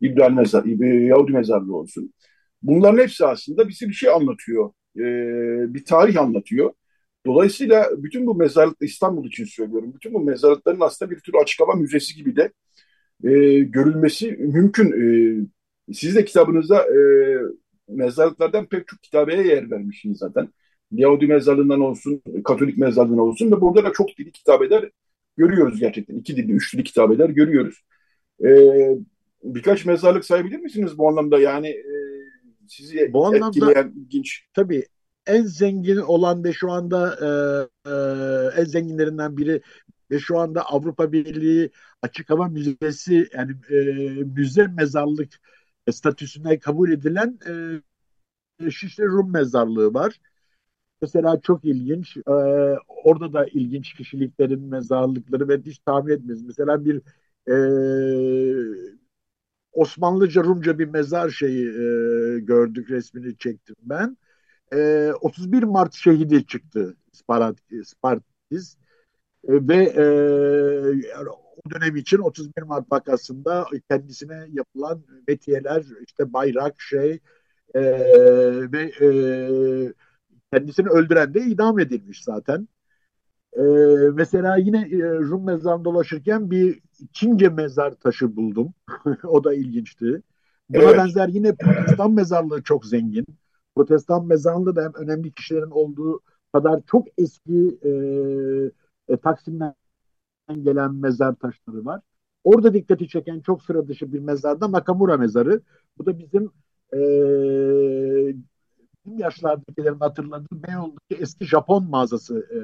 İbrahim 0.00 0.36
mezarı, 0.36 0.68
Yahudi 0.86 1.32
mezarlığı 1.32 1.76
olsun. 1.76 2.12
Bunların 2.62 2.98
hepsi 3.02 3.26
aslında 3.26 3.68
bize 3.68 3.88
bir 3.88 3.92
şey 3.92 4.10
anlatıyor. 4.10 4.70
Ee, 4.96 5.74
bir 5.74 5.84
tarih 5.84 6.20
anlatıyor. 6.20 6.72
Dolayısıyla 7.26 7.90
bütün 7.96 8.26
bu 8.26 8.34
mezarlık 8.34 8.76
İstanbul 8.80 9.26
için 9.28 9.44
söylüyorum. 9.44 9.92
Bütün 9.94 10.14
bu 10.14 10.20
mezarlıkların 10.20 10.80
aslında 10.80 11.10
bir 11.10 11.20
tür 11.20 11.34
açık 11.34 11.60
hava 11.60 11.74
müzesi 11.74 12.16
gibi 12.16 12.36
de 12.36 12.52
e, 13.24 13.58
görülmesi 13.58 14.32
mümkün. 14.32 14.92
E, 15.88 15.94
siz 15.94 16.16
de 16.16 16.24
kitabınızda 16.24 16.82
e, 16.82 16.98
mezarlıklardan 17.88 18.66
pek 18.66 18.88
çok 18.88 19.02
kitabeye 19.02 19.46
yer 19.46 19.70
vermişsiniz 19.70 20.18
zaten. 20.18 20.48
Yahudi 20.92 21.26
mezarlığından 21.26 21.80
olsun, 21.80 22.22
Katolik 22.44 22.78
mezarlığından 22.78 23.18
olsun 23.18 23.52
ve 23.52 23.60
burada 23.60 23.84
da 23.84 23.92
çok 23.92 24.08
dili 24.18 24.32
kitabeler 24.32 24.90
görüyoruz 25.36 25.80
gerçekten. 25.80 26.16
İki 26.16 26.36
dili, 26.36 26.52
üç 26.52 26.74
dili 26.74 26.84
kitabeler 26.84 27.28
görüyoruz. 27.28 27.84
E, 28.44 28.48
birkaç 29.44 29.84
mezarlık 29.84 30.24
sayabilir 30.24 30.58
misiniz 30.58 30.98
bu 30.98 31.08
anlamda? 31.08 31.40
Yani 31.40 31.68
e, 31.68 31.94
sizi 32.68 33.12
bu 33.12 33.26
anlamda, 33.26 33.46
etkileyen, 33.46 33.92
ilginç. 33.96 34.44
Tabii 34.54 34.84
en 35.26 35.42
zengin 35.42 35.96
olan 35.96 36.44
ve 36.44 36.52
şu 36.52 36.70
anda 36.70 37.16
e, 37.20 37.28
e, 37.90 38.60
en 38.60 38.64
zenginlerinden 38.64 39.36
biri 39.36 39.60
ve 40.10 40.18
şu 40.18 40.38
anda 40.38 40.62
Avrupa 40.62 41.12
Birliği 41.12 41.70
Açık 42.02 42.30
Hava 42.30 42.48
Müzesi 42.48 43.28
yani 43.34 43.52
e, 43.70 43.74
müze 44.36 44.66
mezarlık 44.66 45.40
statüsüne 45.92 46.58
kabul 46.58 46.90
edilen 46.92 47.38
e, 48.60 48.70
Şişli 48.70 49.04
Rum 49.04 49.32
mezarlığı 49.32 49.94
var. 49.94 50.20
Mesela 51.02 51.40
çok 51.40 51.64
ilginç. 51.64 52.16
E, 52.16 52.32
orada 53.04 53.32
da 53.32 53.46
ilginç 53.46 53.94
kişiliklerin 53.94 54.62
mezarlıkları 54.62 55.48
ve 55.48 55.58
hiç 55.58 55.78
tahmin 55.78 56.12
etmeyiz. 56.12 56.42
Mesela 56.42 56.84
bir 56.84 57.02
e, 57.48 57.54
Osmanlıca 59.72 60.44
Rumca 60.44 60.78
bir 60.78 60.88
mezar 60.88 61.30
şeyi 61.30 61.66
e, 61.68 62.40
gördük 62.40 62.90
resmini 62.90 63.38
çektim 63.38 63.76
ben. 63.82 64.16
E, 64.72 65.12
31 65.20 65.62
Mart 65.62 65.94
şehidi 65.94 66.46
çıktı 66.46 66.96
Spartakis 67.12 68.76
e, 69.48 69.68
ve 69.68 69.76
e, 69.76 70.04
o 71.56 71.70
dönem 71.70 71.96
için 71.96 72.18
31 72.18 72.62
Mart 72.62 72.92
vakasında 72.92 73.66
kendisine 73.90 74.46
yapılan 74.52 75.02
metiyeler 75.28 75.84
işte 76.08 76.32
bayrak 76.32 76.80
şey 76.80 77.20
e, 77.74 77.82
ve 78.72 78.82
e, 79.00 79.08
kendisini 80.52 80.88
öldüren 80.88 81.34
de 81.34 81.40
idam 81.40 81.78
edilmiş 81.78 82.24
zaten. 82.24 82.68
E, 83.56 83.62
mesela 84.14 84.56
yine 84.56 84.80
e, 84.80 85.18
Rum 85.18 85.44
mezarında 85.44 85.84
dolaşırken 85.84 86.50
bir 86.50 86.80
Çince 87.12 87.48
mezar 87.48 87.94
taşı 87.94 88.36
buldum. 88.36 88.74
o 89.24 89.44
da 89.44 89.54
ilginçti. 89.54 90.22
Buna 90.68 90.82
evet. 90.82 90.98
benzer 90.98 91.28
yine 91.28 91.54
Protestan 91.56 92.12
mezarlığı 92.12 92.62
çok 92.62 92.86
zengin. 92.86 93.26
Protestan 93.76 94.26
mezarlığı 94.26 94.76
da 94.76 94.82
hem 94.82 94.94
önemli 94.94 95.32
kişilerin 95.32 95.70
olduğu 95.70 96.20
kadar 96.52 96.80
çok 96.86 97.06
eski 97.18 97.78
e, 97.82 97.90
e, 99.08 99.16
Taksim'den 99.16 99.74
gelen 100.52 100.94
mezar 100.94 101.34
taşları 101.34 101.84
var. 101.84 102.00
Orada 102.44 102.74
dikkati 102.74 103.08
çeken 103.08 103.40
çok 103.40 103.62
sıra 103.62 103.88
dışı 103.88 104.12
bir 104.12 104.18
mezarda 104.18 104.72
Nakamura 104.72 105.16
mezarı. 105.16 105.60
Bu 105.98 106.06
da 106.06 106.18
bizim 106.18 106.50
e, 106.92 106.98
bizim 109.04 109.18
yaşlardakilerin 109.18 110.00
hatırladığı 110.00 110.62
Beyoğlu'daki 110.68 111.22
eski 111.22 111.44
Japon 111.44 111.90
mağazası 111.90 112.38
e, 112.38 112.58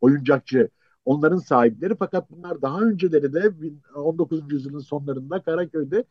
oyuncakçı 0.00 0.68
onların 1.04 1.38
sahipleri 1.38 1.94
fakat 1.98 2.30
bunlar 2.30 2.62
daha 2.62 2.80
önceleri 2.80 3.32
de 3.32 3.52
19. 3.94 4.52
yüzyılın 4.52 4.78
sonlarında 4.78 5.42
Karaköy'de 5.42 6.04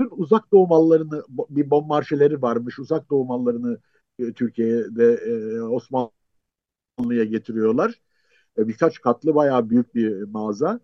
bütün 0.00 0.10
uzak 0.16 0.52
doğu 0.52 0.66
mallarını 0.66 1.22
bir 1.50 1.70
bon 1.70 1.86
marşeleri 1.86 2.42
varmış. 2.42 2.78
Uzak 2.78 3.10
doğu 3.10 3.24
mallarını 3.24 3.78
e, 4.18 4.32
Türkiye'de 4.32 5.14
e, 5.14 5.60
Osmanlı'ya 5.60 7.24
getiriyorlar. 7.24 8.00
E, 8.58 8.68
birkaç 8.68 9.00
katlı 9.00 9.34
bayağı 9.34 9.70
büyük 9.70 9.94
bir 9.94 10.22
mağaza. 10.22 10.80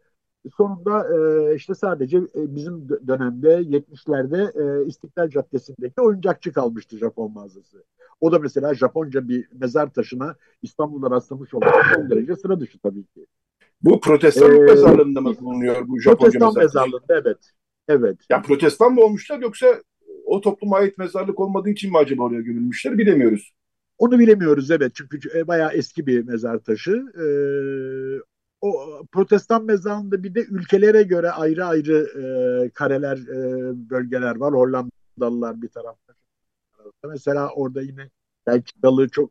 Sonunda 0.57 1.07
e, 1.14 1.55
işte 1.55 1.75
sadece 1.75 2.19
e, 2.19 2.55
bizim 2.55 2.89
dönemde 2.89 3.49
70'lerde 3.49 4.53
e, 4.55 4.87
İstiklal 4.87 5.29
Caddesi'ndeki 5.29 6.01
oyuncakçı 6.01 6.53
kalmıştı 6.53 6.99
Japon 6.99 7.33
mağazası. 7.33 7.85
O 8.21 8.33
da 8.33 8.39
mesela 8.39 8.75
Japonca 8.75 9.29
bir 9.29 9.49
mezar 9.53 9.93
taşına 9.93 10.37
İstanbul'da 10.62 11.11
rastlamış 11.11 11.55
olmak 11.55 11.87
son 11.95 12.11
derece 12.11 12.37
sıra 12.37 12.61
dışı 12.61 12.79
tabii 12.79 13.05
ki. 13.05 13.27
Bu 13.83 14.01
protestan 14.01 14.57
ee, 14.57 14.59
mezarlığında 14.59 15.21
mı 15.21 15.37
bulunuyor 15.41 15.89
bu 15.89 16.01
Japonca 16.01 16.39
protestan 16.39 16.49
mezar 16.49 16.62
mezarlığında 16.62 17.21
evet. 17.21 17.39
Evet. 17.89 18.17
Ya 18.31 18.43
protestan 18.43 18.95
mı 18.95 19.01
olmuşlar 19.01 19.41
yoksa 19.41 19.67
o 20.27 20.41
topluma 20.41 20.77
ait 20.77 20.99
mezarlık 20.99 21.41
olmadığı 21.41 21.71
için 21.71 21.91
mi 21.91 21.99
acaba 21.99 22.23
oraya 22.23 22.41
gömülmüşler 22.41 22.99
bilemiyoruz. 22.99 23.53
Onu 23.99 24.18
bilemiyoruz 24.18 24.70
evet 24.70 24.92
çünkü 24.94 25.38
e, 25.38 25.47
bayağı 25.47 25.72
eski 25.72 26.07
bir 26.07 26.24
mezar 26.24 26.59
taşı. 26.59 26.92
Ee, 26.92 27.26
o 28.61 29.03
protestan 29.12 29.64
mezarında 29.64 30.22
bir 30.22 30.34
de 30.34 30.44
ülkelere 30.44 31.03
göre 31.03 31.30
ayrı 31.30 31.64
ayrı 31.64 32.07
e, 32.66 32.70
kareler, 32.70 33.16
e, 33.16 33.90
bölgeler 33.90 34.36
var. 34.36 34.55
Hollandalılar 34.55 35.62
bir 35.62 35.68
tarafta. 35.68 36.14
Mesela 37.09 37.51
orada 37.51 37.82
yine 37.82 38.11
Belçikalı 38.47 39.09
çok 39.09 39.30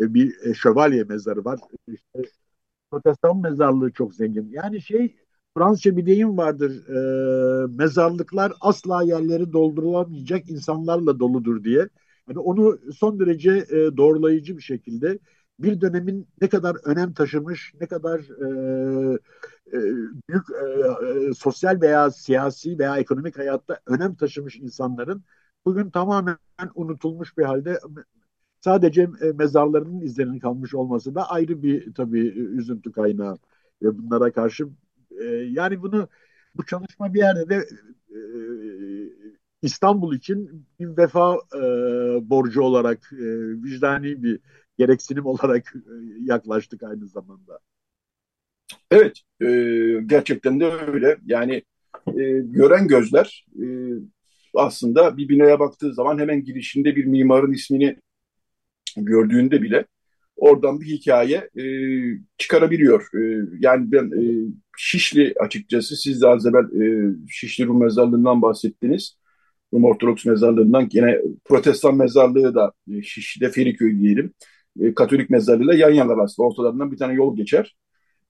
e, 0.00 0.14
bir 0.14 0.46
e, 0.46 0.54
şövalye 0.54 1.04
mezarı 1.04 1.44
var. 1.44 1.60
İşte 1.88 2.22
protestan 2.90 3.40
mezarlığı 3.40 3.92
çok 3.92 4.14
zengin. 4.14 4.48
Yani 4.52 4.82
şey 4.82 5.16
Fransızca 5.56 5.96
bir 5.96 6.06
deyim 6.06 6.38
vardır. 6.38 6.88
E, 6.88 7.66
mezarlıklar 7.66 8.52
asla 8.60 9.02
yerleri 9.02 9.52
doldurulamayacak 9.52 10.50
insanlarla 10.50 11.20
doludur 11.20 11.64
diye. 11.64 11.88
Yani 12.28 12.38
onu 12.38 12.78
son 12.94 13.20
derece 13.20 13.50
e, 13.70 13.96
doğrulayıcı 13.96 14.56
bir 14.56 14.62
şekilde 14.62 15.18
bir 15.58 15.80
dönemin 15.80 16.28
ne 16.40 16.48
kadar 16.48 16.76
önem 16.84 17.14
taşımış, 17.14 17.74
ne 17.80 17.86
kadar 17.86 18.20
e, 18.20 19.18
e, 19.72 19.78
büyük 20.28 20.44
e, 20.50 21.28
e, 21.28 21.34
sosyal 21.34 21.80
veya 21.80 22.10
siyasi 22.10 22.78
veya 22.78 22.98
ekonomik 22.98 23.38
hayatta 23.38 23.80
önem 23.86 24.14
taşımış 24.14 24.56
insanların 24.56 25.24
bugün 25.64 25.90
tamamen 25.90 26.36
unutulmuş 26.74 27.38
bir 27.38 27.44
halde 27.44 27.80
sadece 28.60 29.02
e, 29.02 29.32
mezarlarının 29.32 30.00
izlerinin 30.00 30.38
kalmış 30.38 30.74
olması 30.74 31.14
da 31.14 31.30
ayrı 31.30 31.62
bir 31.62 31.94
tabii 31.94 32.28
üzüntü 32.28 32.92
kaynağı 32.92 33.38
ve 33.82 33.98
bunlara 33.98 34.32
karşı 34.32 34.68
e, 35.20 35.24
yani 35.26 35.82
bunu 35.82 36.08
bu 36.54 36.66
çalışma 36.66 37.14
bir 37.14 37.18
yerde 37.18 37.48
de 37.48 37.56
e, 38.10 38.18
İstanbul 39.62 40.16
için 40.16 40.66
bir 40.80 40.96
vefa 40.96 41.38
e, 41.54 41.60
borcu 42.30 42.62
olarak 42.62 43.12
e, 43.12 43.26
vicdani 43.62 44.22
bir 44.22 44.40
gereksinim 44.78 45.26
olarak 45.26 45.74
e, 45.76 45.92
yaklaştık 46.24 46.82
aynı 46.82 47.06
zamanda. 47.08 47.58
Evet, 48.90 49.20
e, 49.40 49.46
gerçekten 50.06 50.60
de 50.60 50.66
öyle. 50.66 51.18
Yani 51.26 51.62
e, 52.06 52.22
gören 52.44 52.88
gözler 52.88 53.46
e, 53.62 53.64
aslında 54.54 55.16
bir 55.16 55.28
binaya 55.28 55.60
baktığı 55.60 55.94
zaman 55.94 56.18
hemen 56.18 56.44
girişinde 56.44 56.96
bir 56.96 57.04
mimarın 57.04 57.52
ismini 57.52 57.96
gördüğünde 58.96 59.62
bile 59.62 59.86
oradan 60.36 60.80
bir 60.80 60.86
hikaye 60.86 61.50
e, 61.58 61.64
çıkarabiliyor. 62.38 63.08
E, 63.14 63.48
yani 63.60 63.92
ben 63.92 64.04
e, 64.04 64.22
Şişli 64.78 65.34
açıkçası 65.40 65.96
siz 65.96 66.22
de 66.22 66.28
az 66.28 66.46
evvel 66.46 66.82
e, 66.82 67.14
Şişli 67.28 67.66
Rum 67.66 67.80
Mezarlığı'ndan 67.80 68.42
bahsettiniz. 68.42 69.19
Rum 69.74 69.84
Ortodoks 69.84 70.24
Mezarlığı'ndan 70.24 70.88
yine 70.92 71.18
Protestan 71.44 71.96
Mezarlığı 71.96 72.54
da 72.54 72.72
e, 72.92 73.02
Şişli'de 73.02 73.50
Feriköy 73.50 74.00
diyelim. 74.00 74.34
E, 74.80 74.94
Katolik 74.94 75.30
mezarlığıyla 75.30 75.74
yan 75.74 75.90
yana 75.90 76.22
aslında. 76.22 76.48
Ortalarından 76.48 76.92
bir 76.92 76.96
tane 76.96 77.12
yol 77.12 77.36
geçer. 77.36 77.76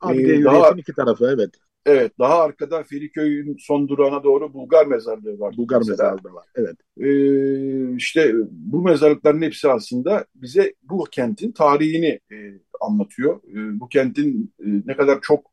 Abi 0.01 0.22
ee, 0.22 0.45
daha, 0.45 0.70
iki 0.70 0.93
tarafı 0.93 1.34
evet. 1.34 1.51
Evet, 1.86 2.12
daha 2.18 2.43
arkada 2.43 2.82
Feriköy'ün 2.82 3.57
son 3.59 3.88
durağına 3.88 4.24
doğru 4.24 4.55
Bulgar 4.55 4.86
mezarlığı 4.86 5.38
var. 5.38 5.57
Bulgar 5.57 5.78
mesela. 5.78 6.11
mezarlığı 6.11 6.34
var, 6.34 6.47
evet. 6.55 6.76
Ee, 7.01 7.97
işte 7.97 8.34
bu 8.51 8.82
mezarlıkların 8.82 9.43
hepsi 9.43 9.68
aslında 9.68 10.26
bize 10.34 10.74
bu 10.82 11.05
kentin 11.11 11.53
tarihini 11.53 12.20
e, 12.32 12.36
anlatıyor. 12.80 13.36
E, 13.36 13.80
bu 13.80 13.88
kentin 13.88 14.55
e, 14.61 14.66
ne 14.86 14.97
kadar 14.97 15.18
çok 15.22 15.51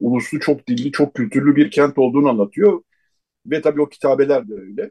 uluslu, 0.00 0.40
çok 0.40 0.66
dilli, 0.66 0.92
çok 0.92 1.14
kültürlü 1.14 1.56
bir 1.56 1.70
kent 1.70 1.98
olduğunu 1.98 2.28
anlatıyor. 2.28 2.82
Ve 3.46 3.60
tabii 3.60 3.82
o 3.82 3.88
kitabeler 3.88 4.48
de 4.48 4.54
öyle. 4.54 4.90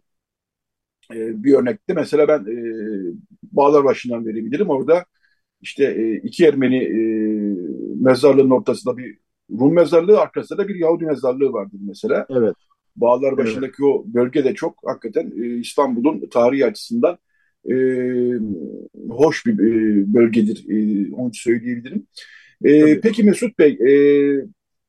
E, 1.14 1.44
bir 1.44 1.54
örnekte 1.54 1.94
mesela 1.94 2.28
ben 2.28 2.40
e, 2.40 2.58
Bağlarbaşı'ndan 3.44 4.26
verebilirim. 4.26 4.70
Orada 4.70 5.06
işte 5.62 5.84
e, 5.84 6.16
iki 6.16 6.46
Ermeni 6.46 6.84
e, 6.84 7.00
mezarlığının 8.02 8.50
ortasında 8.50 8.98
bir 8.98 9.18
Rum 9.52 9.74
mezarlığı 9.74 10.20
arkasında 10.20 10.64
da 10.64 10.68
bir 10.68 10.76
Yahudi 10.76 11.06
mezarlığı 11.06 11.54
vardır 11.54 11.80
mesela. 11.88 12.26
Evet. 12.30 12.54
Bağlar 12.96 13.38
başındaki 13.38 13.74
evet. 13.80 13.96
o 13.96 14.04
bölge 14.08 14.44
de 14.44 14.54
çok 14.54 14.80
hakikaten 14.86 15.34
e, 15.42 15.60
İstanbul'un 15.60 16.30
tarihi 16.32 16.66
açısından 16.66 17.18
e, 17.72 17.76
hoş 19.10 19.46
bir 19.46 19.54
e, 19.54 20.14
bölgedir. 20.14 20.66
E, 20.70 21.08
onu 21.16 21.32
söyleyebilirim. 21.34 22.08
E, 22.64 23.00
peki 23.00 23.24
Mesut 23.24 23.60
Bey, 23.60 23.72
e, 23.72 23.92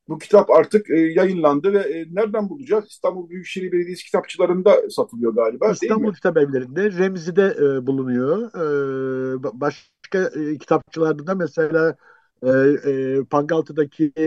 bu 0.09 0.19
kitap 0.19 0.51
artık 0.51 0.91
e, 0.91 1.01
yayınlandı 1.01 1.73
ve 1.73 1.79
e, 1.79 2.07
nereden 2.13 2.49
bulacağız? 2.49 2.85
İstanbul 2.89 3.29
Büyükşehir 3.29 3.73
Belediyesi 3.73 4.05
kitapçılarında 4.05 4.91
satılıyor 4.91 5.35
galiba 5.35 5.71
İstanbul 5.71 6.15
Kitap 6.15 6.37
Evleri'nde, 6.37 6.93
Remzi'de 6.93 7.57
e, 7.59 7.87
bulunuyor. 7.87 8.49
E, 8.55 9.61
başka 9.61 10.41
e, 10.41 10.59
kitapçılarda 10.59 11.27
da 11.27 11.35
mesela 11.35 11.97
e, 12.43 12.51
e, 12.91 13.25
Pangaltı'daki 13.31 14.13
e, 14.17 14.27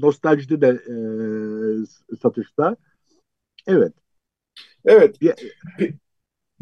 Nostalji'de 0.00 0.60
de 0.60 0.68
e, 0.68 0.96
satışta. 2.16 2.76
Evet. 3.66 3.92
Evet. 4.84 5.16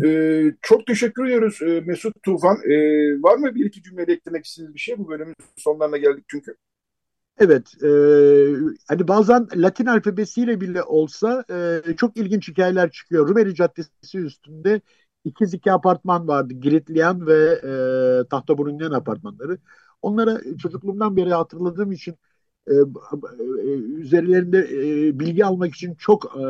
E, 0.05 0.43
çok 0.62 0.87
teşekkür 0.87 1.25
ediyoruz 1.25 1.62
e, 1.62 1.81
Mesut 1.81 2.23
Tufan. 2.23 2.57
E, 2.71 2.77
var 3.23 3.37
mı 3.37 3.55
bir 3.55 3.65
iki 3.65 3.83
cümleyle 3.83 4.12
eklemek 4.12 4.45
istediğiniz 4.45 4.75
bir 4.75 4.81
şey? 4.81 4.99
Bu 4.99 5.09
bölümün 5.09 5.35
sonlarına 5.57 5.97
geldik 5.97 6.25
çünkü. 6.29 6.57
Evet, 7.39 7.74
e, 7.85 7.89
hani 8.89 9.09
bazen 9.09 9.49
Latin 9.57 9.87
alfabesiyle 9.87 10.61
bile 10.61 10.82
olsa 10.82 11.45
e, 11.89 11.97
çok 11.97 12.16
ilginç 12.16 12.49
hikayeler 12.49 12.91
çıkıyor. 12.91 13.28
Rumeli 13.28 13.55
Caddesi 13.55 14.18
üstünde 14.18 14.80
ikiz 15.24 15.55
iki 15.55 15.72
apartman 15.72 16.28
vardı. 16.28 16.55
Giritliyan 16.55 17.26
ve 17.26 17.61
e, 18.24 18.28
Tahtaburunyan 18.28 18.91
apartmanları. 18.93 19.59
Onlara 20.03 20.41
çocukluğumdan 20.62 21.16
beri 21.16 21.35
hatırladığım 21.35 21.93
için 21.93 22.14
e, 22.66 22.72
e, 22.72 23.68
üzerlerinde 23.99 24.59
e, 25.09 25.18
bilgi 25.20 25.45
almak 25.45 25.74
için 25.74 25.95
çok 25.95 26.24
e, 26.24 26.41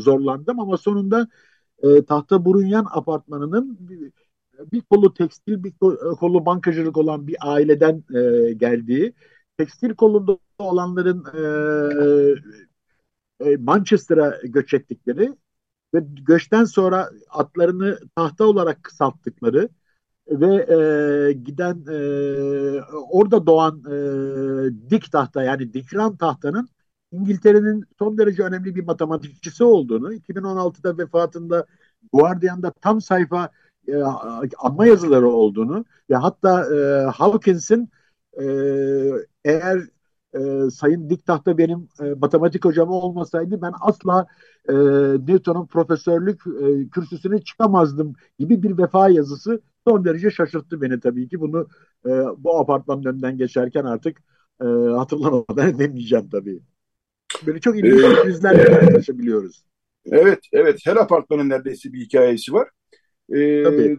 zorlandım 0.00 0.60
ama 0.60 0.76
sonunda 0.76 1.28
e, 1.82 2.04
Tahtaburunyan 2.04 2.86
apartmanının 2.90 3.78
bir, 4.72 4.80
kolu 4.80 5.14
tekstil, 5.14 5.64
bir 5.64 5.72
kolu 6.20 6.46
bankacılık 6.46 6.96
olan 6.96 7.26
bir 7.26 7.36
aileden 7.40 8.04
e, 8.14 8.52
geldiği 8.52 9.14
tekstil 9.58 9.94
kolunda 9.94 10.38
olanların 10.58 11.24
e, 11.34 11.42
e, 13.50 13.56
Manchester'a 13.56 14.38
göç 14.44 14.74
ettikleri 14.74 15.32
ve 15.94 16.04
göçten 16.26 16.64
sonra 16.64 17.10
atlarını 17.30 17.98
tahta 18.16 18.44
olarak 18.44 18.82
kısalttıkları 18.82 19.68
ve 20.28 20.54
e, 20.54 21.32
giden 21.32 21.84
e, 21.90 22.00
orada 23.10 23.46
doğan 23.46 23.82
e, 23.86 24.90
dik 24.90 25.12
tahta 25.12 25.42
yani 25.42 25.72
dikran 25.72 26.16
tahtanın 26.16 26.68
İngiltere'nin 27.12 27.84
son 27.98 28.18
derece 28.18 28.42
önemli 28.42 28.74
bir 28.74 28.84
matematikçisi 28.84 29.64
olduğunu 29.64 30.14
2016'da 30.14 30.98
vefatında 30.98 31.66
Guardian'da 32.12 32.70
tam 32.70 33.00
sayfa 33.00 33.50
e, 33.88 34.02
anma 34.58 34.86
yazıları 34.86 35.28
olduğunu 35.28 35.84
ve 36.10 36.16
hatta 36.16 36.76
e, 36.76 37.06
Hawkins'in 37.06 37.90
e, 38.40 38.44
eğer 39.44 39.78
e, 40.34 40.70
Sayın 40.70 41.10
Diktah'ta 41.10 41.58
benim 41.58 41.88
e, 42.02 42.04
matematik 42.04 42.64
hocam 42.64 42.90
olmasaydı 42.90 43.62
ben 43.62 43.72
asla 43.80 44.26
e, 44.68 44.74
Newton'un 45.28 45.66
profesörlük 45.66 46.40
e, 46.46 46.88
kürsüsüne 46.88 47.40
çıkamazdım 47.40 48.14
gibi 48.38 48.62
bir 48.62 48.78
vefa 48.78 49.08
yazısı 49.08 49.60
son 49.88 50.04
derece 50.04 50.30
şaşırttı 50.30 50.80
beni 50.80 51.00
tabii 51.00 51.28
ki. 51.28 51.40
Bunu 51.40 51.68
e, 52.06 52.10
bu 52.38 52.58
apartmanın 52.58 53.04
önünden 53.04 53.36
geçerken 53.36 53.84
artık 53.84 54.18
e, 54.60 54.64
hatırlamadan 54.64 55.68
edemeyeceğim 55.74 56.28
tabii. 56.30 56.60
Böyle 57.46 57.60
çok 57.60 57.76
ilginç 57.78 58.04
ee, 58.04 58.28
yüzlerle 58.28 58.64
karşılaşabiliyoruz. 58.64 59.64
Evet, 60.06 60.38
evet. 60.52 60.80
Her 60.84 60.96
apartmanın 60.96 61.48
neredeyse 61.48 61.92
bir 61.92 62.00
hikayesi 62.00 62.52
var. 62.52 62.68
Ee, 63.32 63.62
tabii. 63.62 63.98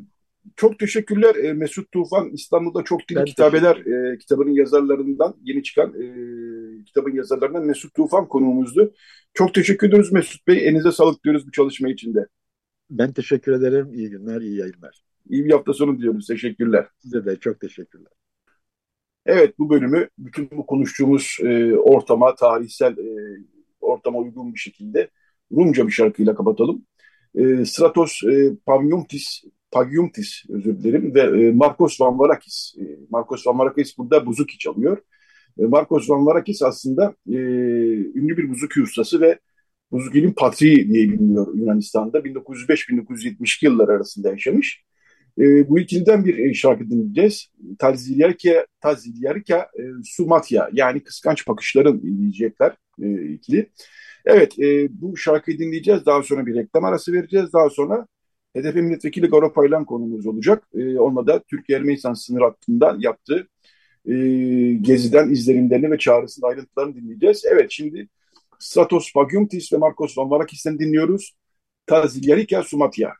Çok 0.56 0.80
teşekkürler 0.80 1.36
e, 1.36 1.54
Mesut 1.54 1.92
Tufan. 1.92 2.30
İstanbul'da 2.30 2.84
çok 2.84 3.10
dili 3.10 3.26
kitabeler 3.26 3.76
e, 3.76 4.18
kitabının 4.18 4.52
yazarlarından 4.52 5.36
yeni 5.44 5.64
çıkan 5.64 5.90
e, 5.90 6.04
kitabın 6.84 7.16
yazarlarından 7.16 7.66
Mesut 7.66 7.94
Tufan 7.94 8.28
konuğumuzdu. 8.28 8.94
Çok 9.34 9.54
teşekkür 9.54 9.88
ediyoruz 9.88 10.12
Mesut 10.12 10.48
Bey. 10.48 10.68
Elinize 10.68 10.92
sağlık 10.92 11.24
diyoruz 11.24 11.48
bu 11.48 11.52
çalışma 11.52 11.90
için 11.90 12.14
de. 12.14 12.28
Ben 12.90 13.14
teşekkür 13.14 13.52
ederim. 13.52 13.94
İyi 13.94 14.10
günler, 14.10 14.42
iyi 14.42 14.58
yayınlar. 14.58 15.02
İyi 15.30 15.46
bir 15.46 15.52
hafta 15.52 15.74
sonu 15.74 15.98
diliyoruz. 15.98 16.28
Teşekkürler. 16.28 16.88
Size 17.00 17.26
de 17.26 17.36
çok 17.36 17.60
teşekkürler. 17.60 18.12
Evet 19.26 19.60
bu 19.60 19.70
bölümü 19.70 20.10
bütün 20.18 20.50
bu 20.52 20.66
konuştuğumuz 20.66 21.38
e, 21.44 21.76
ortama, 21.76 22.36
tarihsel 22.36 22.98
e, 22.98 23.38
ortama 23.82 24.20
uygun 24.20 24.54
bir 24.54 24.60
şekilde 24.60 25.10
Rumca 25.52 25.88
bir 25.88 25.92
şarkıyla 25.92 26.36
kapatalım. 26.36 26.86
E, 27.36 27.66
Stratos 27.66 28.24
e, 28.24 28.56
Pavyumtis 28.66 29.44
Pagyumtis 29.72 30.44
özür 30.50 30.80
dilerim 30.80 31.16
ve 31.16 31.22
e, 31.22 31.52
Marcos 31.52 32.02
Van 32.02 32.20
Varakis. 32.20 32.76
E, 32.80 32.84
Marcos 33.10 33.48
Van 33.48 33.60
Varakis 33.60 33.98
burada 33.98 34.26
buzuki 34.26 34.58
çalıyor. 34.58 34.98
E, 35.60 35.64
Marcos 35.66 36.10
Van 36.10 36.26
Varakis 36.26 36.62
aslında 36.62 37.16
e, 37.28 37.36
ünlü 38.16 38.38
bir 38.38 38.50
buzuki 38.50 38.82
ustası 38.82 39.22
ve 39.22 39.40
buzukinin 39.92 40.32
patriği 40.32 40.90
diye 40.90 41.10
biliniyor 41.10 41.56
Yunanistan'da. 41.56 42.20
1905-1972 42.20 43.66
yıllar 43.66 43.90
arasında 43.90 44.30
yaşamış. 44.30 44.84
E, 45.40 45.70
bu 45.70 45.80
ikiliden 45.80 46.26
bir 46.26 46.54
şarkı 46.54 46.90
dinleyeceğiz. 46.90 47.48
Tazilyarka, 47.80 48.66
Tazilyarka 48.82 49.58
e, 49.58 49.84
Sumatya 50.04 50.70
yani 50.74 51.04
kıskanç 51.04 51.48
bakışların 51.48 52.02
dinleyecekler 52.02 52.76
e, 53.02 53.24
ikili. 53.34 53.70
Evet 54.26 54.60
e, 54.60 54.88
bu 55.02 55.18
şarkıyı 55.18 55.60
dinleyeceğiz. 55.60 56.06
Daha 56.06 56.24
sonra 56.24 56.46
bir 56.46 56.56
reklam 56.56 56.86
arası 56.86 57.14
vereceğiz. 57.14 57.54
Daha 57.54 57.70
sonra 57.70 58.08
HDP 58.56 58.76
milletvekili 58.76 59.28
Garo 59.28 59.54
Paylan 59.54 59.86
konumuz 59.86 60.28
olacak. 60.28 60.68
E, 60.74 61.00
onunla 61.00 61.28
da 61.28 61.44
Türkiye-Ermenistan 61.44 62.14
sınır 62.14 62.42
hattında 62.42 62.98
yaptığı 63.00 63.48
e, 64.06 64.14
geziden 64.74 65.30
izlenimlerini 65.30 65.92
ve 65.92 65.98
çağrısının 65.98 66.48
ayrıntılarını 66.48 66.96
dinleyeceğiz. 66.96 67.46
Evet 67.46 67.68
şimdi 67.70 68.08
Stratos 68.60 69.14
Pagyumtis 69.14 69.74
ve 69.74 69.78
Marcos 69.78 70.18
Van 70.18 70.48
dinliyoruz. 70.80 71.36
Tazilyarika 71.86 72.64
Sumatya. 72.64 73.14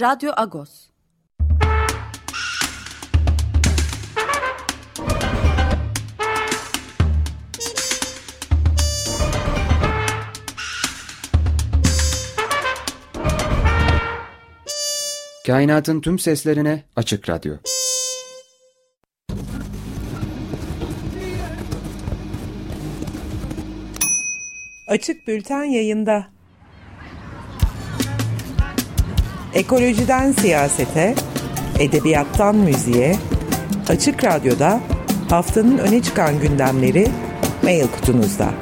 Radyo 0.00 0.32
Agos. 0.36 0.90
Kainatın 15.46 16.00
tüm 16.00 16.18
seslerine 16.18 16.84
açık 16.96 17.28
radyo. 17.28 17.56
Açık 24.88 25.28
Bülten 25.28 25.64
yayında. 25.64 26.35
Ekolojiden 29.56 30.32
siyasete, 30.32 31.14
edebiyattan 31.78 32.56
müziğe, 32.56 33.16
Açık 33.88 34.24
Radyo'da 34.24 34.80
haftanın 35.30 35.78
öne 35.78 36.02
çıkan 36.02 36.40
gündemleri 36.40 37.08
mail 37.62 37.86
kutunuzda. 37.86 38.54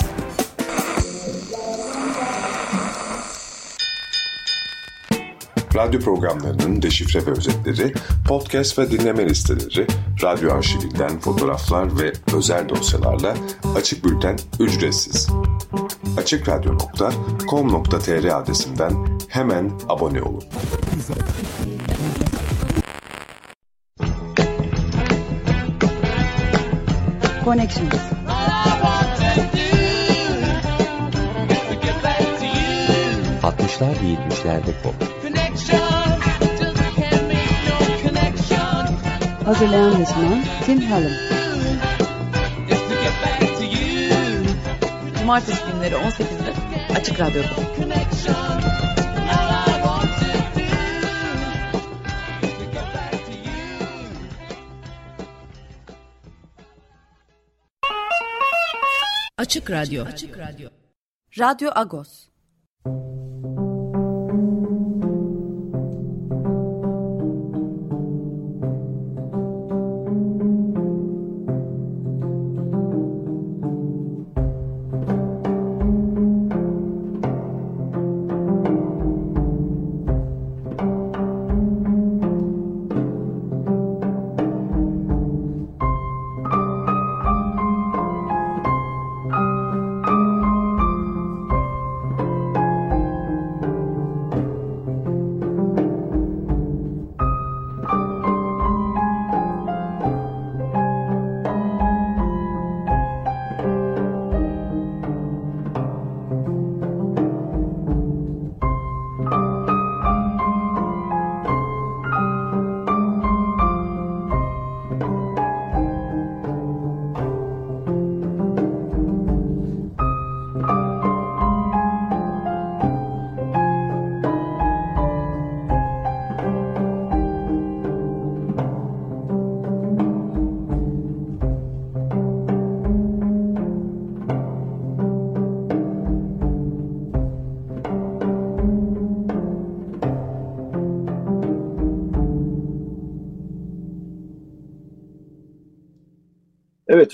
Radyo 5.75 6.01
programlarının 6.01 6.83
deşifre 6.83 7.27
ve 7.27 7.31
özetleri, 7.31 7.93
podcast 8.29 8.79
ve 8.79 8.91
dinleme 8.91 9.29
listeleri, 9.29 9.87
radyo 10.23 10.53
arşivinden 10.53 11.21
fotoğraflar 11.21 12.01
ve 12.01 12.13
özel 12.37 12.69
dosyalarla 12.69 13.37
Açık 13.77 14.05
Bülten 14.05 14.39
ücretsiz. 14.61 15.29
AçıkRadyo.com.tr 16.19 18.25
adresinden 18.25 18.93
hemen 19.29 19.73
abone 19.89 20.23
olun. 20.23 20.45
Connections. 27.45 27.95
60'lar 33.43 33.91
ve 33.91 34.15
70'lerde 34.15 34.73
pop. 34.83 35.24
Hazırlayan 39.45 40.01
ve 40.01 40.07
sunan 40.07 40.45
Tim 40.67 40.81
Hallam. 40.81 41.13
Cumartesi 45.19 45.63
günleri 45.73 45.95
18'de 45.95 46.55
Açık 46.97 47.21
Radyo'da. 47.21 47.49
Açık 59.39 59.71
Radyo. 59.71 60.05
Açık 60.05 60.39
Radyo. 60.39 60.69
Radyo 61.39 61.71
Agos. 61.75 62.24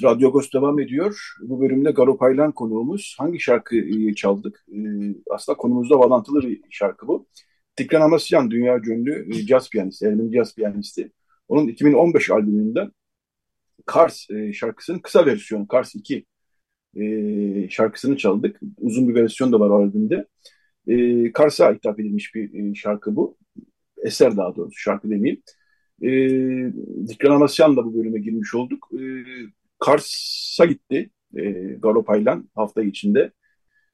Radyo 0.02 0.28
Agos 0.28 0.52
devam 0.52 0.80
ediyor. 0.80 1.34
Bu 1.40 1.60
bölümde 1.60 1.90
Garo 1.90 2.16
Paylan 2.18 2.52
konuğumuz. 2.52 3.16
Hangi 3.18 3.40
şarkıyı 3.40 4.14
çaldık? 4.14 4.64
Ee, 4.72 4.78
aslında 5.30 5.56
konumuzda 5.56 5.98
bağlantılı 5.98 6.42
bir 6.42 6.60
şarkı 6.70 7.08
bu. 7.08 7.26
Tikran 7.76 8.00
Amasyan, 8.00 8.50
dünya 8.50 8.76
ünlü 8.78 9.36
e, 9.36 9.46
caz 9.46 9.70
piyanisti, 9.70 10.06
Ermeni 10.06 10.32
caz 10.32 10.54
piyanisti. 10.54 11.12
Onun 11.48 11.68
2015 11.68 12.30
albümünden 12.30 12.90
Kars 13.86 14.30
e, 14.30 14.52
şarkısının 14.52 14.98
kısa 14.98 15.26
versiyonu, 15.26 15.68
Kars 15.68 15.94
2 15.94 16.26
e, 16.96 17.68
şarkısını 17.70 18.16
çaldık. 18.16 18.60
Uzun 18.78 19.08
bir 19.08 19.14
versiyon 19.14 19.52
da 19.52 19.60
var 19.60 19.70
albümde. 19.70 20.26
E, 20.88 21.32
Kars'a 21.32 21.74
hitap 21.74 22.00
edilmiş 22.00 22.34
bir 22.34 22.74
şarkı 22.74 23.16
bu. 23.16 23.36
Eser 24.04 24.36
daha 24.36 24.56
doğrusu, 24.56 24.78
şarkı 24.78 25.10
demeyeyim. 25.10 25.42
E, 26.02 26.08
Dikran 27.08 27.34
Amasyan 27.34 27.76
da 27.76 27.84
bu 27.84 27.94
bölüme 27.98 28.20
girmiş 28.20 28.54
olduk. 28.54 28.88
E, 28.92 29.02
Kars'a 29.80 30.64
gitti 30.66 31.10
e, 31.36 31.50
Garopaylan 31.82 32.50
hafta 32.54 32.82
içinde. 32.82 33.32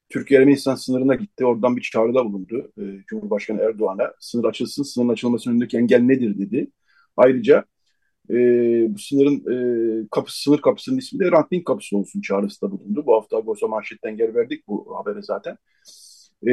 Türkiye-Ermenistan 0.09 0.75
sınırına 0.75 1.15
gitti. 1.15 1.47
Oradan 1.47 1.77
bir 1.77 1.83
çağrıda 1.83 2.25
bulundu 2.25 2.73
e, 2.79 2.83
Cumhurbaşkanı 3.07 3.63
Erdoğan'a. 3.63 4.13
Sınır 4.21 4.45
açılsın, 4.45 4.83
sınırın 4.83 5.09
açılması 5.13 5.51
önündeki 5.51 5.77
engel 5.77 6.01
nedir 6.01 6.39
dedi. 6.39 6.71
Ayrıca 7.17 7.65
e, 8.31 8.35
bu 8.95 8.99
sınırın 8.99 9.37
e, 10.05 10.09
kapısı, 10.11 10.43
sınır 10.43 10.61
kapısının 10.61 10.99
ismi 10.99 11.21
de 11.21 11.33
Ranting 11.33 11.67
Kapısı 11.67 11.97
olsun 11.99 12.21
çağrısı 12.21 12.63
da 12.63 12.71
bulundu. 12.71 13.07
Bu 13.07 13.15
hafta 13.15 13.37
Agos'a 13.37 13.69
manşetten 13.69 14.17
yer 14.19 14.35
verdik 14.35 14.69
bu 14.69 14.99
habere 14.99 15.23
zaten. 15.23 15.59
E, 16.49 16.53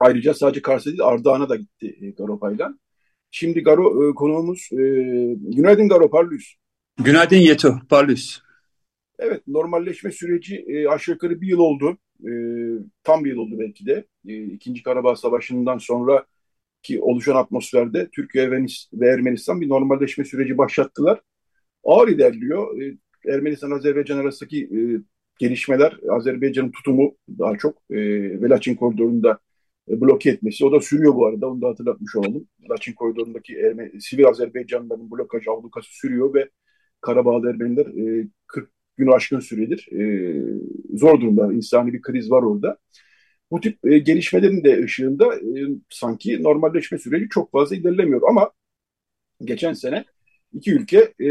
ayrıca 0.00 0.34
sadece 0.34 0.62
Kars'a 0.62 0.90
değil 0.90 1.02
Ardahan'a 1.02 1.48
da 1.48 1.56
gitti 1.56 1.96
e, 2.00 2.10
Garopaylan. 2.10 2.80
Şimdi 3.30 3.62
Garo 3.62 4.10
e, 4.10 4.14
konuğumuz, 4.14 4.68
e, 4.72 4.76
günaydın 5.56 5.88
Garo 5.88 6.10
Parlus. 6.10 6.54
Günaydın 6.98 7.36
Yeto, 7.36 7.78
Parlus. 7.88 8.40
Evet, 9.18 9.42
normalleşme 9.46 10.12
süreci 10.12 10.56
e, 10.56 10.88
aşağı 10.88 11.12
yukarı 11.12 11.40
bir 11.40 11.46
yıl 11.46 11.58
oldu. 11.58 11.98
E, 12.20 12.30
tam 13.04 13.24
bir 13.24 13.30
yıl 13.30 13.38
oldu 13.38 13.54
belki 13.58 13.86
de. 13.86 14.04
E, 14.28 14.42
İkinci 14.44 14.82
Karabağ 14.82 15.16
Savaşı'ndan 15.16 15.78
sonra 15.78 16.26
ki 16.82 17.00
oluşan 17.00 17.36
atmosferde 17.36 18.08
Türkiye 18.12 18.44
ve, 18.44 18.86
Ermenistan 19.08 19.60
bir 19.60 19.68
normalleşme 19.68 20.24
süreci 20.24 20.58
başlattılar. 20.58 21.20
Ağır 21.84 22.08
ilerliyor. 22.08 22.82
E, 22.82 22.96
Ermenistan-Azerbaycan 23.32 24.18
arasındaki 24.18 24.64
e, 24.64 24.78
gelişmeler, 25.38 25.98
Azerbaycan'ın 26.10 26.70
tutumu 26.70 27.16
daha 27.38 27.58
çok 27.58 27.78
e, 27.90 27.96
ve 28.42 28.50
koridorunda 28.76 29.38
e, 29.90 30.00
bloke 30.00 30.30
etmesi. 30.30 30.66
O 30.66 30.72
da 30.72 30.80
sürüyor 30.80 31.14
bu 31.14 31.26
arada. 31.26 31.50
Onu 31.50 31.62
da 31.62 31.68
hatırlatmış 31.68 32.16
olalım. 32.16 32.48
Laçin 32.70 32.92
koridorundaki 32.92 33.54
Ermeni, 33.56 34.00
sivil 34.00 34.26
Azerbaycanlıların 34.26 35.10
blokaj 35.10 35.48
ablukası 35.48 35.88
sürüyor 35.92 36.34
ve 36.34 36.50
Karabağ'da 37.04 37.50
Ermeniler 37.50 37.86
e, 38.22 38.28
40 38.46 38.70
gün 38.96 39.06
aşkın 39.06 39.40
süredir 39.40 39.88
e, 39.92 40.34
zor 40.98 41.20
durumda. 41.20 41.52
İnsani 41.52 41.92
bir 41.92 42.02
kriz 42.02 42.30
var 42.30 42.42
orada. 42.42 42.78
Bu 43.50 43.60
tip 43.60 43.84
e, 43.86 43.98
gelişmelerin 43.98 44.64
de 44.64 44.84
ışığında 44.84 45.34
e, 45.36 45.50
sanki 45.90 46.42
normalleşme 46.42 46.98
süreci 46.98 47.28
çok 47.28 47.52
fazla 47.52 47.76
ilerlemiyor. 47.76 48.22
Ama 48.28 48.50
geçen 49.44 49.72
sene 49.72 50.04
iki 50.52 50.72
ülke 50.74 51.14
e, 51.24 51.30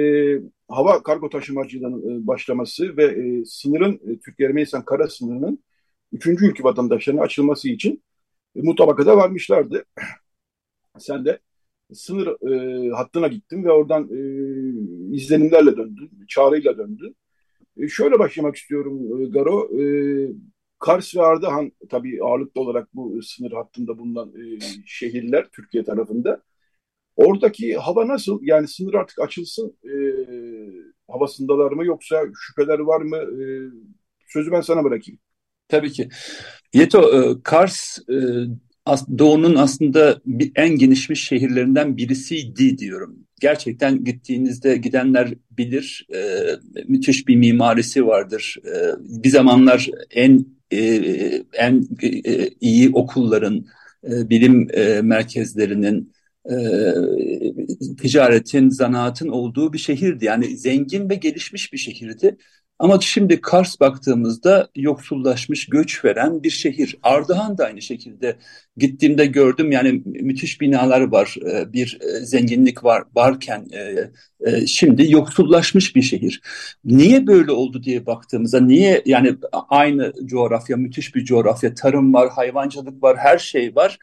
hava 0.68 1.04
kargo 1.04 1.30
taşımacılığının 1.30 2.24
e, 2.24 2.28
başlaması 2.28 2.98
ve 2.98 3.06
e, 3.06 3.46
sınırın 3.46 3.94
e, 3.94 4.20
Türkiye-Ermenistan 4.20 4.86
kara 4.86 5.08
sınırının 5.08 5.64
üçüncü 6.12 6.48
ülke 6.48 6.64
vatandaşlarına 6.64 7.22
açılması 7.22 7.70
için 7.70 8.04
e, 8.56 8.62
mutabakata 8.62 9.18
varmışlardı. 9.18 9.86
Sen 11.00 11.26
de 11.26 11.40
sınır 11.94 12.52
e, 12.52 12.90
hattına 12.90 13.28
gittin 13.28 13.64
ve 13.64 13.72
oradan 13.72 14.04
e, 14.04 14.20
izlenimlerle 15.16 15.78
döndün, 15.78 16.12
çağrıyla 16.28 16.78
döndün. 16.78 17.16
E, 17.78 17.88
şöyle 17.88 18.20
başlamak 18.20 18.56
istiyorum 18.56 19.22
e, 19.22 19.26
Garo. 19.26 19.82
E, 19.82 19.84
Kars 20.80 21.16
ve 21.16 21.22
Ardahan 21.22 21.72
tabii 21.90 22.24
ağırlıklı 22.24 22.62
olarak 22.62 22.88
bu 22.94 23.22
sınır 23.22 23.52
hattında 23.52 23.98
bulunan 23.98 24.30
e, 24.30 24.60
şehirler 24.86 25.48
Türkiye 25.52 25.84
tarafında. 25.84 26.42
Oradaki 27.16 27.78
hava 27.78 28.08
nasıl? 28.08 28.40
Yani 28.42 28.68
sınır 28.68 28.94
artık 28.94 29.20
açılsın 29.20 29.78
e, 29.84 29.94
havasındalar 31.08 31.72
mı 31.72 31.86
yoksa 31.86 32.24
şüpheler 32.40 32.80
var 32.80 33.02
mı? 33.02 33.18
E, 33.18 33.46
sözü 34.28 34.52
ben 34.52 34.62
sana 34.62 34.84
bırakayım. 34.84 35.20
Tabii 35.68 35.92
ki. 35.92 36.10
Yeto, 36.74 37.22
e, 37.22 37.44
Kars 37.44 38.00
e, 38.90 38.92
Doğu'nun 39.18 39.56
aslında 39.56 40.22
bir, 40.26 40.52
en 40.56 40.70
gelişmiş 40.76 41.24
şehirlerinden 41.24 41.98
birisiydi 41.98 42.78
diyorum. 42.78 43.20
Gerçekten 43.42 44.04
gittiğinizde 44.04 44.78
gidenler 44.78 45.34
bilir, 45.52 46.08
e, 46.16 46.20
müthiş 46.88 47.28
bir 47.28 47.36
mimarisi 47.36 48.08
vardır. 48.08 48.58
E, 48.66 48.76
bir 49.24 49.30
zamanlar 49.30 49.90
en 50.12 50.46
e, 50.74 51.44
en 51.54 51.88
e, 52.04 52.50
iyi 52.62 52.90
okulların, 52.94 53.66
e, 54.04 54.30
bilim 54.30 54.68
e, 54.74 55.02
merkezlerinin, 55.02 56.14
e, 56.52 56.56
ticaretin, 58.02 58.70
zanaatın 58.70 59.28
olduğu 59.28 59.74
bir 59.74 59.78
şehirdi. 59.78 60.26
Yani 60.26 60.58
zengin 60.58 61.10
ve 61.10 61.16
gelişmiş 61.16 61.74
bir 61.74 61.78
şehirdi. 61.78 62.38
Ama 62.84 63.00
şimdi 63.02 63.42
Kars 63.42 63.80
baktığımızda 63.80 64.70
yoksullaşmış, 64.76 65.66
göç 65.66 66.06
veren 66.06 66.44
bir 66.44 66.50
şehir. 66.50 66.96
Ardahan 67.04 67.58
da 67.58 67.66
aynı 67.66 67.82
şekilde 67.82 68.38
gittiğimde 68.78 69.26
gördüm 69.26 69.72
yani 69.72 70.02
müthiş 70.06 70.62
binalar 70.62 71.02
var, 71.02 71.36
e, 71.52 71.74
bir 71.74 72.00
e, 72.02 72.26
zenginlik 72.26 72.84
var 72.84 73.04
varken 73.16 73.68
e, 74.46 74.68
şimdi 74.68 75.12
yoksullaşmış 75.12 75.96
bir 75.96 76.02
şehir. 76.02 76.42
Niye 76.86 77.28
böyle 77.28 77.52
oldu 77.52 77.84
diye 77.84 78.06
baktığımızda 78.06 78.62
niye 78.62 79.02
yani 79.06 79.36
aynı 79.70 80.14
coğrafya, 80.26 80.78
müthiş 80.78 81.16
bir 81.16 81.26
coğrafya, 81.26 81.74
tarım 81.74 82.14
var, 82.14 82.30
hayvancılık 82.30 83.04
var, 83.04 83.18
her 83.18 83.38
şey 83.38 83.76
var 83.76 84.00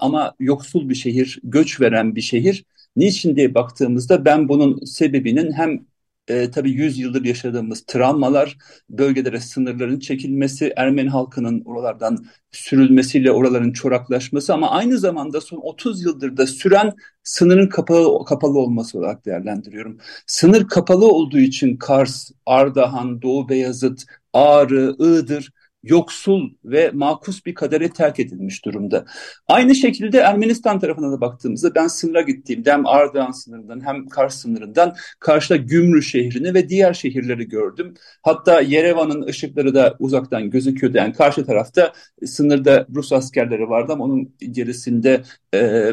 ama 0.00 0.34
yoksul 0.40 0.88
bir 0.88 0.94
şehir, 0.94 1.40
göç 1.44 1.80
veren 1.80 2.16
bir 2.16 2.20
şehir. 2.22 2.64
Niçin 2.96 3.36
diye 3.36 3.54
baktığımızda 3.54 4.24
ben 4.24 4.48
bunun 4.48 4.84
sebebinin 4.84 5.52
hem 5.52 5.86
e, 6.28 6.50
tabii 6.50 6.70
100 6.70 6.98
yıldır 6.98 7.24
yaşadığımız 7.24 7.84
travmalar, 7.86 8.56
bölgelere 8.90 9.40
sınırların 9.40 9.98
çekilmesi, 9.98 10.72
Ermeni 10.76 11.08
halkının 11.08 11.62
oralardan 11.64 12.26
sürülmesiyle 12.52 13.32
oraların 13.32 13.72
çoraklaşması 13.72 14.54
ama 14.54 14.70
aynı 14.70 14.98
zamanda 14.98 15.40
son 15.40 15.58
30 15.62 16.02
yıldır 16.04 16.36
da 16.36 16.46
süren 16.46 16.92
sınırın 17.22 17.68
kapalı, 17.68 18.24
kapalı 18.24 18.58
olması 18.58 18.98
olarak 18.98 19.26
değerlendiriyorum. 19.26 19.98
Sınır 20.26 20.68
kapalı 20.68 21.08
olduğu 21.08 21.38
için 21.38 21.76
Kars, 21.76 22.30
Ardahan, 22.46 23.22
Doğu 23.22 23.48
Beyazıt, 23.48 24.04
Ağrı, 24.32 24.96
Iğdır 24.98 25.50
yoksul 25.84 26.50
ve 26.64 26.90
makus 26.94 27.46
bir 27.46 27.54
kadere 27.54 27.88
terk 27.88 28.20
edilmiş 28.20 28.64
durumda. 28.64 29.04
Aynı 29.48 29.74
şekilde 29.74 30.18
Ermenistan 30.18 30.80
tarafına 30.80 31.12
da 31.12 31.20
baktığımızda 31.20 31.74
ben 31.74 31.86
sınıra 31.86 32.20
gittiğimde 32.20 32.72
hem 32.72 32.86
Ardahan 32.86 33.30
sınırından 33.30 33.86
hem 33.86 34.08
Kars 34.08 34.36
sınırından 34.36 34.94
karşıda 35.20 35.56
Gümrü 35.56 36.02
şehrini 36.02 36.54
ve 36.54 36.68
diğer 36.68 36.94
şehirleri 36.94 37.48
gördüm. 37.48 37.94
Hatta 38.22 38.60
Yerevan'ın 38.60 39.22
ışıkları 39.22 39.74
da 39.74 39.96
uzaktan 39.98 40.50
gözüküyordu. 40.50 40.96
Yani 40.96 41.12
karşı 41.12 41.46
tarafta 41.46 41.92
sınırda 42.26 42.86
Rus 42.94 43.12
askerleri 43.12 43.68
vardı 43.68 43.92
ama 43.92 44.04
onun 44.04 44.34
gerisinde 44.50 45.22
e, 45.54 45.92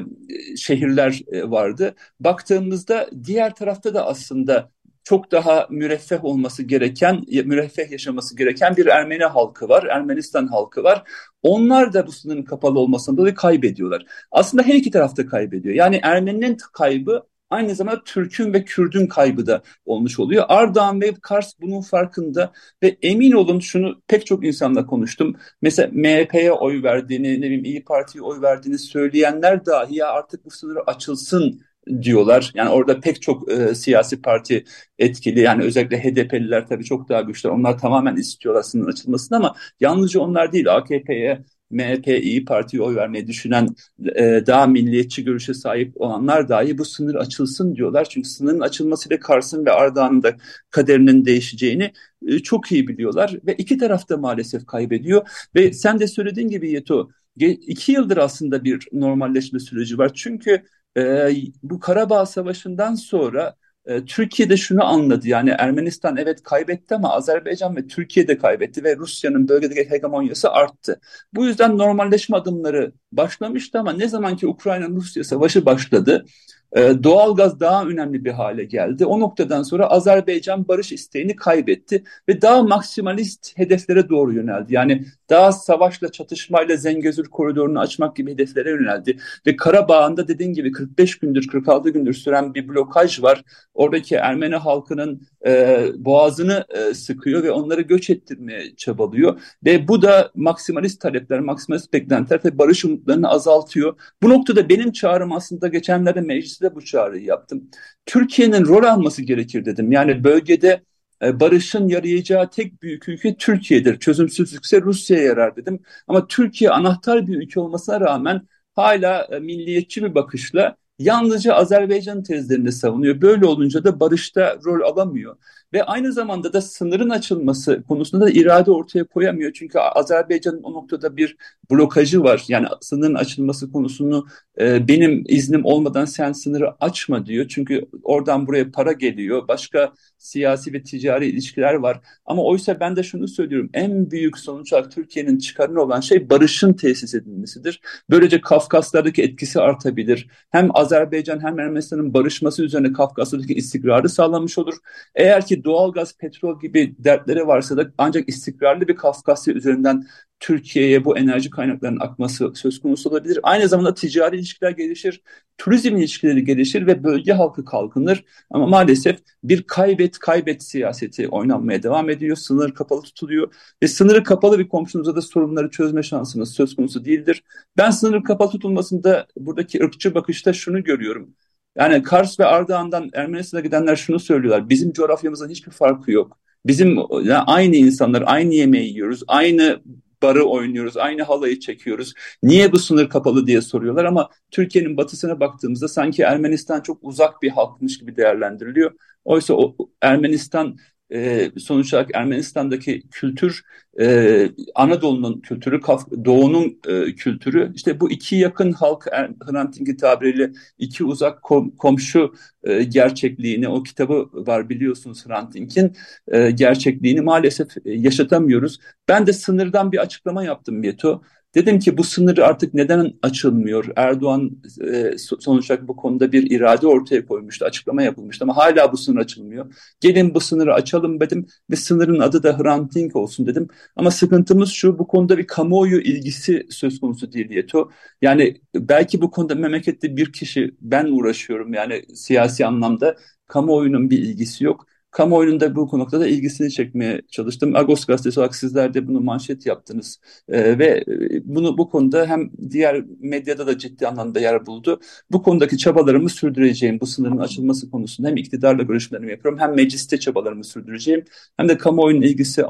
şehirler 0.57 1.22
e, 1.31 1.49
vardı. 1.49 1.95
Baktığımızda 2.19 3.09
diğer 3.23 3.55
tarafta 3.55 3.93
da 3.93 4.05
aslında 4.05 4.72
çok 5.03 5.32
daha 5.32 5.68
müreffeh 5.69 6.26
olması 6.26 6.64
gereken, 6.64 7.23
müreffeh 7.45 7.91
yaşaması 7.91 8.38
gereken 8.38 8.78
bir 8.78 8.86
Ermeni 8.86 9.23
halkı 9.23 9.69
var, 9.69 9.84
Ermenistan 9.84 10.48
halkı 10.48 10.84
var. 10.84 11.03
Onlar 11.44 11.94
da 11.94 12.07
bu 12.07 12.11
sınırın 12.11 12.44
kapalı 12.44 12.80
olmasından 12.80 13.18
dolayı 13.18 13.36
kaybediyorlar. 13.36 14.06
Aslında 14.32 14.64
her 14.64 14.73
iki 14.73 14.91
tarafta 14.91 15.26
kaybediyor. 15.26 15.76
Yani 15.76 15.99
Ermeninin 16.03 16.57
kaybı 16.73 17.23
aynı 17.49 17.76
zamanda 17.76 18.03
Türk'ün 18.03 18.53
ve 18.53 18.65
Kürd'ün 18.65 19.07
kaybı 19.07 19.48
da 19.48 19.61
olmuş 19.86 20.19
oluyor. 20.19 20.45
Ardahan 20.48 21.02
ve 21.02 21.14
Kars 21.22 21.53
bunun 21.61 21.82
farkında 21.82 22.52
ve 22.84 22.98
emin 23.02 23.32
olun 23.32 23.60
şunu 23.60 24.02
pek 24.07 24.26
çok 24.26 24.45
insanla 24.45 24.86
konuştum. 24.86 25.36
Mesela 25.61 25.90
MHP'ye 25.94 26.52
oy 26.52 26.84
verdiğini, 26.84 27.41
ne 27.41 27.45
bileyim 27.45 27.65
İyi 27.65 27.84
Parti'ye 27.84 28.22
oy 28.23 28.41
verdiğini 28.41 28.80
söyleyenler 28.80 29.65
dahi 29.65 29.95
ya 29.95 30.07
artık 30.11 30.45
bu 30.45 30.52
sınır 30.52 30.78
açılsın 30.88 31.61
diyorlar. 32.02 32.52
Yani 32.56 32.70
orada 32.70 32.99
pek 32.99 33.22
çok 33.22 33.52
e, 33.52 33.76
siyasi 33.76 34.22
parti 34.22 34.64
etkili. 34.99 35.40
Yani 35.40 35.64
özellikle 35.64 36.03
HDP'liler 36.03 36.68
tabii 36.68 36.84
çok 36.84 37.10
daha 37.10 37.22
güçlü. 37.22 37.49
Onlar 37.49 37.78
tamamen 37.78 38.16
istiyorlar 38.16 38.64
sınırın 38.64 38.91
açılmasını 38.91 39.38
ama 39.38 39.56
yalnızca 39.80 40.20
onlar 40.20 40.52
değil. 40.52 40.76
AKP'ye 40.76 41.44
MHP, 41.72 42.08
İyi 42.08 42.45
Parti'ye 42.45 42.84
oy 42.84 42.95
vermeyi 42.95 43.28
düşünen 43.28 43.68
e, 44.16 44.44
daha 44.48 44.68
milliyetçi 44.68 45.24
görüşe 45.24 45.53
sahip 45.53 46.02
olanlar 46.02 46.49
dahi 46.49 46.78
bu 46.78 46.86
sınır 46.86 47.16
açılsın 47.16 47.76
diyorlar. 47.76 48.06
Çünkü 48.10 48.30
sınırın 48.30 48.60
açılmasıyla 48.60 49.20
Kars'ın 49.20 49.66
ve 49.66 49.72
Ardahan'ın 49.72 50.24
da 50.24 50.36
kaderinin 50.70 51.26
değişeceğini 51.26 51.91
e, 52.28 52.40
çok 52.40 52.72
iyi 52.72 52.88
biliyorlar. 52.88 53.36
Ve 53.48 53.53
iki 53.53 53.78
taraf 53.78 54.10
da 54.10 54.18
maalesef 54.18 54.66
kaybediyor. 54.66 55.28
Ve 55.56 55.74
sen 55.74 55.99
de 55.99 56.08
söylediğin 56.08 56.49
gibi 56.49 56.72
Yeto, 56.72 57.10
iki 57.38 57.91
yıldır 57.91 58.18
aslında 58.18 58.64
bir 58.64 58.88
normalleşme 58.94 59.60
süreci 59.60 59.98
var. 59.98 60.12
Çünkü 60.14 60.64
e, 60.97 61.30
bu 61.63 61.80
Karabağ 61.80 62.26
Savaşı'ndan 62.26 62.95
sonra 62.95 63.55
e, 63.85 64.05
Türkiye 64.05 64.49
de 64.49 64.57
şunu 64.57 64.85
anladı 64.85 65.27
yani 65.27 65.49
Ermenistan 65.49 66.18
evet 66.18 66.43
kaybetti 66.43 66.95
ama 66.95 67.13
Azerbaycan 67.13 67.76
ve 67.76 67.88
Türkiye 67.88 68.27
de 68.27 68.38
kaybetti 68.38 68.84
ve 68.84 68.97
Rusya'nın 68.97 69.47
bölgedeki 69.47 69.89
hegemonyası 69.89 70.51
arttı. 70.51 70.99
Bu 71.34 71.45
yüzden 71.45 71.77
normalleşme 71.77 72.38
adımları 72.38 72.91
başlamıştı 73.11 73.80
ama 73.80 73.93
ne 73.93 74.07
zaman 74.07 74.35
ki 74.35 74.47
Ukrayna-Rusya 74.47 75.23
savaşı 75.23 75.65
başladı 75.65 76.26
e, 76.73 77.03
doğalgaz 77.03 77.60
daha 77.60 77.85
önemli 77.85 78.26
bir 78.26 78.31
hale 78.31 78.64
geldi. 78.64 79.06
O 79.06 79.19
noktadan 79.19 79.64
sonra 79.64 79.88
Azerbaycan 79.88 80.68
barış 80.68 80.91
isteğini 80.91 81.35
kaybetti 81.35 82.03
ve 82.27 82.41
daha 82.41 82.64
maksimalist 82.64 83.57
hedeflere 83.57 84.10
doğru 84.10 84.34
yöneldi. 84.34 84.73
Yani 84.73 85.06
daha 85.30 85.52
savaşla, 85.52 86.11
çatışmayla 86.11 86.76
Zengezur 86.76 87.26
koridorunu 87.26 87.80
açmak 87.80 88.15
gibi 88.15 88.31
hedeflere 88.31 88.69
yöneldi. 88.69 89.18
Ve 89.48 89.56
Karabağ'ın 89.56 90.18
da 90.18 90.27
dediğin 90.27 90.53
gibi 90.53 90.72
45 90.72 91.19
gündür, 91.19 91.48
46 91.48 91.89
gündür 91.89 92.14
süren 92.14 92.53
bir 92.53 92.68
blokaj 92.68 93.23
var. 93.23 93.43
Oradaki 93.73 94.15
Ermeni 94.15 94.56
halkının 94.56 95.22
e, 95.45 95.85
boğazını 95.98 96.65
e, 96.69 96.93
sıkıyor 96.93 97.43
ve 97.43 97.52
onları 97.52 97.81
göç 97.81 98.10
ettirmeye 98.10 98.76
çabalıyor. 98.76 99.41
Ve 99.65 99.88
bu 99.88 100.02
da 100.02 100.31
maksimalist 100.35 101.02
talepler, 101.02 101.39
maksimalist 101.39 101.93
beklentiler 101.93 102.39
ve 102.45 102.57
barış 102.57 102.85
umutlarını 102.85 103.30
azaltıyor. 103.30 103.95
Bu 104.23 104.30
noktada 104.30 104.69
benim 104.69 104.91
çağrım 104.91 105.31
aslında 105.31 105.68
geçenlerde 105.68 106.22
mecliste 106.62 106.76
bu 106.76 106.86
çağrıyı 106.86 107.24
yaptım. 107.24 107.70
Türkiye'nin 108.06 108.66
rol 108.66 108.84
alması 108.84 109.22
gerekir 109.22 109.66
dedim. 109.66 109.92
Yani 109.92 110.24
bölgede 110.24 110.84
e, 111.24 111.40
barışın 111.40 111.88
yarayacağı 111.88 112.50
tek 112.50 112.82
büyük 112.82 113.10
ülke 113.10 113.36
Türkiye'dir. 113.38 114.00
Çözümsüzlükse 114.00 114.82
Rusya'ya 114.82 115.24
yarar 115.24 115.56
dedim. 115.56 115.80
Ama 116.08 116.28
Türkiye 116.28 116.72
anahtar 116.72 117.28
bir 117.28 117.38
ülke 117.38 117.60
olmasına 117.60 118.00
rağmen 118.02 118.48
hala 118.76 119.28
e, 119.32 119.40
milliyetçi 119.40 120.04
bir 120.04 120.16
bakışla 120.16 120.76
yalnızca 121.02 121.53
Azerbaycan 121.53 122.23
tezlerini 122.23 122.72
savunuyor. 122.72 123.22
Böyle 123.22 123.45
olunca 123.45 123.84
da 123.84 123.99
barışta 123.99 124.57
rol 124.65 124.82
alamıyor. 124.82 125.36
Ve 125.73 125.84
aynı 125.84 126.14
zamanda 126.14 126.53
da 126.53 126.61
sınırın 126.61 127.10
açılması 127.10 127.84
konusunda 127.88 128.26
da 128.26 128.30
irade 128.30 128.72
ortaya 128.72 129.03
koyamıyor. 129.03 129.52
Çünkü 129.53 129.80
Azerbaycan'ın 129.80 130.64
o 130.64 130.73
noktada 130.73 131.18
bir 131.18 131.38
blokajı 131.72 132.23
var. 132.23 132.44
Yani 132.48 132.68
sınırın 132.82 133.15
açılması 133.15 133.72
konusunu 133.72 134.26
e, 134.60 134.88
benim 134.88 135.23
iznim 135.28 135.65
olmadan 135.65 136.06
sen 136.06 136.32
sınırı 136.32 136.76
açma 136.80 137.26
diyor. 137.26 137.45
Çünkü 137.49 137.86
oradan 138.03 138.48
buraya 138.48 138.72
para 138.72 138.91
geliyor. 138.91 139.48
Başka 139.48 139.94
siyasi 140.18 140.73
ve 140.73 140.84
ticari 140.84 141.28
ilişkiler 141.28 141.73
var. 141.73 142.02
Ama 142.26 142.44
oysa 142.44 142.80
ben 142.80 142.95
de 142.95 143.03
şunu 143.03 143.28
söylüyorum. 143.28 143.69
En 143.73 144.11
büyük 144.11 144.38
sonuç 144.38 144.73
olarak 144.73 144.91
Türkiye'nin 144.91 145.38
çıkarını 145.38 145.82
olan 145.82 145.99
şey 145.99 146.30
barışın 146.30 146.73
tesis 146.73 147.15
edilmesidir. 147.15 147.82
Böylece 148.10 148.41
Kafkaslardaki 148.41 149.23
etkisi 149.23 149.61
artabilir. 149.61 150.28
Hem 150.49 150.76
Azerbaycan 150.91 151.43
hem 151.43 151.59
Ermenistan'ın 151.59 152.13
barışması 152.13 152.63
üzerine 152.63 152.93
Kafkaslardaki 152.93 153.53
istikrarı 153.53 154.09
sağlamış 154.09 154.57
olur. 154.57 154.73
Eğer 155.15 155.45
ki 155.45 155.63
doğalgaz, 155.63 156.18
petrol 156.18 156.59
gibi 156.59 156.95
dertleri 156.99 157.47
varsa 157.47 157.77
da 157.77 157.91
ancak 157.97 158.30
istikrarlı 158.30 158.88
bir 158.88 158.95
Kafkasya 158.95 159.53
üzerinden 159.53 160.07
Türkiye'ye 160.41 161.05
bu 161.05 161.18
enerji 161.18 161.49
kaynaklarının 161.49 161.99
akması 161.99 162.51
söz 162.55 162.81
konusu 162.81 163.09
olabilir. 163.09 163.39
Aynı 163.43 163.68
zamanda 163.68 163.93
ticari 163.93 164.35
ilişkiler 164.35 164.72
gelişir, 164.72 165.22
turizm 165.57 165.97
ilişkileri 165.97 166.45
gelişir 166.45 166.88
ve 166.88 167.03
bölge 167.03 167.34
halkı 167.34 167.65
kalkınır. 167.65 168.23
Ama 168.49 168.68
maalesef 168.68 169.19
bir 169.43 169.63
kaybet 169.63 170.19
kaybet 170.19 170.63
siyaseti 170.63 171.27
oynanmaya 171.27 171.84
devam 171.84 172.09
ediyor. 172.09 172.35
Sınır 172.35 172.73
kapalı 172.73 173.01
tutuluyor 173.01 173.53
ve 173.84 173.88
sınırı 173.88 174.23
kapalı 174.23 174.59
bir 174.59 174.68
komşunuza 174.69 175.15
da 175.15 175.22
sorunları 175.22 175.69
çözme 175.69 176.03
şansınız 176.03 176.53
söz 176.53 176.76
konusu 176.76 177.05
değildir. 177.05 177.43
Ben 177.77 177.89
sınır 177.91 178.23
kapalı 178.23 178.51
tutulmasında 178.51 179.27
buradaki 179.38 179.84
ırkçı 179.84 180.15
bakışta 180.15 180.53
şunu 180.53 180.84
görüyorum. 180.84 181.34
Yani 181.77 182.03
Kars 182.03 182.39
ve 182.39 182.45
Ardahan'dan 182.45 183.09
Ermenistan'a 183.13 183.61
gidenler 183.61 183.95
şunu 183.95 184.19
söylüyorlar. 184.19 184.69
Bizim 184.69 184.93
coğrafyamızdan 184.93 185.49
hiçbir 185.49 185.72
farkı 185.72 186.11
yok. 186.11 186.39
Bizim 186.65 186.95
yani 187.23 187.43
aynı 187.47 187.76
insanlar, 187.76 188.23
aynı 188.26 188.53
yemeği 188.53 188.89
yiyoruz, 188.89 189.23
aynı 189.27 189.81
barı 190.22 190.43
oynuyoruz, 190.43 190.98
aynı 190.98 191.23
halayı 191.23 191.60
çekiyoruz. 191.60 192.14
Niye 192.43 192.72
bu 192.72 192.80
sınır 192.80 193.10
kapalı 193.10 193.48
diye 193.48 193.61
soruyorlar 193.61 194.06
ama 194.06 194.30
Türkiye'nin 194.52 194.98
batısına 194.98 195.39
baktığımızda 195.39 195.88
sanki 195.88 196.22
Ermenistan 196.23 196.81
çok 196.81 196.98
uzak 197.02 197.41
bir 197.41 197.49
halkmış 197.49 197.99
gibi 197.99 198.15
değerlendiriliyor. 198.15 198.91
Oysa 199.26 199.53
o 199.53 199.76
Ermenistan 200.02 200.77
e, 201.14 201.52
sonuç 201.60 201.94
olarak 201.94 202.10
Ermenistan'daki 202.14 203.04
kültür 203.12 203.64
e, 204.00 204.50
Anadolu'nun 204.76 205.42
kültürü, 205.42 205.80
Doğu'nun 206.26 206.80
e, 206.88 207.16
kültürü. 207.16 207.72
İşte 207.76 208.00
bu 208.00 208.12
iki 208.12 208.36
yakın 208.36 208.72
halk 208.72 209.08
Hrant 209.46 209.80
Dink'in 209.80 209.96
tabiriyle 209.98 210.52
iki 210.78 211.04
uzak 211.04 211.42
kom, 211.42 211.72
komşu 211.72 212.34
e, 212.64 212.84
gerçekliğini, 212.84 213.68
o 213.68 213.84
kitabı 213.84 214.30
var 214.34 214.70
biliyorsunuz 214.70 215.28
Hrant 215.28 215.54
Dink'in 215.54 215.96
e, 216.28 216.52
gerçekliğini 216.52 217.22
maalesef 217.22 217.68
yaşatamıyoruz. 217.86 218.80
Ben 219.08 219.28
de 219.28 219.34
sınırdan 219.34 219.92
bir 219.92 219.98
açıklama 219.98 220.44
yaptım 220.44 220.84
Yeto. 220.84 221.22
Dedim 221.56 221.80
ki 221.80 221.98
bu 221.98 222.03
sınır 222.03 222.38
artık 222.38 222.73
neden 222.73 223.14
açılmıyor? 223.22 223.86
Erdoğan 223.95 224.52
e, 224.94 225.18
sonuç 225.18 225.72
bu 225.82 225.95
konuda 225.95 226.32
bir 226.32 226.52
irade 226.52 226.88
ortaya 226.88 227.26
koymuştu, 227.26 227.65
açıklama 227.65 228.03
yapılmıştı 228.03 228.44
ama 228.45 228.57
hala 228.57 228.91
bu 228.91 228.98
sınır 228.98 229.19
açılmıyor. 229.19 229.73
Gelin 229.99 230.34
bu 230.34 230.40
sınırı 230.40 230.73
açalım 230.73 231.19
dedim 231.19 231.48
ve 231.69 231.76
sınırın 231.76 232.19
adı 232.19 232.44
da 232.44 232.60
Hrant 232.60 232.95
Dink 232.95 233.15
olsun 233.15 233.48
dedim. 233.48 233.68
Ama 233.95 234.11
sıkıntımız 234.11 234.69
şu, 234.69 234.99
bu 234.99 235.07
konuda 235.07 235.38
bir 235.38 235.48
kamuoyu 235.48 236.02
ilgisi 236.02 236.68
söz 236.69 236.99
konusu 236.99 237.32
değil 237.32 237.49
Yeto. 237.49 237.90
Yani 238.22 238.61
belki 238.76 239.22
bu 239.22 239.32
konuda 239.32 239.56
memlekette 239.56 240.18
bir 240.18 240.34
kişi, 240.34 240.76
ben 240.82 241.06
uğraşıyorum 241.06 241.73
yani 241.73 242.03
siyasi 242.15 242.65
anlamda, 242.65 243.15
kamuoyunun 243.48 244.10
bir 244.10 244.18
ilgisi 244.18 244.64
yok 244.64 244.86
kamuoyunun 245.12 245.60
da 245.60 245.76
bu 245.76 246.00
noktada 246.00 246.28
ilgisini 246.28 246.72
çekmeye 246.72 247.22
çalıştım. 247.32 247.76
Agos 247.76 248.06
gazetesi 248.06 248.40
olarak 248.40 248.56
sizler 248.56 248.94
de 248.94 249.08
bunu 249.08 249.22
manşet 249.22 249.66
yaptınız 249.66 250.20
ee, 250.50 250.80
ve 250.80 251.06
bunu 251.44 251.78
bu 251.78 251.90
konuda 251.90 252.26
hem 252.26 252.52
diğer 252.70 253.06
medyada 253.20 253.68
da 253.68 253.78
ciddi 253.78 254.08
anlamda 254.08 254.40
yer 254.40 254.66
buldu. 254.66 255.00
Bu 255.32 255.44
konudaki 255.44 255.78
çabalarımı 255.78 256.30
sürdüreceğim. 256.30 257.00
Bu 257.00 257.06
sınırın 257.06 257.38
açılması 257.38 257.92
konusunda 257.92 258.30
hem 258.30 258.38
iktidarla 258.38 258.84
görüşmelerimi 258.84 259.32
yapıyorum 259.32 259.60
hem 259.60 259.76
mecliste 259.76 260.20
çabalarımı 260.20 260.64
sürdüreceğim 260.64 261.26
hem 261.58 261.70
de 261.70 261.78
kamuoyunun 261.78 262.22
ilgisi 262.22 262.64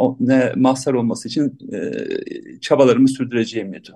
mahsar 0.56 0.94
olması 0.94 1.28
için 1.28 1.58
e, 1.74 1.92
çabalarımı 2.62 3.10
sürdüreceğim 3.10 3.70
Meto. 3.70 3.94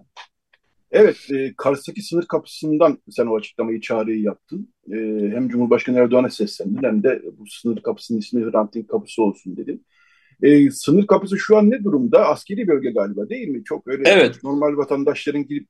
Evet, 0.97 1.17
e, 1.31 1.53
Kars'taki 1.57 2.01
sınır 2.01 2.25
kapısından 2.25 2.97
sen 3.09 3.25
o 3.25 3.35
açıklamayı, 3.35 3.81
çağrıyı 3.81 4.21
yaptın. 4.21 4.73
E, 4.91 4.95
hem 5.33 5.49
Cumhurbaşkanı 5.49 5.99
Erdoğan'a 5.99 6.29
seslendin 6.29 6.83
hem 6.83 7.03
de 7.03 7.21
bu 7.37 7.47
sınır 7.47 7.81
kapısının 7.81 8.19
ismi 8.19 8.51
Hrant 8.51 8.73
Dink 8.73 8.89
kapısı 8.89 9.23
olsun 9.23 9.57
dedin. 9.57 9.85
E, 10.43 10.71
sınır 10.71 11.07
kapısı 11.07 11.37
şu 11.37 11.57
an 11.57 11.69
ne 11.71 11.83
durumda? 11.83 12.27
Askeri 12.27 12.67
bölge 12.67 12.91
galiba 12.91 13.29
değil 13.29 13.47
mi? 13.47 13.63
Çok 13.63 13.87
öyle 13.87 14.03
evet. 14.09 14.43
normal 14.43 14.77
vatandaşların 14.77 15.47
girip 15.47 15.67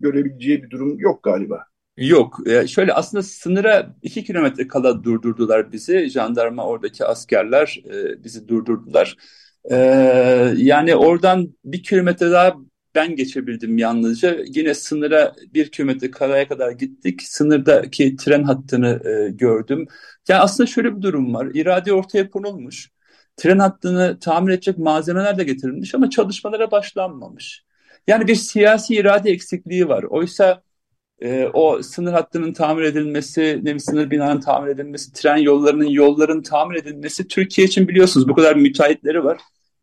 görebileceği 0.00 0.62
bir 0.62 0.70
durum 0.70 0.98
yok 0.98 1.22
galiba. 1.22 1.64
Yok. 1.96 2.38
E, 2.46 2.66
şöyle 2.66 2.92
aslında 2.92 3.22
sınıra 3.22 3.96
iki 4.02 4.24
kilometre 4.24 4.68
kala 4.68 5.04
durdurdular 5.04 5.72
bizi. 5.72 6.08
Jandarma 6.10 6.66
oradaki 6.66 7.04
askerler 7.04 7.82
e, 7.92 8.24
bizi 8.24 8.48
durdurdular. 8.48 9.16
E, 9.70 9.76
yani 10.56 10.96
oradan 10.96 11.54
bir 11.64 11.82
kilometre 11.82 12.30
daha 12.30 12.56
ben 12.94 13.16
geçebildim 13.16 13.78
yalnızca. 13.78 14.38
Yine 14.46 14.74
sınıra 14.74 15.34
bir 15.54 15.70
kilometre 15.70 16.10
karaya 16.10 16.48
kadar 16.48 16.70
gittik. 16.70 17.22
Sınırdaki 17.22 18.16
tren 18.16 18.42
hattını 18.42 19.00
e, 19.08 19.30
gördüm. 19.30 19.86
Yani 20.28 20.40
aslında 20.40 20.66
şöyle 20.66 20.96
bir 20.96 21.02
durum 21.02 21.34
var. 21.34 21.48
İrade 21.54 21.92
ortaya 21.92 22.30
konulmuş. 22.30 22.90
Tren 23.36 23.58
hattını 23.58 24.18
tamir 24.20 24.52
edecek 24.52 24.78
malzemeler 24.78 25.38
de 25.38 25.44
getirilmiş 25.44 25.94
ama 25.94 26.10
çalışmalara 26.10 26.70
başlanmamış. 26.70 27.64
Yani 28.06 28.26
bir 28.28 28.34
siyasi 28.34 28.94
irade 28.94 29.30
eksikliği 29.30 29.88
var. 29.88 30.02
Oysa 30.02 30.62
e, 31.20 31.46
o 31.52 31.82
sınır 31.82 32.12
hattının 32.12 32.52
tamir 32.52 32.82
edilmesi, 32.82 33.60
ne 33.62 33.78
sınır 33.78 34.10
binanın 34.10 34.40
tamir 34.40 34.70
edilmesi, 34.70 35.12
tren 35.12 35.36
yollarının 35.36 35.88
yolların 35.88 36.42
tamir 36.42 36.76
edilmesi 36.76 37.28
Türkiye 37.28 37.66
için 37.66 37.88
biliyorsunuz 37.88 38.28
bu 38.28 38.34
kadar 38.34 38.56
müteahhitleri 38.56 39.24
var. 39.24 39.38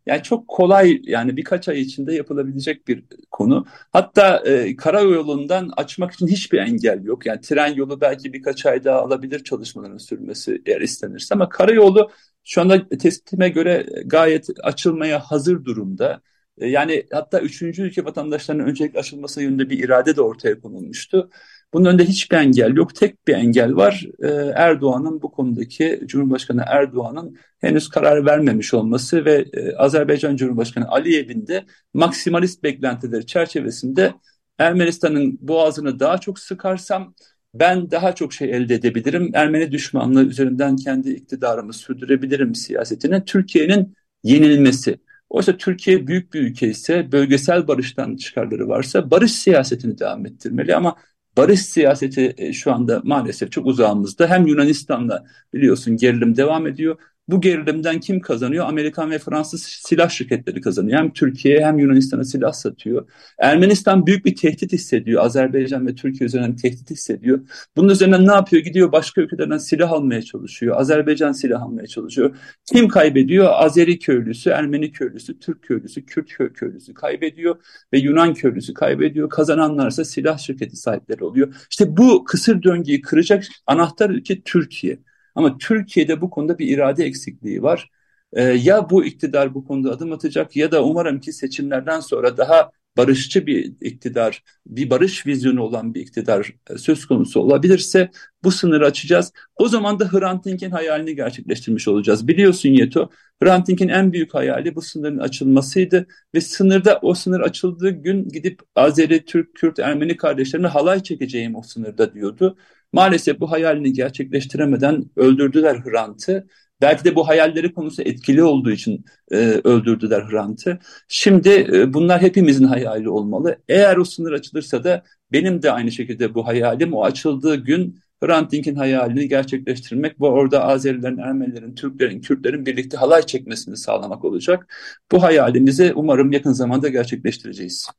Yani 0.09 0.23
çok 0.23 0.47
kolay 0.47 1.01
yani 1.03 1.37
birkaç 1.37 1.69
ay 1.69 1.81
içinde 1.81 2.13
yapılabilecek 2.13 2.87
bir 2.87 3.03
konu. 3.31 3.65
Hatta 3.91 4.37
e, 4.45 4.75
karayolundan 4.75 5.71
açmak 5.77 6.11
için 6.13 6.27
hiçbir 6.27 6.57
engel 6.57 7.03
yok. 7.03 7.25
Yani 7.25 7.41
tren 7.41 7.73
yolu 7.75 8.01
belki 8.01 8.33
birkaç 8.33 8.65
ay 8.65 8.83
daha 8.83 8.99
alabilir 9.01 9.43
çalışmaların 9.43 9.97
sürmesi 9.97 10.61
eğer 10.65 10.81
istenirse 10.81 11.35
ama 11.35 11.49
karayolu 11.49 12.11
şu 12.43 12.61
anda 12.61 12.87
tespitime 12.89 13.49
göre 13.49 13.85
gayet 14.05 14.47
açılmaya 14.63 15.19
hazır 15.19 15.65
durumda. 15.65 16.21
E, 16.57 16.67
yani 16.67 17.05
hatta 17.11 17.39
üçüncü 17.41 17.83
ülke 17.83 18.05
vatandaşlarının 18.05 18.63
öncelikle 18.65 18.99
açılması 18.99 19.41
yönünde 19.41 19.69
bir 19.69 19.83
irade 19.83 20.15
de 20.15 20.21
ortaya 20.21 20.59
konulmuştu. 20.61 21.29
Bunun 21.73 21.85
önünde 21.85 22.05
hiçbir 22.05 22.37
engel 22.37 22.75
yok. 22.75 22.95
Tek 22.95 23.27
bir 23.27 23.33
engel 23.33 23.75
var. 23.75 24.05
Ee, 24.23 24.27
Erdoğan'ın 24.55 25.21
bu 25.21 25.31
konudaki 25.31 26.01
Cumhurbaşkanı 26.05 26.63
Erdoğan'ın 26.67 27.37
henüz 27.59 27.89
karar 27.89 28.25
vermemiş 28.25 28.73
olması 28.73 29.25
ve 29.25 29.45
e, 29.53 29.75
Azerbaycan 29.75 30.35
Cumhurbaşkanı 30.35 30.87
Aliyev'in 30.87 31.47
de 31.47 31.65
maksimalist 31.93 32.63
beklentileri 32.63 33.25
çerçevesinde 33.25 34.13
Ermenistan'ın 34.57 35.37
boğazını 35.41 35.99
daha 35.99 36.17
çok 36.17 36.39
sıkarsam 36.39 37.13
ben 37.53 37.91
daha 37.91 38.15
çok 38.15 38.33
şey 38.33 38.51
elde 38.51 38.75
edebilirim. 38.75 39.31
Ermeni 39.33 39.71
düşmanlığı 39.71 40.25
üzerinden 40.25 40.75
kendi 40.75 41.09
iktidarımı 41.09 41.73
sürdürebilirim 41.73 42.55
siyasetine. 42.55 43.25
Türkiye'nin 43.25 43.95
yenilmesi. 44.23 44.99
Oysa 45.29 45.57
Türkiye 45.57 46.07
büyük 46.07 46.33
bir 46.33 46.41
ülke 46.41 46.67
ise 46.67 47.11
bölgesel 47.11 47.67
barıştan 47.67 48.15
çıkarları 48.15 48.67
varsa 48.67 49.11
barış 49.11 49.31
siyasetini 49.31 49.99
devam 49.99 50.25
ettirmeli 50.25 50.75
ama 50.75 50.95
barış 51.39 51.61
siyaseti 51.61 52.33
e, 52.37 52.53
şu 52.53 52.73
anda 52.73 53.01
maalesef 53.03 53.51
çok 53.51 53.65
uzağımızda. 53.65 54.27
Hem 54.27 54.47
Yunanistan'da 54.47 55.25
biliyorsun 55.53 55.97
gerilim 55.97 56.37
devam 56.37 56.67
ediyor. 56.67 56.97
Bu 57.29 57.41
gerilimden 57.41 57.99
kim 57.99 58.19
kazanıyor? 58.19 58.65
Amerikan 58.65 59.11
ve 59.11 59.19
Fransız 59.19 59.63
silah 59.63 60.09
şirketleri 60.09 60.61
kazanıyor. 60.61 60.99
Hem 60.99 61.13
Türkiye 61.13 61.65
hem 61.65 61.79
Yunanistan'a 61.79 62.23
silah 62.23 62.51
satıyor. 62.53 63.09
Ermenistan 63.37 64.05
büyük 64.05 64.25
bir 64.25 64.35
tehdit 64.35 64.73
hissediyor. 64.73 65.25
Azerbaycan 65.25 65.87
ve 65.87 65.95
Türkiye 65.95 66.25
üzerinden 66.25 66.55
tehdit 66.55 66.89
hissediyor. 66.89 67.39
Bunun 67.77 67.89
üzerinden 67.89 68.27
ne 68.27 68.31
yapıyor? 68.31 68.63
Gidiyor 68.63 68.91
başka 68.91 69.21
ülkelerden 69.21 69.57
silah 69.57 69.91
almaya 69.91 70.21
çalışıyor. 70.21 70.77
Azerbaycan 70.77 71.31
silah 71.31 71.61
almaya 71.61 71.87
çalışıyor. 71.87 72.35
Kim 72.73 72.87
kaybediyor? 72.87 73.47
Azeri 73.51 73.99
köylüsü, 73.99 74.49
Ermeni 74.49 74.91
köylüsü, 74.91 75.39
Türk 75.39 75.63
köylüsü, 75.63 76.05
Kürt 76.05 76.53
köylüsü 76.53 76.93
kaybediyor 76.93 77.55
ve 77.93 77.99
Yunan 77.99 78.33
köylüsü 78.33 78.73
kaybediyor. 78.73 79.29
Kazananlarsa 79.29 80.05
silah 80.05 80.37
şirketi 80.37 80.75
sahipleri 80.75 81.23
oluyor. 81.23 81.55
İşte 81.69 81.97
bu 81.97 82.23
kısır 82.23 82.63
döngüyü 82.63 83.01
kıracak 83.01 83.43
anahtar 83.67 84.09
ülke 84.09 84.41
Türkiye. 84.41 85.08
Ama 85.35 85.57
Türkiye'de 85.57 86.21
bu 86.21 86.29
konuda 86.29 86.57
bir 86.59 86.67
irade 86.67 87.05
eksikliği 87.05 87.63
var. 87.63 87.89
E, 88.33 88.43
ya 88.43 88.89
bu 88.89 89.05
iktidar 89.05 89.53
bu 89.53 89.65
konuda 89.65 89.91
adım 89.91 90.11
atacak 90.11 90.55
ya 90.55 90.71
da 90.71 90.83
umarım 90.83 91.19
ki 91.19 91.33
seçimlerden 91.33 91.99
sonra 91.99 92.37
daha 92.37 92.71
barışçı 92.99 93.47
bir 93.47 93.73
iktidar, 93.81 94.43
bir 94.67 94.89
barış 94.89 95.25
vizyonu 95.27 95.61
olan 95.61 95.93
bir 95.93 96.01
iktidar 96.01 96.53
e, 96.69 96.77
söz 96.77 97.05
konusu 97.05 97.39
olabilirse 97.39 98.09
bu 98.43 98.51
sınırı 98.51 98.85
açacağız. 98.85 99.33
O 99.55 99.67
zaman 99.67 99.99
da 99.99 100.05
Hrant 100.11 100.45
Dink'in 100.45 100.71
hayalini 100.71 101.15
gerçekleştirmiş 101.15 101.87
olacağız. 101.87 102.27
Biliyorsun 102.27 102.69
Yeto, 102.69 103.09
Hrant 103.43 103.67
Dink'in 103.67 103.87
en 103.87 104.13
büyük 104.13 104.33
hayali 104.33 104.75
bu 104.75 104.81
sınırın 104.81 105.17
açılmasıydı 105.17 106.07
ve 106.35 106.41
sınırda 106.41 106.99
o 107.01 107.13
sınır 107.13 107.39
açıldığı 107.39 107.89
gün 107.89 108.29
gidip 108.29 108.61
Azeri, 108.75 109.25
Türk, 109.25 109.55
Kürt, 109.55 109.79
Ermeni 109.79 110.17
kardeşlerime 110.17 110.67
halay 110.67 111.03
çekeceğim 111.03 111.55
o 111.55 111.61
sınırda 111.61 112.13
diyordu. 112.13 112.57
Maalesef 112.93 113.39
bu 113.39 113.51
hayalini 113.51 113.93
gerçekleştiremeden 113.93 115.05
öldürdüler 115.15 115.77
Hrant'ı. 115.77 116.47
Belki 116.81 117.03
de 117.03 117.15
bu 117.15 117.27
hayalleri 117.27 117.73
konusu 117.73 118.01
etkili 118.01 118.43
olduğu 118.43 118.71
için 118.71 119.05
e, 119.31 119.35
öldürdüler 119.63 120.23
Hrant'ı. 120.23 120.79
Şimdi 121.07 121.49
e, 121.49 121.93
bunlar 121.93 122.21
hepimizin 122.21 122.63
hayali 122.63 123.09
olmalı. 123.09 123.57
Eğer 123.69 123.97
o 123.97 124.03
sınır 124.03 124.31
açılırsa 124.31 124.83
da 124.83 125.03
benim 125.31 125.61
de 125.61 125.71
aynı 125.71 125.91
şekilde 125.91 126.33
bu 126.33 126.47
hayalim 126.47 126.93
o 126.93 127.03
açıldığı 127.03 127.55
gün 127.55 127.99
Hrant 128.23 128.51
Dink'in 128.51 128.75
hayalini 128.75 129.27
gerçekleştirmek 129.27 130.21
ve 130.21 130.25
orada 130.25 130.63
Azerilerin, 130.63 131.17
Ermenilerin, 131.17 131.75
Türklerin, 131.75 132.21
Kürtlerin 132.21 132.65
birlikte 132.65 132.97
halay 132.97 133.21
çekmesini 133.21 133.77
sağlamak 133.77 134.25
olacak. 134.25 134.73
Bu 135.11 135.23
hayalimizi 135.23 135.93
umarım 135.95 136.31
yakın 136.31 136.51
zamanda 136.51 136.89
gerçekleştireceğiz. 136.89 137.89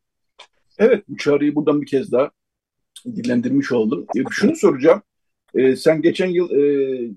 Evet, 0.79 1.05
bu 1.09 1.17
çağrıyı 1.17 1.55
buradan 1.55 1.81
bir 1.81 1.87
kez 1.87 2.13
daha 2.13 2.31
dillendirmiş 3.07 3.73
oldum. 3.73 4.07
E, 4.17 4.21
şunu 4.31 4.57
soracağım. 4.57 5.03
E, 5.55 5.77
sen 5.77 6.03
geçen 6.03 6.27
yıl 6.27 6.51
e, 6.51 6.61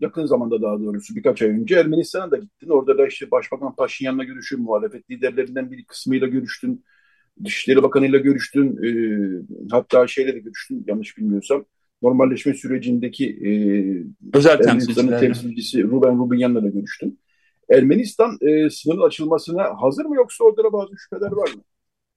yakın 0.02 0.26
zamanda 0.26 0.62
daha 0.62 0.80
doğrusu 0.80 1.16
birkaç 1.16 1.42
ay 1.42 1.50
önce 1.50 1.76
Ermenistan'a 1.76 2.32
da 2.32 2.38
gittin. 2.38 2.70
Orada 2.70 2.98
da 2.98 3.08
işte 3.08 3.32
Başbakan 3.32 3.76
Paşinyan'la 3.76 4.24
görüştün, 4.24 4.62
muhalefet 4.62 5.12
liderlerinden 5.12 5.72
bir 5.72 5.86
kısmıyla 5.86 6.28
görüştün. 6.28 6.84
Dışişleri 7.44 7.84
Bakanı'yla 7.84 8.20
görüştün. 8.20 8.78
E, 8.84 8.90
hatta 9.72 10.08
şeyle 10.08 10.36
de 10.36 10.40
görüştün 10.40 10.86
yanlış 10.88 11.18
bilmiyorsam. 11.18 11.66
Normalleşme 12.02 12.54
sürecindeki 12.54 13.30
e, 13.30 13.52
özel 14.38 14.60
Ermenistan'ın 14.60 15.20
temsilcisi 15.20 15.84
Ruben 15.84 16.20
Rubinyan'la 16.20 16.64
da 16.64 16.70
görüştün. 16.70 17.20
Ermenistan 17.70 18.38
e, 18.42 18.70
sınırın 18.70 19.02
açılmasına 19.02 19.64
hazır 19.82 20.06
mı 20.06 20.16
yoksa 20.16 20.44
orada 20.44 20.64
da 20.64 20.74
bazı 20.74 20.98
şüpheler 20.98 21.32
var 21.32 21.50
mı? 21.56 21.62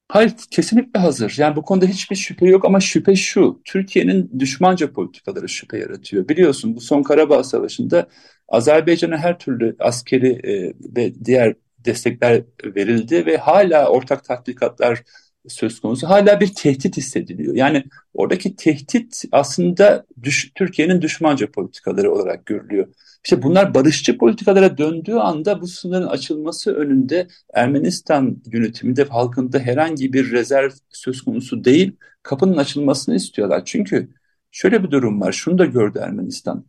Hayır, 0.09 0.33
kesinlikle 0.51 1.01
hazır. 1.01 1.35
Yani 1.39 1.57
bu 1.57 1.63
konuda 1.63 1.87
hiçbir 1.87 2.17
şüphe 2.17 2.47
yok 2.47 2.65
ama 2.65 2.81
şüphe 2.81 3.17
şu. 3.17 3.61
Türkiye'nin 3.65 4.31
düşmanca 4.39 4.93
politikaları 4.93 5.49
şüphe 5.49 5.79
yaratıyor. 5.79 6.29
Biliyorsun 6.29 6.77
bu 6.77 6.81
son 6.81 7.03
Karabağ 7.03 7.45
Savaşı'nda 7.45 8.09
Azerbaycan'a 8.49 9.19
her 9.19 9.39
türlü 9.39 9.77
askeri 9.79 10.29
e, 10.29 10.75
ve 10.97 11.25
diğer 11.25 11.55
destekler 11.79 12.43
verildi 12.65 13.27
ve 13.27 13.37
hala 13.37 13.89
ortak 13.89 14.25
tatbikatlar 14.25 15.03
söz 15.49 15.81
konusu. 15.81 16.09
Hala 16.09 16.41
bir 16.41 16.55
tehdit 16.55 16.97
hissediliyor. 16.97 17.55
Yani 17.55 17.85
oradaki 18.15 18.57
tehdit 18.57 19.25
aslında 19.33 20.07
düş, 20.23 20.53
Türkiye'nin 20.55 21.03
düşmanca 21.03 21.51
politikaları 21.51 22.13
olarak 22.13 22.47
görülüyor. 22.47 22.89
İşte 23.27 23.43
bunlar 23.43 23.75
barışçı 23.75 24.19
politikalara 24.19 24.79
döndüğü 24.79 25.15
anda 25.15 25.61
bu 25.61 25.67
sınırın 25.67 26.07
açılması 26.07 26.75
önünde 26.75 27.29
Ermenistan 27.55 28.43
yönetiminde 28.47 29.05
halkında 29.05 29.59
herhangi 29.59 30.13
bir 30.13 30.33
rezerv 30.33 30.71
söz 30.91 31.23
konusu 31.23 31.65
değil, 31.65 31.97
kapının 32.23 32.57
açılmasını 32.57 33.15
istiyorlar. 33.15 33.63
Çünkü 33.65 34.09
şöyle 34.51 34.85
bir 34.85 34.91
durum 34.91 35.21
var, 35.21 35.33
şunu 35.33 35.59
da 35.59 35.65
gördü 35.65 35.99
Ermenistan. 36.03 36.67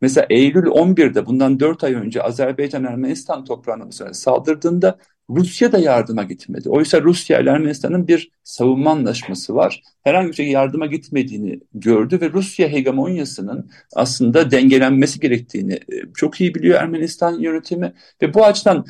Mesela 0.00 0.26
Eylül 0.30 0.66
11'de 0.66 1.26
bundan 1.26 1.60
4 1.60 1.84
ay 1.84 1.94
önce 1.94 2.22
Azerbaycan 2.22 2.84
Ermenistan 2.84 3.44
toprağına 3.44 3.84
mesela 3.84 4.14
saldırdığında 4.14 4.98
Rusya 5.30 5.72
da 5.72 5.78
yardıma 5.78 6.22
gitmedi. 6.22 6.70
Oysa 6.70 7.02
Rusya 7.02 7.40
ile 7.40 7.50
Ermenistan'ın 7.50 8.08
bir 8.08 8.30
savunma 8.44 8.90
anlaşması 8.90 9.54
var. 9.54 9.82
Herhangi 10.04 10.28
bir 10.28 10.34
şekilde 10.34 10.52
yardıma 10.52 10.86
gitmediğini 10.86 11.60
gördü 11.74 12.20
ve 12.20 12.30
Rusya 12.30 12.68
hegemonyasının 12.68 13.70
aslında 13.94 14.50
dengelenmesi 14.50 15.20
gerektiğini 15.20 15.72
e, 15.72 16.12
çok 16.14 16.40
iyi 16.40 16.54
biliyor 16.54 16.80
Ermenistan 16.80 17.38
yönetimi 17.38 17.94
ve 18.22 18.34
bu 18.34 18.44
açıdan 18.44 18.86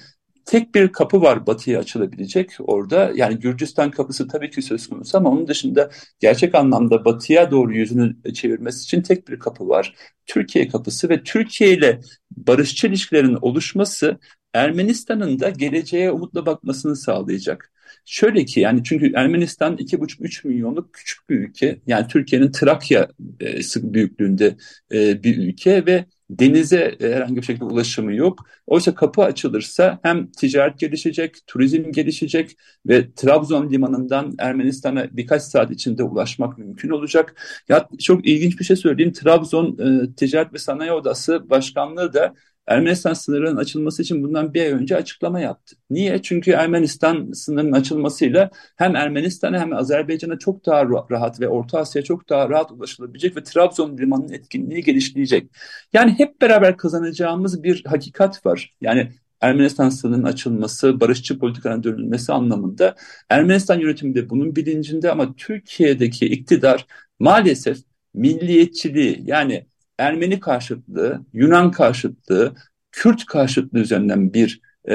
tek 0.49 0.75
bir 0.75 0.93
kapı 0.93 1.23
var 1.23 1.47
batıya 1.47 1.81
açılabilecek 1.81 2.51
orada. 2.61 3.13
Yani 3.15 3.39
Gürcistan 3.39 3.91
kapısı 3.91 4.29
tabii 4.29 4.51
ki 4.51 4.63
söz 4.63 4.89
konusu 4.89 5.19
ama 5.19 5.31
onun 5.31 5.49
dışında 5.49 5.91
gerçek 6.21 6.55
anlamda 6.55 7.05
batıya 7.05 7.51
doğru 7.51 7.75
yüzünü 7.75 8.35
çevirmesi 8.35 8.83
için 8.83 9.03
tek 9.03 9.29
bir 9.29 9.39
kapı 9.39 9.69
var. 9.69 9.95
Türkiye 10.27 10.69
kapısı 10.69 11.09
ve 11.09 11.23
Türkiye 11.23 11.73
ile 11.73 12.01
barışçı 12.31 12.87
ilişkilerin 12.87 13.39
oluşması 13.41 14.19
Ermenistan'ın 14.55 15.41
da 15.41 15.51
geleceğe 15.51 16.11
umutla 16.13 16.47
bakmasını 16.47 16.97
sağlayacak. 16.97 17.73
Şöyle 18.05 18.45
ki 18.45 18.61
yani 18.61 18.85
çünkü 18.85 19.13
Ermenistan 19.15 19.77
2,5-3 19.77 20.49
milyonluk 20.49 20.95
küçük 20.95 21.31
bir 21.31 21.37
ülke. 21.39 21.81
Yani 21.87 22.07
Türkiye'nin 22.09 22.53
Trakya 22.53 23.09
e, 23.41 23.61
büyüklüğünde 23.77 24.57
e, 24.93 25.23
bir 25.23 25.39
ülke 25.39 25.87
ve 25.87 26.05
denize 26.31 26.97
e, 27.01 27.15
herhangi 27.15 27.37
bir 27.37 27.43
şekilde 27.43 27.65
ulaşımı 27.65 28.15
yok. 28.15 28.47
Oysa 28.67 28.95
kapı 28.95 29.23
açılırsa 29.23 29.99
hem 30.03 30.31
ticaret 30.31 30.79
gelişecek, 30.79 31.37
turizm 31.47 31.93
gelişecek 31.93 32.57
ve 32.87 33.13
Trabzon 33.13 33.71
limanından 33.71 34.35
Ermenistan'a 34.39 35.07
birkaç 35.17 35.43
saat 35.43 35.71
içinde 35.71 36.03
ulaşmak 36.03 36.59
mümkün 36.59 36.89
olacak. 36.89 37.43
Ya 37.69 37.89
çok 38.01 38.27
ilginç 38.27 38.61
bir 38.61 38.65
şey 38.65 38.77
söyleyeyim. 38.77 39.13
Trabzon 39.13 39.77
Ticaret 40.17 40.53
ve 40.55 40.59
Sanayi 40.59 40.93
Odası 40.93 41.51
Başkanlığı 41.51 42.13
da 42.13 42.35
Ermenistan 42.69 43.13
sınırının 43.13 43.57
açılması 43.57 44.03
için 44.03 44.23
bundan 44.23 44.55
bir 44.55 44.61
ay 44.61 44.69
önce 44.73 44.97
açıklama 44.97 45.41
yaptı. 45.41 45.77
Niye? 45.91 46.23
Çünkü 46.23 46.51
Ermenistan 46.51 47.33
sınırının 47.33 47.73
açılmasıyla 47.73 48.51
hem 48.77 48.97
Ermenistan'a 48.97 49.61
hem 49.61 49.73
Azerbaycan'a 49.73 50.39
çok 50.39 50.67
daha 50.67 50.87
rahat 51.11 51.41
ve 51.41 51.49
Orta 51.49 51.79
Asya'ya 51.79 52.05
çok 52.05 52.29
daha 52.29 52.49
rahat 52.49 52.71
ulaşılabilecek 52.71 53.37
ve 53.37 53.43
Trabzon 53.43 53.99
limanının 53.99 54.33
etkinliği 54.33 54.83
genişleyecek. 54.83 55.51
Yani 55.93 56.15
hep 56.19 56.41
beraber 56.41 56.77
kazanacağımız 56.77 57.63
bir 57.63 57.85
hakikat 57.85 58.47
var. 58.47 58.75
Yani 58.81 59.13
Ermenistan 59.41 59.89
sınırının 59.89 60.25
açılması, 60.25 61.01
barışçı 61.01 61.39
politikanın 61.39 61.83
dönülmesi 61.83 62.33
anlamında 62.33 62.95
Ermenistan 63.29 63.79
yönetimi 63.81 64.15
de 64.15 64.31
bunun 64.31 64.57
bilincinde 64.57 65.11
ama 65.11 65.35
Türkiye'deki 65.37 66.27
iktidar 66.27 66.87
maalesef 67.19 67.79
milliyetçiliği 68.15 69.23
yani 69.25 69.67
Ermeni 69.99 70.41
karşıtlığı, 70.41 71.21
Yunan 71.33 71.71
karşıtlığı, 71.71 72.55
Kürt 72.93 73.27
karşıtlığı 73.27 73.79
üzerinden 73.79 74.33
bir 74.35 74.61
e, 74.89 74.95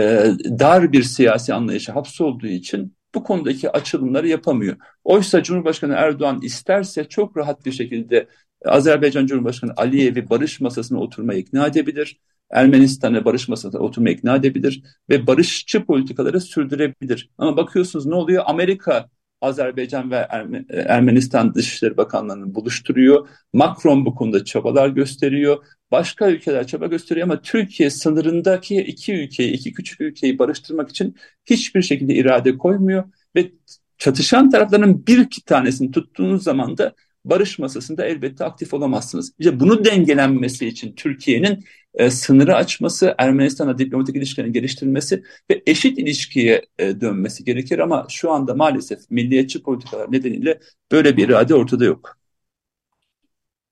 dar 0.59 0.91
bir 0.91 1.03
siyasi 1.03 1.53
anlayışa 1.53 1.95
hapsolduğu 1.95 2.47
için 2.47 2.95
bu 3.15 3.23
konudaki 3.23 3.71
açılımları 3.71 4.27
yapamıyor. 4.27 4.75
Oysa 5.03 5.43
Cumhurbaşkanı 5.43 5.93
Erdoğan 5.93 6.41
isterse 6.41 7.03
çok 7.03 7.37
rahat 7.37 7.65
bir 7.65 7.71
şekilde 7.71 8.27
Azerbaycan 8.65 9.25
Cumhurbaşkanı 9.25 9.73
Aliyev'i 9.77 10.29
barış 10.29 10.61
masasına 10.61 10.99
oturmaya 10.99 11.39
ikna 11.39 11.67
edebilir. 11.67 12.19
Ermenistan'ı 12.51 13.25
barış 13.25 13.47
masasına 13.47 13.81
oturmaya 13.81 14.13
ikna 14.13 14.35
edebilir 14.35 14.83
ve 15.09 15.27
barışçı 15.27 15.85
politikaları 15.85 16.41
sürdürebilir. 16.41 17.29
Ama 17.37 17.57
bakıyorsunuz 17.57 18.05
ne 18.05 18.15
oluyor? 18.15 18.43
Amerika 18.45 19.09
Azerbaycan 19.43 20.11
ve 20.11 20.27
Ermenistan 20.69 21.53
Dışişleri 21.53 21.97
Bakanlarını 21.97 22.55
buluşturuyor. 22.55 23.27
Macron 23.53 24.05
bu 24.05 24.15
konuda 24.15 24.45
çabalar 24.45 24.89
gösteriyor. 24.89 25.65
Başka 25.91 26.29
ülkeler 26.29 26.67
çaba 26.67 26.87
gösteriyor 26.87 27.27
ama 27.27 27.41
Türkiye 27.41 27.89
sınırındaki 27.89 28.77
iki 28.77 29.13
ülkeyi, 29.13 29.51
iki 29.51 29.73
küçük 29.73 30.01
ülkeyi 30.01 30.39
barıştırmak 30.39 30.89
için 30.89 31.15
hiçbir 31.45 31.81
şekilde 31.81 32.15
irade 32.15 32.57
koymuyor 32.57 33.03
ve 33.35 33.51
çatışan 33.97 34.49
tarafların 34.49 35.07
bir 35.07 35.17
iki 35.17 35.45
tanesini 35.45 35.91
tuttuğunuz 35.91 36.43
zaman 36.43 36.77
da 36.77 36.93
barış 37.25 37.59
masasında 37.59 38.05
elbette 38.05 38.45
aktif 38.45 38.73
olamazsınız. 38.73 39.33
İşte 39.39 39.59
bunu 39.59 39.85
dengelenmesi 39.85 40.67
için 40.67 40.93
Türkiye'nin 40.95 41.63
e, 41.93 42.09
sınırı 42.09 42.55
açması, 42.55 43.15
Ermenistan'la 43.17 43.77
diplomatik 43.77 44.15
ilişkilerin 44.15 44.53
geliştirilmesi 44.53 45.23
ve 45.51 45.63
eşit 45.67 45.97
ilişkiye 45.99 46.61
e, 46.79 47.01
dönmesi 47.01 47.43
gerekir 47.43 47.79
ama 47.79 48.05
şu 48.09 48.31
anda 48.31 48.53
maalesef 48.55 48.99
milliyetçi 49.09 49.63
politikalar 49.63 50.11
nedeniyle 50.11 50.59
böyle 50.91 51.17
bir 51.17 51.29
irade 51.29 51.55
ortada 51.55 51.85
yok. 51.85 52.17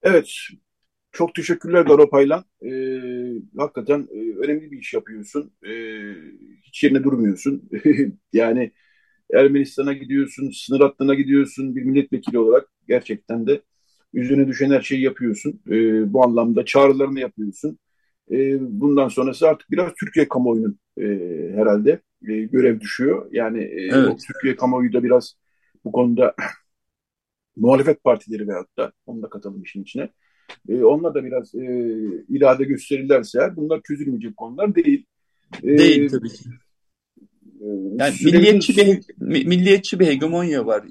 Evet, 0.03 0.29
çok 1.11 1.35
teşekkürler 1.35 1.81
Garo 1.81 2.09
Paylan. 2.09 2.45
Ee, 2.65 3.33
hakikaten 3.57 4.07
e, 4.11 4.45
önemli 4.45 4.71
bir 4.71 4.79
iş 4.79 4.93
yapıyorsun. 4.93 5.53
Ee, 5.65 6.13
hiç 6.63 6.83
yerine 6.83 7.03
durmuyorsun. 7.03 7.69
yani 8.33 8.71
Ermenistan'a 9.33 9.93
gidiyorsun, 9.93 10.51
sınır 10.51 10.79
hattına 10.79 11.15
gidiyorsun 11.15 11.75
bir 11.75 11.83
milletvekili 11.83 12.39
olarak 12.39 12.69
gerçekten 12.91 13.47
de 13.47 13.61
üzerine 14.13 14.47
düşen 14.47 14.71
her 14.71 14.81
şeyi 14.81 15.01
yapıyorsun. 15.01 15.61
E, 15.69 15.73
bu 16.13 16.23
anlamda 16.23 16.65
çağrılarını 16.65 17.19
yapıyorsun. 17.19 17.79
E, 18.31 18.57
bundan 18.81 19.07
sonrası 19.07 19.47
artık 19.47 19.71
biraz 19.71 19.93
Türkiye 19.99 20.27
kamuoyunun 20.27 20.79
e, 20.97 21.05
herhalde 21.55 22.01
e, 22.27 22.33
görev 22.41 22.79
düşüyor. 22.79 23.27
Yani 23.31 23.63
e, 23.63 23.89
evet. 23.93 24.19
Türkiye 24.27 24.55
kamuoyu 24.55 24.93
da 24.93 25.03
biraz 25.03 25.35
bu 25.85 25.91
konuda 25.91 26.35
muhalefet 27.57 28.03
partileri 28.03 28.47
veyahut 28.47 28.77
da 28.77 28.91
onu 29.05 29.21
da 29.21 29.29
katalım 29.29 29.63
işin 29.63 29.83
içine. 29.83 30.09
E, 30.69 30.83
onlar 30.83 31.13
da 31.13 31.23
biraz 31.23 31.55
e, 31.55 31.65
irade 32.29 32.63
gösterirlerse 32.63 33.55
bunlar 33.55 33.81
çözülmeyecek 33.87 34.37
konular 34.37 34.75
değil. 34.75 35.05
E, 35.63 35.77
değil 35.77 36.09
tabii 36.09 36.29
ki. 36.29 36.49
Yani 37.99 38.15
milliyetçi 38.25 38.77
bir 38.77 38.99
milliyetçi 39.45 39.99
bir 39.99 40.07
hegemonya 40.07 40.65
var. 40.65 40.83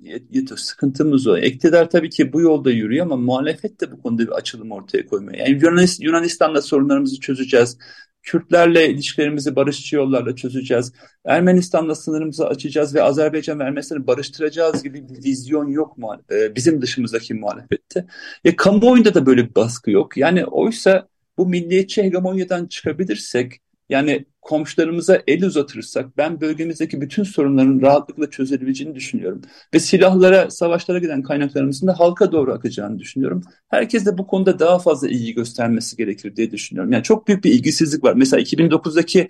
Sıkıntımız 0.57 1.27
o. 1.27 1.39
İktidar 1.39 1.91
tabii 1.91 2.11
ki 2.11 2.33
bu 2.33 2.41
yolda 2.41 2.71
yürüyor 2.71 3.07
ama 3.07 3.17
muhalefet 3.17 3.81
de 3.81 3.93
bu 3.93 4.03
konuda 4.03 4.23
bir 4.23 4.29
açılım 4.29 4.71
ortaya 4.73 5.07
koymuyor. 5.07 5.39
Yani 5.39 5.51
Yunanistan, 5.63 6.05
Yunanistan'da 6.05 6.63
sorunlarımızı 6.63 7.21
çözeceğiz. 7.21 7.79
Kürtlerle 8.23 8.89
ilişkilerimizi 8.89 9.57
barışçı 9.57 9.97
yollarla 9.97 10.37
çözeceğiz. 10.37 10.93
Ermenistan'la 11.25 11.95
sınırımızı 11.95 12.47
açacağız 12.47 12.95
ve 12.95 13.03
Azerbaycan 13.03 13.59
ve 13.59 13.65
Ermenistan'ı 13.65 14.07
barıştıracağız 14.07 14.83
gibi 14.83 15.09
bir 15.09 15.25
vizyon 15.25 15.69
yok 15.69 15.99
mu 15.99 16.17
e, 16.33 16.55
bizim 16.57 16.83
dışımızdaki 16.83 17.35
muhalefette. 17.35 18.07
E, 18.45 18.57
kamuoyunda 18.57 19.15
da 19.15 19.27
böyle 19.27 19.49
bir 19.49 19.55
baskı 19.55 19.91
yok. 19.91 20.17
Yani 20.17 20.45
oysa 20.45 21.09
bu 21.39 21.47
milliyetçi 21.47 22.03
hegemonyadan 22.03 22.67
çıkabilirsek 22.67 23.53
Yani 23.91 24.27
komşularımıza 24.43 25.23
el 25.27 25.45
uzatırsak 25.45 26.17
ben 26.17 26.41
bölgemizdeki 26.41 27.01
bütün 27.01 27.23
sorunların 27.23 27.81
rahatlıkla 27.81 28.31
çözülebileceğini 28.31 28.95
düşünüyorum. 28.95 29.43
Ve 29.75 29.81
silahlara, 29.81 30.51
savaşlara 30.51 30.99
giden 30.99 31.23
kaynaklarımızın 31.23 31.87
da 31.87 31.99
halka 31.99 32.33
doğru 32.33 32.53
akacağını 32.53 32.99
düşünüyorum. 32.99 33.43
Herkes 33.69 34.07
de 34.07 34.19
bu 34.19 34.27
konuda 34.27 34.59
daha 34.59 34.79
fazla 34.79 35.09
ilgi 35.09 35.35
göstermesi 35.35 35.97
gerekir 35.97 36.37
diye 36.37 36.51
düşünüyorum. 36.51 36.93
Yani 36.93 37.03
çok 37.03 37.29
büyük 37.29 37.45
bir 37.45 37.53
ilgisizlik 37.53 38.05
var. 38.05 38.15
Mesela 38.15 38.43
2009'daki 38.43 39.29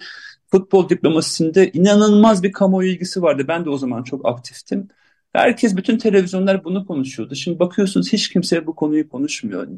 futbol 0.51 0.89
diplomasisinde 0.89 1.71
inanılmaz 1.73 2.43
bir 2.43 2.53
kamuoyu 2.53 2.91
ilgisi 2.91 3.23
vardı. 3.23 3.45
Ben 3.49 3.65
de 3.65 3.71
o 3.71 3.79
zaman 3.79 4.03
çok 4.03 4.27
aktiftim. 4.27 4.89
Herkes, 5.33 5.77
bütün 5.77 5.99
televizyonlar 5.99 6.65
bunu 6.65 6.87
konuşuyordu. 6.87 7.35
Şimdi 7.35 7.59
bakıyorsunuz 7.59 8.13
hiç 8.13 8.29
kimse 8.29 8.67
bu 8.67 8.75
konuyu 8.75 9.09
konuşmuyor. 9.09 9.69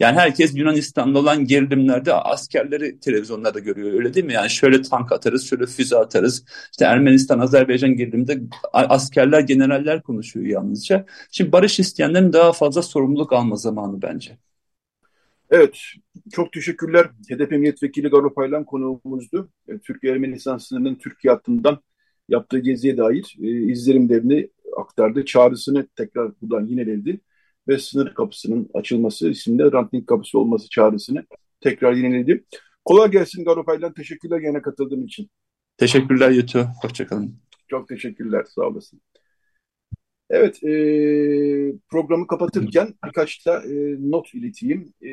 Yani 0.00 0.18
herkes 0.18 0.56
Yunanistan'da 0.56 1.18
olan 1.18 1.44
gerilimlerde 1.44 2.14
askerleri 2.14 3.00
televizyonlarda 3.00 3.58
görüyor 3.58 3.92
öyle 3.92 4.14
değil 4.14 4.26
mi? 4.26 4.32
Yani 4.32 4.50
şöyle 4.50 4.82
tank 4.82 5.12
atarız, 5.12 5.46
şöyle 5.46 5.66
füze 5.66 5.96
atarız. 5.96 6.44
İşte 6.70 6.84
Ermenistan, 6.84 7.38
Azerbaycan 7.38 7.96
geriliminde 7.96 8.40
askerler, 8.72 9.40
generaller 9.40 10.02
konuşuyor 10.02 10.46
yalnızca. 10.46 11.06
Şimdi 11.30 11.52
barış 11.52 11.80
isteyenlerin 11.80 12.32
daha 12.32 12.52
fazla 12.52 12.82
sorumluluk 12.82 13.32
alma 13.32 13.56
zamanı 13.56 14.02
bence. 14.02 14.38
Evet, 15.50 15.78
çok 16.32 16.52
teşekkürler. 16.52 17.06
HDP 17.30 17.50
milletvekili 17.50 18.08
Garo 18.08 18.34
Paylan 18.34 18.64
konuğumuzdu. 18.64 19.50
E, 19.68 19.78
Türkiye-Ermenistan 19.78 20.58
sınırının 20.58 20.94
Türkiye 20.94 21.34
hattından 21.34 21.80
yaptığı 22.28 22.58
geziye 22.58 22.96
dair 22.96 23.36
e, 23.42 23.48
izlerimlerini 23.48 24.48
aktardı. 24.76 25.24
Çağrısını 25.24 25.88
tekrar 25.96 26.32
buradan 26.42 26.66
yineledi 26.66 27.20
ve 27.68 27.78
sınır 27.78 28.14
kapısının 28.14 28.70
açılması 28.74 29.30
isimli 29.30 29.72
ranting 29.72 30.06
kapısı 30.06 30.38
olması 30.38 30.68
çağrısını 30.68 31.24
tekrar 31.60 31.92
yineledi. 31.92 32.44
Kolay 32.84 33.10
gelsin 33.10 33.44
Garo 33.44 33.64
Paylan. 33.64 33.94
Teşekkürler 33.94 34.40
yine 34.40 34.62
katıldığın 34.62 35.02
için. 35.06 35.30
Teşekkürler 35.76 36.30
Yutu. 36.30 36.66
Hoşçakalın. 36.82 37.34
Çok 37.68 37.88
teşekkürler. 37.88 38.44
Sağ 38.44 38.62
olasın. 38.62 39.00
Evet, 40.30 40.64
e, 40.64 40.70
programı 41.90 42.26
kapatırken 42.26 42.94
birkaç 43.06 43.46
da 43.46 43.62
e, 43.64 43.96
not 44.10 44.34
ileteyim. 44.34 44.94
E, 45.02 45.10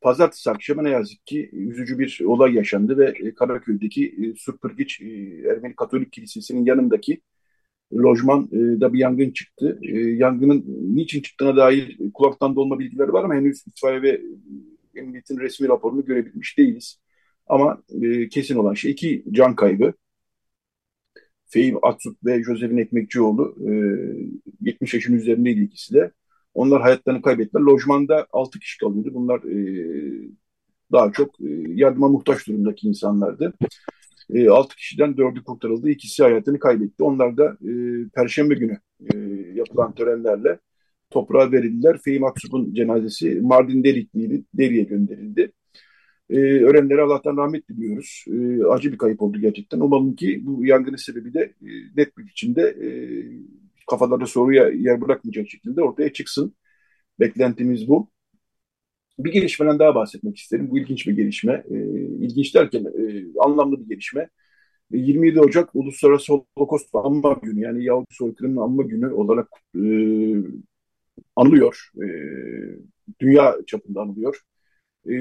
Pazartesi 0.00 0.50
akşamı 0.50 0.84
ne 0.84 0.90
yazık 0.90 1.26
ki 1.26 1.50
üzücü 1.52 1.98
bir 1.98 2.20
olay 2.26 2.54
yaşandı 2.54 2.98
ve 2.98 3.14
e, 3.24 3.34
Karaköy'deki 3.34 4.06
e, 4.06 4.36
Surpırgiç 4.36 5.00
e, 5.00 5.06
Ermeni 5.50 5.76
Katolik 5.76 6.12
Kilisesi'nin 6.12 6.64
yanındaki 6.64 7.20
lojmanda 7.94 8.92
bir 8.92 8.98
yangın 8.98 9.30
çıktı. 9.30 9.78
E, 9.82 9.98
yangının 9.98 10.64
niçin 10.96 11.22
çıktığına 11.22 11.56
dair 11.56 11.98
kulaktan 12.14 12.56
dolma 12.56 12.78
bilgileri 12.78 13.12
var 13.12 13.24
ama 13.24 13.34
henüz 13.34 13.64
itfaiye 13.66 14.02
ve 14.02 14.22
emniyetin 14.94 15.38
resmi 15.38 15.68
raporunu 15.68 16.04
görebilmiş 16.04 16.58
değiliz. 16.58 17.00
Ama 17.46 17.82
e, 18.02 18.28
kesin 18.28 18.56
olan 18.56 18.74
şey 18.74 18.90
iki 18.90 19.24
can 19.30 19.56
kaybı. 19.56 19.92
Fehim 21.46 21.78
Atsut 21.82 22.24
ve 22.24 22.42
Josefin 22.44 22.76
Ekmekçioğlu 22.76 23.56
e, 23.68 23.72
70 24.60 24.94
yaşın 24.94 25.14
üzerindeydi 25.14 25.60
ikisi 25.60 25.94
de. 25.94 26.10
Onlar 26.54 26.82
hayatlarını 26.82 27.22
kaybettiler. 27.22 27.62
Lojmanda 27.62 28.26
6 28.32 28.58
kişi 28.58 28.78
kalıyordu. 28.78 29.10
Bunlar 29.14 29.38
e, 29.44 29.56
daha 30.92 31.12
çok 31.12 31.40
e, 31.40 31.48
yardıma 31.66 32.08
muhtaç 32.08 32.46
durumdaki 32.48 32.88
insanlardı. 32.88 33.52
E, 34.34 34.48
6 34.48 34.76
kişiden 34.76 35.16
4'ü 35.16 35.44
kurtarıldı. 35.44 35.90
İkisi 35.90 36.22
hayatını 36.22 36.58
kaybetti. 36.58 37.02
Onlar 37.02 37.36
da 37.36 37.44
e, 37.44 37.70
Perşembe 38.14 38.54
günü 38.54 38.78
e, 39.14 39.18
yapılan 39.54 39.94
törenlerle 39.94 40.58
toprağa 41.10 41.52
verildiler. 41.52 41.98
Fehim 42.04 42.24
Aksup'un 42.24 42.74
cenazesi 42.74 43.40
Mardin 43.42 43.84
Delikli'ydi. 43.84 44.44
Deri'ye 44.54 44.82
gönderildi. 44.84 45.52
E, 46.30 46.36
ölenlere 46.38 47.02
Allah'tan 47.02 47.36
rahmet 47.36 47.68
diliyoruz. 47.68 48.24
E, 48.28 48.64
acı 48.64 48.92
bir 48.92 48.98
kayıp 48.98 49.22
oldu 49.22 49.40
gerçekten. 49.40 49.80
Umalım 49.80 50.16
ki 50.16 50.40
bu 50.46 50.66
yangının 50.66 50.96
sebebi 50.96 51.34
de 51.34 51.40
e, 51.40 51.68
net 51.96 52.18
bir 52.18 52.26
biçimde 52.26 52.62
e, 52.62 52.88
kafalarda 53.90 54.26
soruya 54.26 54.68
yer 54.68 55.00
bırakmayacak 55.00 55.48
şekilde 55.50 55.82
ortaya 55.82 56.12
çıksın. 56.12 56.54
Beklentimiz 57.20 57.88
bu. 57.88 58.10
Bir 59.18 59.32
gelişmeden 59.32 59.78
daha 59.78 59.94
bahsetmek 59.94 60.36
isterim. 60.36 60.70
Bu 60.70 60.78
ilginç 60.78 61.06
bir 61.06 61.12
gelişme. 61.16 61.64
E, 61.70 61.74
ilginç 62.00 62.54
derken 62.54 62.84
e, 62.84 63.24
anlamlı 63.40 63.80
bir 63.80 63.88
gelişme. 63.88 64.28
27 64.92 65.40
Ocak 65.40 65.70
Uluslararası 65.74 66.32
Holocaust 66.58 66.90
Anma 66.94 67.32
Günü 67.42 67.60
yani 67.60 67.84
Yahudi 67.84 68.14
soykırımının 68.14 68.60
anma 68.60 68.82
günü 68.82 69.08
olarak 69.12 69.48
e, 69.76 69.82
anılıyor. 71.36 71.90
E, 72.02 72.06
dünya 73.20 73.56
çapında 73.66 74.00
anılıyor. 74.00 74.40
E, 75.10 75.14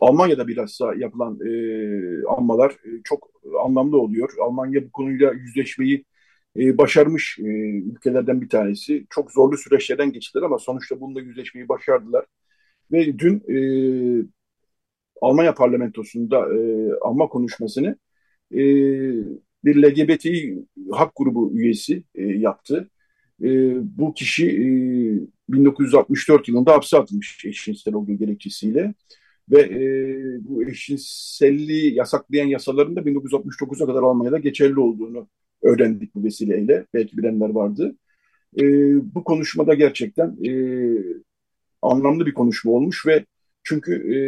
Almanya'da 0.00 0.48
bilhassa 0.48 0.94
yapılan 0.94 1.38
e, 1.46 2.26
anmalar 2.28 2.70
e, 2.72 3.02
çok 3.04 3.30
anlamlı 3.64 3.98
oluyor. 4.00 4.30
Almanya 4.42 4.84
bu 4.86 4.92
konuyla 4.92 5.32
yüzleşmeyi 5.32 6.04
e, 6.56 6.78
başarmış 6.78 7.38
e, 7.38 7.44
ülkelerden 7.78 8.40
bir 8.40 8.48
tanesi. 8.48 9.06
Çok 9.10 9.32
zorlu 9.32 9.58
süreçlerden 9.58 10.12
geçtiler 10.12 10.42
ama 10.42 10.58
sonuçta 10.58 11.00
bununla 11.00 11.20
yüzleşmeyi 11.20 11.68
başardılar. 11.68 12.26
Ve 12.92 13.18
dün 13.18 13.42
e, 13.48 13.58
Almanya 15.22 15.54
parlamentosunda 15.54 16.54
e, 16.54 16.90
alma 17.02 17.28
konuşmasını 17.28 17.96
e, 18.52 18.58
bir 19.64 19.76
LGBTİ 19.82 20.64
hak 20.92 21.12
grubu 21.16 21.52
üyesi 21.54 22.02
e, 22.14 22.22
yaptı. 22.24 22.90
E, 23.42 23.48
bu 23.98 24.14
kişi 24.14 24.46
e, 24.46 24.66
1964 25.48 26.48
yılında 26.48 26.72
hapse 26.72 26.98
atılmış 26.98 27.44
eşcinsel 27.44 27.94
olduğu 27.94 28.12
gerekçesiyle 28.12 28.94
ve 29.50 29.60
e, 29.60 29.80
bu 30.48 30.64
eşcinselliği 30.64 31.94
yasaklayan 31.94 32.46
yasaların 32.46 32.96
da 32.96 33.00
1969'a 33.00 33.86
kadar 33.86 34.02
Almanya'da 34.02 34.38
geçerli 34.38 34.80
olduğunu 34.80 35.28
öğrendik 35.62 36.14
bu 36.14 36.24
vesileyle. 36.24 36.86
Belki 36.94 37.18
bilenler 37.18 37.50
vardı. 37.50 37.96
E, 38.58 38.64
bu 39.14 39.24
konuşmada 39.24 39.74
gerçekten 39.74 40.36
e, 40.46 40.52
anlamlı 41.82 42.26
bir 42.26 42.34
konuşma 42.34 42.72
olmuş 42.72 43.06
ve 43.06 43.24
çünkü 43.62 43.92
e, 44.14 44.18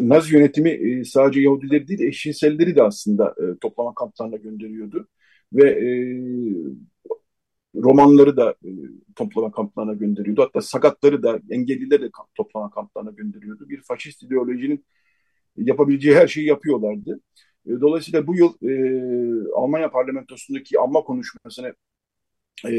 Nazi 0.00 0.34
yönetimi 0.34 0.70
e, 0.70 1.04
sadece 1.04 1.40
Yahudileri 1.40 1.88
değil 1.88 2.00
eşcinselleri 2.00 2.76
de 2.76 2.82
aslında 2.82 3.34
e, 3.38 3.58
toplama 3.60 3.94
kamplarına 3.94 4.36
gönderiyordu. 4.36 5.08
Ve 5.52 5.70
e, 5.70 5.90
romanları 7.74 8.36
da 8.36 8.50
e, 8.64 8.70
toplama 9.16 9.50
kamplarına 9.52 9.94
gönderiyordu. 9.94 10.42
Hatta 10.42 10.60
sakatları 10.60 11.22
da 11.22 11.40
engellileri 11.50 12.02
de 12.02 12.10
toplama 12.34 12.70
kamplarına 12.70 13.10
gönderiyordu. 13.10 13.68
Bir 13.68 13.82
faşist 13.82 14.22
ideolojinin 14.22 14.84
yapabileceği 15.56 16.16
her 16.16 16.28
şeyi 16.28 16.46
yapıyorlardı. 16.46 17.20
E, 17.66 17.70
dolayısıyla 17.80 18.26
bu 18.26 18.36
yıl 18.36 18.54
e, 18.62 18.72
Almanya 19.54 19.90
parlamentosundaki 19.90 20.78
alma 20.78 21.02
konuşmasını 21.04 21.74
e, 22.64 22.70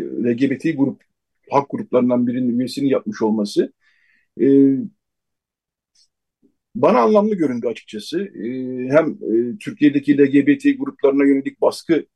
LGBT 0.00 0.78
grup 0.78 1.09
hak 1.50 1.70
gruplarından 1.70 2.26
birinin 2.26 2.58
üyesini 2.58 2.90
yapmış 2.90 3.22
olması 3.22 3.72
e, 4.40 4.46
bana 6.74 7.00
anlamlı 7.00 7.34
göründü 7.34 7.66
açıkçası. 7.66 8.20
E, 8.22 8.44
hem 8.90 9.10
e, 9.10 9.58
Türkiye'deki 9.58 10.18
LGBT 10.18 10.78
gruplarına 10.78 11.24
yönelik 11.24 11.60
baskı 11.60 12.06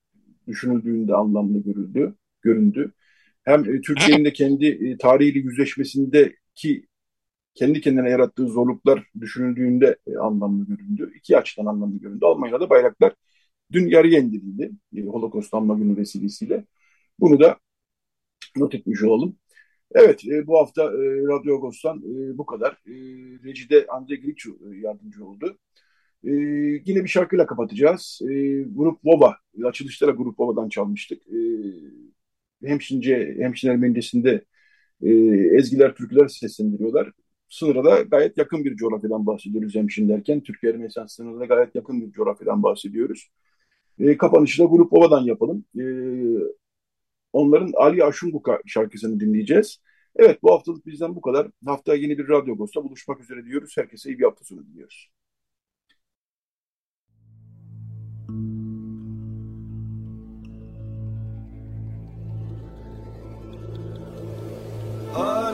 düşünüldüğünde 0.48 1.14
anlamlı 1.14 1.62
görüldü, 1.62 2.14
göründü. 2.42 2.92
Hem 3.44 3.74
e, 3.74 3.80
Türkiye'nin 3.80 4.24
de 4.24 4.32
kendi 4.32 4.66
e, 4.66 4.98
tarihiyle 4.98 5.38
yüzleşmesindeki 5.38 6.86
kendi 7.54 7.80
kendine 7.80 8.10
yarattığı 8.10 8.48
zorluklar 8.48 9.04
düşünüldüğünde 9.20 9.96
e, 10.06 10.16
anlamlı 10.16 10.66
göründü. 10.66 11.12
İki 11.16 11.38
açıdan 11.38 11.66
anlamlı 11.66 11.98
göründü. 12.00 12.26
Almanya'da 12.26 12.70
bayraklar 12.70 13.14
dün 13.72 13.88
yarıya 13.88 14.20
indirildi. 14.20 14.72
E, 14.96 15.02
Holocaust 15.02 15.54
anma 15.54 15.74
günü 15.74 15.96
vesilesiyle. 15.96 16.64
Bunu 17.20 17.40
da 17.40 17.58
not 18.56 18.74
etmiş 18.74 19.02
olalım. 19.02 19.36
Evet, 19.94 20.24
e, 20.28 20.46
bu 20.46 20.58
hafta 20.58 20.82
e, 20.82 21.04
Radyo 21.28 21.56
Agos'tan 21.56 21.98
e, 21.98 22.38
bu 22.38 22.46
kadar. 22.46 22.72
E, 22.72 22.94
Recide 23.44 23.86
Andre 23.86 24.16
Griçu 24.16 24.50
e, 24.50 24.78
yardımcı 24.78 25.26
oldu. 25.26 25.58
E, 26.24 26.30
yine 26.86 27.04
bir 27.04 27.08
şarkıyla 27.08 27.46
kapatacağız. 27.46 28.20
E, 28.22 28.62
Grup 28.62 28.98
Vova, 29.04 29.36
açılışlara 29.64 30.10
Grup 30.10 30.40
Vova'dan 30.40 30.68
çalmıştık. 30.68 31.22
E, 31.28 31.38
Hemşince, 32.64 33.36
Hemşinler 33.38 33.76
Mendesi'nde 33.76 34.44
e, 35.02 35.10
ezgiler, 35.58 35.94
türküler 35.94 36.28
seslendiriyorlar. 36.28 37.12
Sınıra 37.48 37.84
da 37.84 38.02
gayet 38.02 38.38
yakın 38.38 38.64
bir 38.64 38.76
coğrafyadan 38.76 39.26
bahsediyoruz 39.26 39.74
hemşin 39.74 40.08
derken. 40.08 40.40
Türkiye-Ermenistan 40.40 41.06
sınırına 41.06 41.44
gayet 41.44 41.74
yakın 41.74 42.00
bir 42.00 42.12
coğrafyadan 42.12 42.62
bahsediyoruz. 42.62 43.28
E, 43.98 44.16
kapanışı 44.16 44.62
da 44.62 44.66
Grup 44.66 44.92
Vova'dan 44.92 45.22
yapalım. 45.24 45.64
E, 45.78 45.84
onların 47.34 47.72
Ali 47.76 48.04
Aşunguka 48.04 48.60
şarkısını 48.66 49.20
dinleyeceğiz. 49.20 49.80
Evet 50.16 50.42
bu 50.42 50.52
haftalık 50.52 50.86
bizden 50.86 51.16
bu 51.16 51.20
kadar. 51.20 51.48
Haftaya 51.66 52.00
yeni 52.02 52.18
bir 52.18 52.28
Radyo 52.28 52.54
Agos'ta 52.54 52.84
buluşmak 52.84 53.20
üzere 53.20 53.44
diyoruz. 53.44 53.76
Herkese 53.76 54.10
iyi 54.10 54.18
bir 54.18 54.24
hafta 54.24 54.44
sonu 54.44 54.66
diliyoruz. 54.66 55.10
Ali 65.14 65.53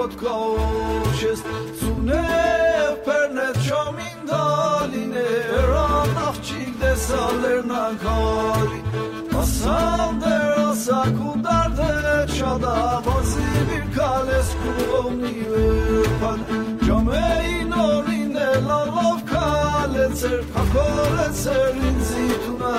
کودکاش 0.00 1.24
است 1.32 1.44
سونه 1.80 2.22
پرنت 3.06 3.60
شامین 3.60 4.24
دالینه 4.28 5.66
را 5.68 6.04
نفچیده 6.04 6.94
سالر 6.94 7.62
نکاری 7.62 8.82
ماسان 9.32 10.18
در 10.18 10.52
آسا 10.54 11.02
کودرده 11.02 12.32
چادا 12.32 13.02
بازی 13.04 13.40
بیر 13.70 13.84
کالس 13.96 14.54
کونی 14.54 15.40
ورپن 15.40 16.38
جامعه 16.86 17.64
نورینه 17.64 18.56
لالوف 18.56 19.24
کالت 19.32 20.14
سر 20.14 20.40
پاکورت 20.54 21.32
سر 21.32 21.72
این 21.82 22.00
زیتونه 22.00 22.74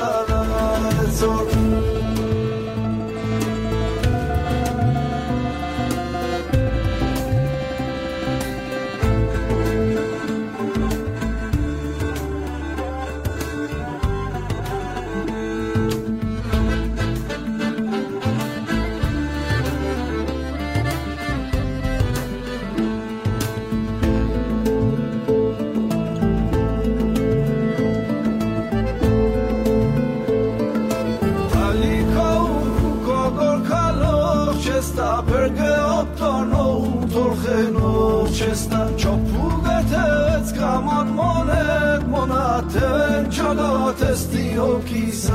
زور 1.12 1.91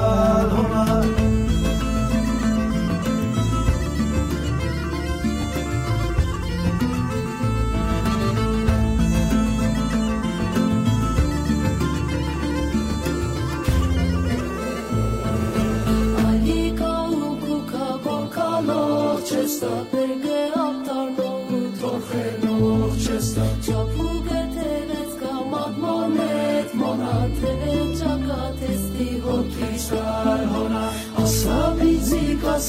follow 0.07 0.66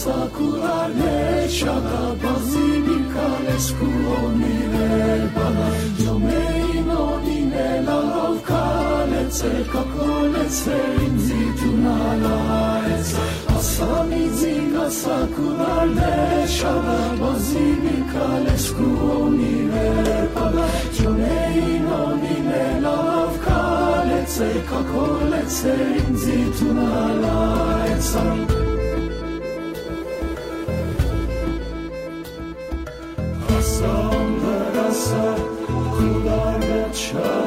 circulare 0.07 1.47
și 1.55 1.65
abrazimi 1.77 2.99
cares 3.13 3.65
cu 3.77 3.87
omile 4.23 5.31
bana. 5.35 5.67
Domei 6.05 6.71
nomine 6.91 7.69
la 7.87 7.99
lovcalețe, 8.13 9.51
ca 9.71 9.83
colețe 9.95 10.77
în 11.05 11.13
zituna 11.27 11.99
la 12.23 12.39
ețe. 12.97 13.17
Asa 13.57 14.05
mi 14.09 14.23
zinga 14.39 14.85
circulare 14.99 16.15
și 16.55 16.65
abrazimi 16.75 17.97
cares 18.13 18.65
cu 18.77 18.87
omile 19.21 19.87
bana. 20.33 20.65
Domei 21.03 21.81
nomine 21.87 22.63
la 22.85 22.95
lovcalețe, 23.09 24.49
ca 24.69 24.79
colețe 24.91 25.75
în 26.07 26.15
zituna 26.23 26.95
la 27.23 27.39
ețe. 27.95 28.76
show. 37.07 37.46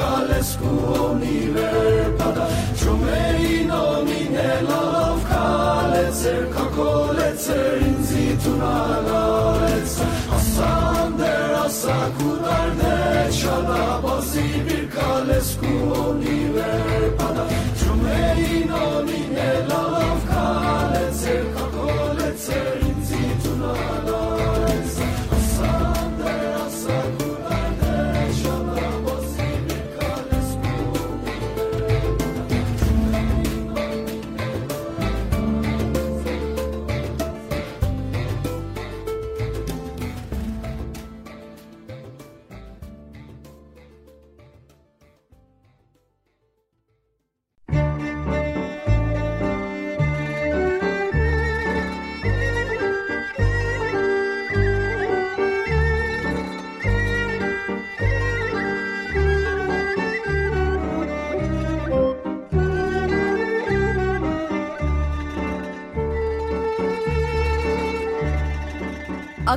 kalesku 0.00 0.20
cales 0.30 0.50
cu 0.60 0.70
univerbada, 1.12 2.46
trumei 2.78 3.64
nomine 3.70 4.50
lalav 4.68 5.18
kalecer, 5.30 6.42
kakolecer 6.54 7.76
inzitun 7.88 8.60
alaletsa, 8.60 10.04
Hasan 10.30 11.18
der 11.18 11.52
asa 11.64 11.98
kunar 12.16 12.70
de 12.80 12.96
çala, 13.38 13.84
basi 14.04 14.46
bir 14.66 14.84
kales 14.94 15.48
cu 15.60 15.72
univerbada, 16.08 17.44
trumei 17.78 18.64
nomine 18.72 19.50
lalav 19.70 20.20
kalecer, 20.30 21.42
kakolecer 21.56 22.74
inzitun 22.88 23.60
alaletsa, 23.62 23.99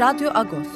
Radyo 0.00 0.30
Agos. 0.34 0.68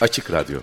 Açık 0.00 0.32
Radyo 0.32 0.60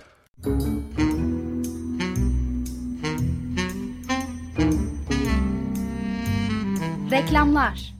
Reklamlar 7.12 7.94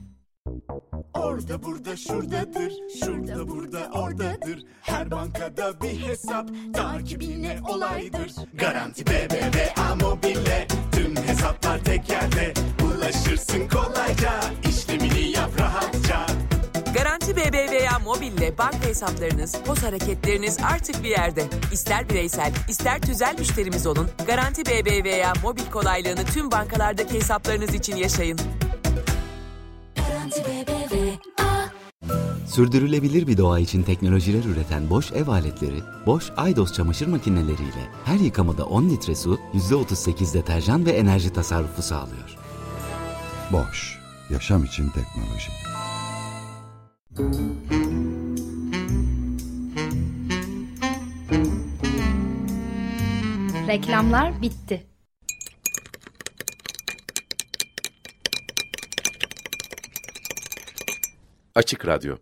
Orada 1.34 1.62
burada 1.62 1.96
şuradadır, 1.96 2.72
şurada 3.00 3.48
burada 3.48 3.90
oradadır. 3.92 4.64
Her 4.82 5.10
bankada 5.10 5.80
bir 5.82 6.00
hesap, 6.00 6.48
takibine 6.74 7.58
olaydır. 7.68 8.32
Garanti 8.54 9.06
BBVA 9.06 9.94
Mobile, 9.94 10.66
tüm 10.92 11.16
hesaplar 11.16 11.84
tek 11.84 12.10
yerde. 12.10 12.54
Ulaşırsın 12.84 13.68
kolayca, 13.68 14.40
işlemini 14.68 15.30
yap 15.30 15.50
rahatça. 15.60 16.26
Garanti 16.94 17.36
BBVA 17.36 17.98
Mobil'le 17.98 18.58
banka 18.58 18.88
hesaplarınız, 18.88 19.56
pos 19.66 19.82
hareketleriniz 19.82 20.58
artık 20.72 21.04
bir 21.04 21.10
yerde. 21.10 21.44
İster 21.72 22.08
bireysel, 22.08 22.52
ister 22.68 23.00
tüzel 23.00 23.34
müşterimiz 23.38 23.86
olun. 23.86 24.10
Garanti 24.26 24.64
BBVA 24.64 25.32
Mobil 25.42 25.70
kolaylığını 25.72 26.24
tüm 26.24 26.50
bankalardaki 26.50 27.14
hesaplarınız 27.14 27.74
için 27.74 27.96
yaşayın. 27.96 28.38
BBVA 30.36 31.34
Sürdürülebilir 32.46 33.26
bir 33.26 33.38
doğa 33.38 33.58
için 33.58 33.82
teknolojiler 33.82 34.44
üreten 34.44 34.90
Boş 34.90 35.12
ev 35.12 35.28
aletleri, 35.28 35.82
Boş 36.06 36.30
Aydos 36.36 36.72
çamaşır 36.72 37.06
makineleriyle 37.06 37.90
her 38.04 38.18
yıkamada 38.18 38.66
10 38.66 38.90
litre 38.90 39.14
su, 39.14 39.38
%38 39.54 40.34
deterjan 40.34 40.86
ve 40.86 40.90
enerji 40.90 41.32
tasarrufu 41.32 41.82
sağlıyor. 41.82 42.36
Boş, 43.52 43.98
yaşam 44.30 44.64
için 44.64 44.90
teknoloji. 44.90 45.50
Reklamlar 53.68 54.42
bitti. 54.42 54.93
Açık 61.54 61.86
Radyo 61.86 62.16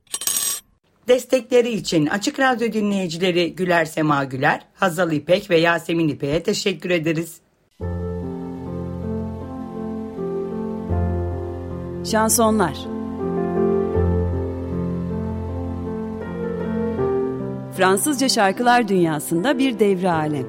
Destekleri 1.09 1.70
için 1.70 2.06
Açık 2.06 2.40
Radyo 2.40 2.72
dinleyicileri 2.72 3.54
Güler 3.54 3.84
Sema 3.84 4.24
Güler, 4.24 4.66
Hazal 4.74 5.12
İpek 5.12 5.50
ve 5.50 5.59
Yasemin 5.59 6.09
İpek'e 6.09 6.42
teşekkür 6.42 6.90
ederiz. 6.90 7.40
Şansonlar 12.10 12.76
Fransızca 17.76 18.28
şarkılar 18.28 18.88
dünyasında 18.88 19.59
bir 19.59 19.78
devre 19.78 20.10
alem. 20.10 20.46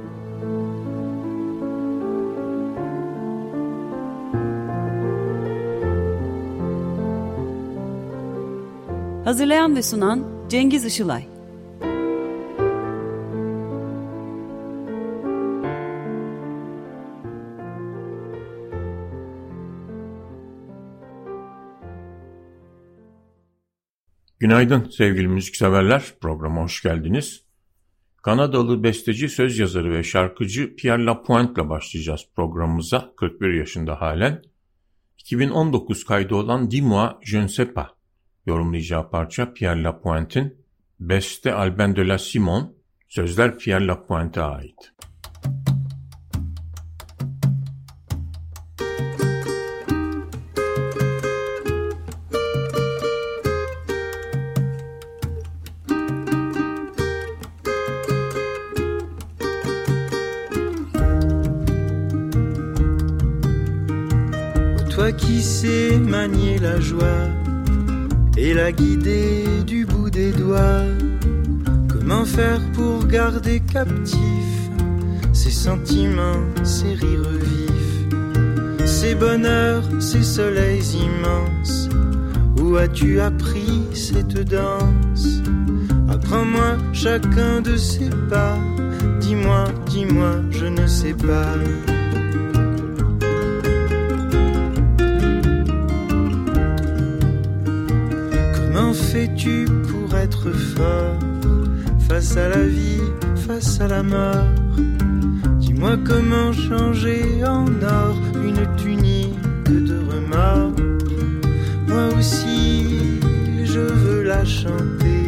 Hazırlayan 9.25 9.75
ve 9.75 9.83
sunan 9.83 10.47
Cengiz 10.49 10.85
Işılay. 10.85 11.27
Günaydın 24.39 24.89
sevgili 24.89 25.27
müzikseverler, 25.27 26.13
programa 26.21 26.61
hoş 26.61 26.83
geldiniz. 26.83 27.43
Kanadalı 28.23 28.83
besteci, 28.83 29.29
söz 29.29 29.59
yazarı 29.59 29.93
ve 29.93 30.03
şarkıcı 30.03 30.75
Pierre 30.75 31.05
Lapointe 31.05 31.61
ile 31.61 31.69
başlayacağız 31.69 32.27
programımıza 32.35 33.13
41 33.17 33.53
yaşında 33.53 34.01
halen. 34.01 34.41
2019 35.17 36.05
kaydı 36.05 36.35
olan 36.35 36.71
Dis-moi 36.71 37.17
je 37.21 37.41
ne 37.41 37.47
sais 37.47 37.73
pas 37.73 37.87
yorumlayacağı 38.45 39.09
parça 39.09 39.53
Pierre 39.53 39.83
Lapointe'in 39.83 40.53
Beste 40.99 41.53
Alben 41.53 41.95
de 41.95 42.01
la 42.01 42.17
Simon, 42.17 42.73
sözler 43.09 43.57
Pierre 43.57 43.87
Lapointe'e 43.87 44.41
ait. 44.41 44.75
Toi 64.89 65.11
qui 65.11 65.41
sais 65.41 65.97
manier 65.97 66.59
la 66.59 66.79
joie 66.79 67.42
et 68.43 68.53
la 68.53 68.73
guider 68.73 69.45
du 69.65 69.85
bout 69.85 70.09
des 70.09 70.33
doigts. 70.33 70.83
Comment 71.87 72.25
faire 72.25 72.59
pour 72.73 73.05
garder 73.07 73.61
captifs 73.61 74.69
ces 75.31 75.49
sentiments, 75.49 76.43
ces 76.61 76.93
rires 76.93 77.37
vifs, 77.39 78.85
ces 78.85 79.15
bonheurs, 79.15 79.83
ces 80.01 80.23
soleils 80.23 80.83
immenses? 81.07 81.87
Où 82.59 82.75
as-tu 82.75 83.21
appris 83.21 83.83
cette 83.93 84.37
danse? 84.49 85.41
Apprends-moi 86.09 86.77
chacun 86.91 87.61
de 87.61 87.77
ces 87.77 88.09
pas. 88.29 88.57
Dis-moi, 89.21 89.65
dis-moi, 89.87 90.41
je 90.51 90.65
ne 90.65 90.85
sais 90.85 91.13
pas. 91.13 91.92
Fais-tu 99.23 99.65
pour 99.89 100.17
être 100.17 100.51
fort 100.51 101.19
face 102.07 102.35
à 102.35 102.49
la 102.49 102.63
vie, 102.63 103.01
face 103.47 103.79
à 103.79 103.87
la 103.87 104.03
mort 104.03 104.49
Dis-moi 105.59 105.97
comment 106.05 106.51
changer 106.51 107.23
en 107.45 107.65
or 107.81 108.15
une 108.43 108.67
tunique 108.75 109.39
de 109.69 109.97
remords. 110.11 110.75
Moi 111.87 112.07
aussi, 112.17 113.19
je 113.63 113.79
veux 113.79 114.23
la 114.23 114.43
chanter, 114.43 115.25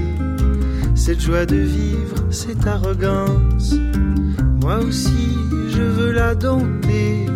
cette 0.95 1.21
joie 1.21 1.45
de 1.45 1.57
vivre, 1.57 2.17
cette 2.31 2.67
arrogance. 2.67 3.75
Moi 4.61 4.79
aussi, 4.79 5.37
je 5.69 5.81
veux 5.81 6.11
la 6.11 6.35
dompter 6.35 7.27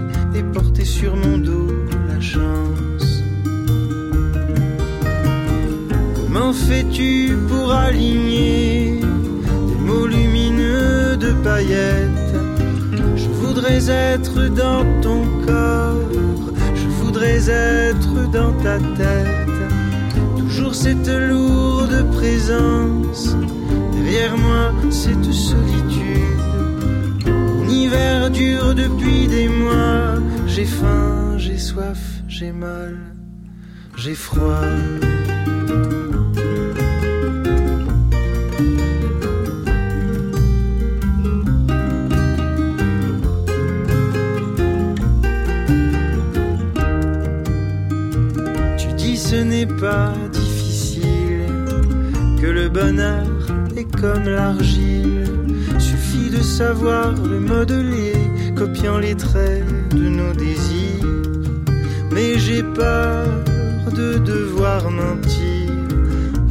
fais-tu 6.69 7.35
pour 7.49 7.71
aligner 7.71 8.99
des 9.69 9.79
mots 9.87 10.05
lumineux 10.05 11.17
de 11.17 11.31
paillettes? 11.43 12.35
Je 13.15 13.27
voudrais 13.41 13.89
être 13.89 14.37
dans 14.63 14.85
ton 15.01 15.21
corps, 15.47 16.11
je 16.75 16.87
voudrais 17.01 17.41
être 17.49 18.29
dans 18.31 18.53
ta 18.65 18.77
tête. 18.99 19.59
Toujours 20.37 20.75
cette 20.75 21.11
lourde 21.29 22.05
présence, 22.11 23.35
derrière 23.93 24.37
moi 24.37 24.71
cette 24.91 25.31
solitude. 25.49 26.43
Mon 27.25 27.67
hiver 27.67 28.29
dure 28.29 28.75
depuis 28.75 29.27
des 29.27 29.47
mois, 29.47 30.19
j'ai 30.45 30.65
faim, 30.65 31.35
j'ai 31.37 31.57
soif, 31.57 32.01
j'ai 32.27 32.51
mal, 32.51 32.95
j'ai 33.97 34.13
froid. 34.13 34.69
Pas 49.65 50.13
difficile, 50.31 51.45
que 52.41 52.47
le 52.47 52.69
bonheur 52.69 53.27
est 53.75 53.89
comme 53.99 54.23
l'argile. 54.23 55.25
Suffit 55.77 56.29
de 56.29 56.41
savoir 56.41 57.13
le 57.13 57.39
modeler, 57.39 58.13
copiant 58.55 58.97
les 58.97 59.15
traits 59.15 59.65
de 59.89 60.09
nos 60.09 60.33
désirs. 60.33 61.05
Mais 62.11 62.37
j'ai 62.37 62.63
peur 62.63 63.25
de 63.93 64.17
devoir 64.19 64.89
mentir 64.89 65.71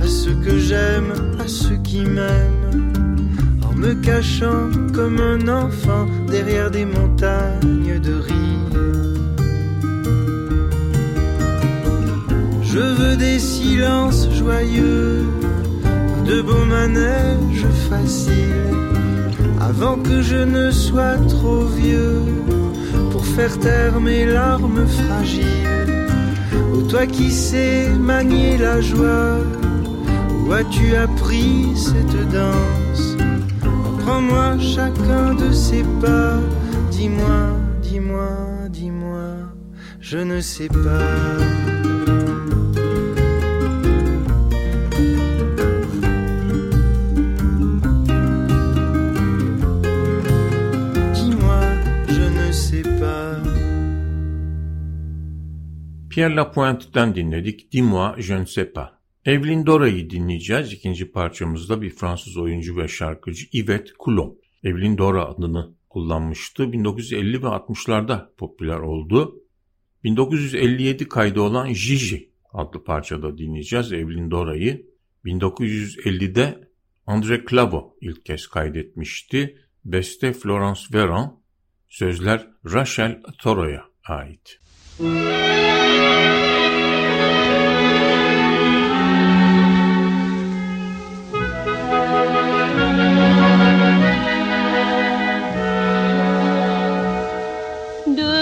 à 0.02 0.06
ceux 0.06 0.34
que 0.44 0.58
j'aime, 0.58 1.12
à 1.38 1.46
ceux 1.46 1.78
qui 1.84 2.00
m'aiment. 2.00 3.16
En 3.62 3.74
me 3.74 3.94
cachant 3.94 4.70
comme 4.94 5.20
un 5.20 5.46
enfant 5.48 6.06
derrière 6.28 6.70
des 6.70 6.84
montagnes 6.84 8.00
de 8.00 8.14
rire. 8.14 8.47
Je 12.70 12.80
veux 12.80 13.16
des 13.16 13.38
silences 13.38 14.28
joyeux, 14.30 15.24
de 16.26 16.42
beaux 16.42 16.66
manèges 16.66 17.66
faciles, 17.88 18.76
avant 19.58 19.96
que 19.96 20.20
je 20.20 20.36
ne 20.36 20.70
sois 20.70 21.16
trop 21.28 21.64
vieux 21.64 22.20
pour 23.10 23.24
faire 23.24 23.58
taire 23.58 23.98
mes 24.00 24.26
larmes 24.26 24.86
fragiles. 24.86 25.96
Oh 26.74 26.82
toi 26.82 27.06
qui 27.06 27.30
sais 27.30 27.88
manier 27.88 28.58
la 28.58 28.82
joie, 28.82 29.38
où 30.44 30.52
as-tu 30.52 30.94
appris 30.94 31.74
cette 31.74 32.20
danse? 32.30 33.16
Apprends-moi 33.64 34.58
chacun 34.58 35.34
de 35.34 35.52
ces 35.52 35.84
pas, 36.02 36.36
dis-moi, 36.90 37.40
dis-moi, 37.82 38.28
dis-moi, 38.68 39.28
je 40.00 40.18
ne 40.18 40.42
sais 40.42 40.68
pas. 40.68 41.67
Pierre 56.18 56.36
Lapointe'den 56.36 57.14
dinledik 57.14 57.72
Dis-moi 57.72 58.14
je 58.18 58.34
ne 58.34 58.44
sais 58.44 58.72
pas. 58.72 58.90
Evelyn 59.24 59.66
Dora'yı 59.66 60.10
dinleyeceğiz. 60.10 60.72
İkinci 60.72 61.12
parçamızda 61.12 61.82
bir 61.82 61.90
Fransız 61.90 62.36
oyuncu 62.36 62.76
ve 62.76 62.88
şarkıcı 62.88 63.46
Yvette 63.52 63.92
Coulon. 64.04 64.38
Evelyn 64.64 64.98
Dora 64.98 65.24
adını 65.24 65.74
kullanmıştı. 65.88 66.72
1950 66.72 67.42
ve 67.42 67.46
60'larda 67.46 68.34
popüler 68.36 68.78
oldu. 68.78 69.42
1957 70.04 71.08
kaydı 71.08 71.40
olan 71.40 71.68
Gigi 71.68 72.30
adlı 72.52 72.84
parçada 72.84 73.38
dinleyeceğiz 73.38 73.92
Evelyn 73.92 74.30
Dora'yı. 74.30 74.86
1950'de 75.24 76.70
André 77.06 77.50
Clavo 77.50 77.96
ilk 78.00 78.24
kez 78.24 78.46
kaydetmişti. 78.46 79.58
Beste 79.84 80.32
Florence 80.32 80.80
Veran, 80.94 81.40
sözler 81.88 82.48
Rachel 82.64 83.22
Toro'ya 83.38 83.84
ait. 84.04 84.60
Deux 84.98 85.06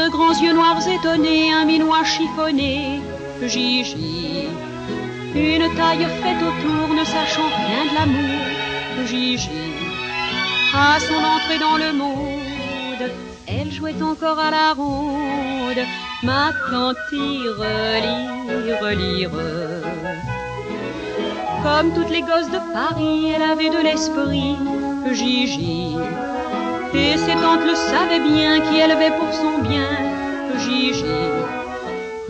grands 0.08 0.32
yeux 0.40 0.54
noirs 0.54 0.80
étonnés, 0.88 1.52
un 1.52 1.66
minois 1.66 2.04
chiffonné, 2.04 3.02
Gigi. 3.42 4.48
Une 5.34 5.74
taille 5.76 6.06
faite 6.22 6.40
autour, 6.40 6.94
ne 6.94 7.04
sachant 7.04 7.50
rien 7.54 7.84
de 7.84 7.94
l'amour, 7.94 9.06
Gigi. 9.06 9.50
À 10.74 10.98
son 11.00 11.22
entrée 11.22 11.58
dans 11.58 11.76
le 11.76 11.92
monde, 11.92 13.25
elle 13.46 13.70
jouait 13.70 14.02
encore 14.02 14.38
à 14.38 14.50
la 14.50 14.72
ronde 14.72 15.84
ma 16.22 16.50
tante 16.70 16.96
lire, 17.12 17.62
lire. 18.90 19.30
Comme 21.62 21.92
toutes 21.94 22.10
les 22.10 22.22
gosses 22.22 22.50
de 22.50 22.60
Paris, 22.72 23.32
elle 23.34 23.42
avait 23.42 23.70
de 23.70 23.82
l'esprit, 23.82 24.56
Gigi. 25.12 25.96
Et 26.94 27.16
ses 27.16 27.34
tantes 27.34 27.66
le 27.66 27.74
savaient 27.74 28.20
bien, 28.20 28.60
qui 28.60 28.78
élevait 28.78 29.16
pour 29.18 29.32
son 29.32 29.58
bien, 29.68 29.90
Gigi. 30.58 31.04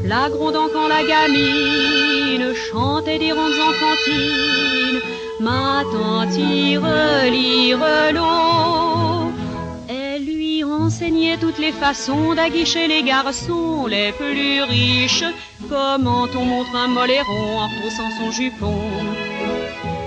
La 0.04 0.28
grondant 0.28 0.68
quand 0.72 0.88
la 0.88 1.02
gamine 1.02 2.54
chantait 2.70 3.18
des 3.18 3.32
rondes 3.32 3.60
enfantines, 3.70 5.00
ma 5.40 5.82
tante 5.92 6.36
lire, 6.36 7.78
l'eau 8.12 8.95
enseignait 10.76 11.38
toutes 11.38 11.58
les 11.58 11.72
façons 11.72 12.34
d'aguicher 12.34 12.86
les 12.86 13.02
garçons 13.02 13.86
les 13.86 14.12
plus 14.12 14.62
riches. 14.62 15.24
Comment 15.68 16.26
on 16.34 16.44
montre 16.44 16.74
un 16.76 16.88
moléron 16.88 17.58
en 17.58 17.66
retroussant 17.68 18.10
son 18.18 18.30
jupon? 18.30 18.78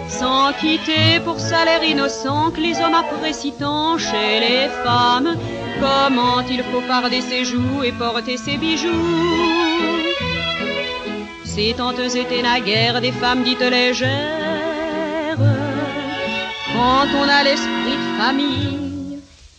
Sans 0.07 0.51
quitter 0.53 1.19
pour 1.23 1.39
salaire 1.39 1.83
innocent 1.83 2.51
que 2.51 2.61
les 2.61 2.79
hommes 2.81 2.95
apprécitant 2.95 3.97
chez 3.97 4.39
les 4.45 4.67
femmes. 4.83 5.35
Comment 5.79 6.41
il 6.49 6.63
faut 6.63 6.81
farder 6.81 7.21
ses 7.21 7.45
joues 7.45 7.83
et 7.83 7.91
porter 7.91 8.37
ses 8.37 8.57
bijoux? 8.57 8.89
Ces 11.45 11.73
tantes 11.77 12.15
étaient 12.15 12.41
naguère 12.41 13.01
des 13.01 13.11
femmes 13.11 13.43
dites 13.43 13.69
légères. 13.77 15.37
Quand 16.73 17.07
on 17.21 17.27
a 17.37 17.43
l'esprit 17.43 17.97
de 18.01 18.21
famille 18.21 18.88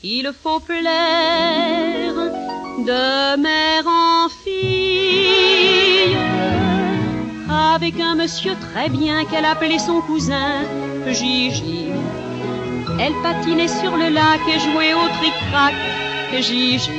il 0.03 0.33
faut 0.43 0.61
plaire 0.61 2.15
de 2.79 3.37
mère 3.37 3.87
en 3.87 4.29
fille 4.45 6.17
avec 7.75 8.01
un 8.01 8.15
monsieur 8.15 8.55
très 8.73 8.89
bien 8.89 9.25
qu'elle 9.27 9.45
appelait 9.45 9.79
son 9.79 10.01
cousin 10.01 10.63
Gigi. 11.07 11.87
Elle 12.99 13.15
patinait 13.23 13.69
sur 13.69 13.97
le 13.97 14.09
lac 14.09 14.41
et 14.49 14.59
jouait 14.59 14.95
au 14.95 15.09
tric-trac 15.19 15.75
Gigi. 16.41 16.91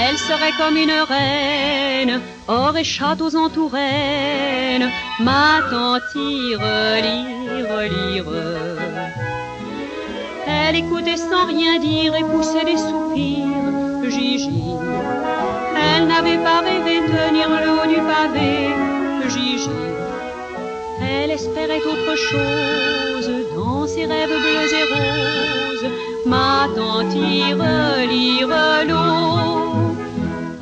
Elle 0.00 0.18
serait 0.18 0.52
comme 0.58 0.76
une 0.76 0.90
reine, 0.90 2.20
or 2.48 2.76
et 2.76 2.84
châteaux 2.84 3.36
en 3.36 3.48
Touraine, 3.50 4.88
ma 5.20 5.60
tante 5.70 6.02
lire, 6.14 6.60
lire. 7.02 8.71
Elle 10.74 10.78
écoutait 10.78 11.18
sans 11.18 11.44
rien 11.48 11.78
dire 11.80 12.14
et 12.14 12.24
poussait 12.24 12.64
des 12.64 12.78
soupirs, 12.78 14.10
Gigi. 14.10 14.48
Elle 15.76 16.06
n'avait 16.06 16.38
pas 16.38 16.60
rêvé 16.60 17.00
tenir 17.00 17.50
le 17.50 17.72
haut 17.72 17.86
du 17.94 18.00
pavé, 18.00 18.70
Gigi. 19.28 19.68
Elle 21.02 21.30
espérait 21.30 21.82
autre 21.82 22.16
chose 22.16 23.30
dans 23.54 23.86
ses 23.86 24.06
rêves 24.06 24.30
bleus 24.30 24.72
et 24.80 24.86
roses. 24.94 25.92
Ma 26.24 26.66
tante 26.74 27.14
lire 27.14 28.48
l'eau. 28.88 29.74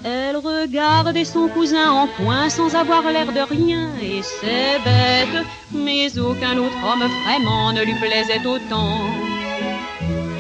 Elle 0.03 0.39
regardait 0.39 1.25
son 1.25 1.47
cousin 1.47 1.89
en 1.89 2.09
point 2.09 2.49
sans 2.49 2.75
avoir 2.75 3.03
l'air 3.13 3.33
de 3.33 3.43
rien 3.43 3.91
et 4.03 4.23
c'est 4.23 4.81
bête, 4.85 5.47
mais 5.73 6.19
aucun 6.19 6.59
autre 6.59 6.81
homme 6.85 7.09
vraiment 7.25 7.73
ne 7.73 7.85
lui 7.85 7.95
plaisait 7.95 8.45
autant. 8.45 9.30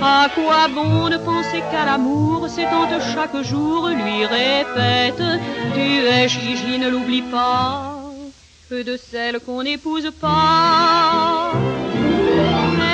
À 0.02 0.28
quoi 0.34 0.68
bon 0.74 1.10
ne 1.10 1.18
penser 1.18 1.62
qu'à 1.70 1.84
l'amour 1.84 2.48
Ses 2.48 2.64
tantes 2.64 3.02
chaque 3.14 3.42
jour 3.42 3.88
lui 3.88 4.24
répètent 4.24 5.40
Tu 5.74 5.80
es 5.80 6.26
Gigi, 6.26 6.78
ne 6.78 6.88
l'oublie 6.88 7.20
pas 7.20 8.00
Que 8.70 8.82
de 8.82 8.96
celle 8.96 9.40
qu'on 9.40 9.62
n'épouse 9.62 10.10
pas. 10.18 11.52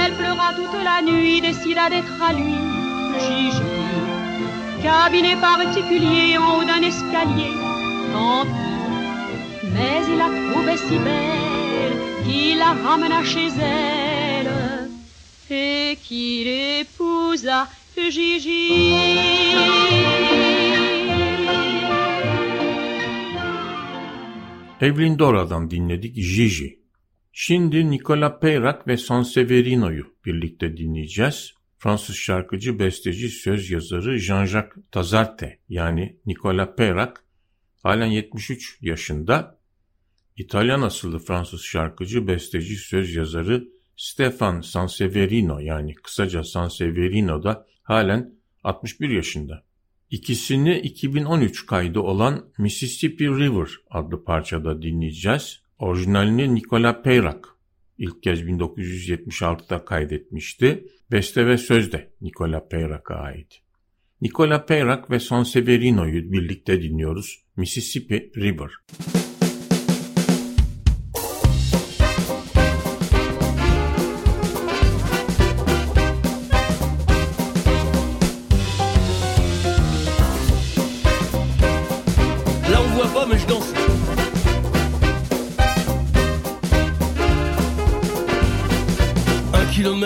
Elle 0.05 0.15
pleura 0.15 0.53
toute 0.57 0.83
la 0.83 1.01
nuit, 1.03 1.41
décida 1.41 1.89
d'être 1.91 2.21
à 2.21 2.33
lui 2.33 2.55
Gigi. 3.21 3.63
Cabinet 4.83 5.37
particulier 5.37 6.39
en 6.39 6.59
haut 6.59 6.65
d'un 6.65 6.83
escalier 6.83 7.53
Tant 8.13 8.43
pis. 8.43 9.69
Mais 9.75 10.01
il 10.09 10.19
la 10.19 10.29
trouvait 10.51 10.77
si 10.77 10.99
belle 10.99 11.97
Qu'il 12.25 12.59
la 12.59 12.75
ramena 12.85 13.23
chez 13.23 13.49
elle 13.61 14.66
et 15.51 15.99
qu'il 16.03 16.49
épousa 16.49 17.69
Gigi. 17.97 18.95
Evelyn 24.81 25.19
Dora'dan 25.19 25.71
dinledik 25.71 26.15
Gigi. 26.15 26.81
Şimdi 27.33 27.91
Nicola 27.91 28.39
Peyrat 28.39 28.89
ve 28.89 28.97
Sanseverino'yu 28.97 30.05
birlikte 30.25 30.77
dinleyeceğiz. 30.77 31.53
Fransız 31.79 32.17
şarkıcı, 32.17 32.79
besteci, 32.79 33.29
söz 33.29 33.71
yazarı 33.71 34.19
Jean-Jacques 34.19 34.83
Tazarte 34.91 35.59
yani 35.69 36.17
Nicola 36.27 36.75
Peyrat 36.75 37.17
halen 37.83 38.07
73 38.07 38.79
yaşında. 38.81 39.59
İtalyan 40.37 40.83
asıllı 40.83 41.19
Fransız 41.19 41.63
şarkıcı, 41.63 42.29
besteci, 42.29 42.77
söz 42.77 43.15
yazarı 43.15 43.76
Stefan 43.97 44.61
Sanseverino 44.61 45.59
yani 45.59 45.95
kısaca 45.95 46.45
Sanseverino 46.45 47.43
da 47.43 47.67
halen 47.83 48.35
61 48.65 49.09
yaşında. 49.09 49.65
İkisini 50.11 50.79
2013 50.79 51.67
kaydı 51.67 52.01
olan 52.01 52.45
Mississippi 52.59 53.25
River 53.29 53.69
adlı 53.91 54.25
parçada 54.25 54.83
dinleyeceğiz. 54.83 55.63
Orijinalini 55.79 56.55
Nicola 56.55 57.03
Peyrak 57.03 57.57
İlk 57.99 58.23
kez 58.23 58.43
1976'da 58.43 59.85
kaydetmişti. 59.85 60.85
Beste 61.11 61.47
ve 61.47 61.59
söz 61.59 61.93
de 61.93 62.11
Nikola 62.21 62.69
Peyrak'a 62.69 63.15
ait. 63.15 63.63
Nikola 64.21 64.67
Peyrak 64.67 65.11
ve 65.11 65.21
Son 65.21 65.43
Severino'yu 65.43 66.33
birlikte 66.33 66.83
dinliyoruz. 66.83 67.45
Mississippi 67.57 68.33
River. 68.37 68.71
Là 69.15 69.26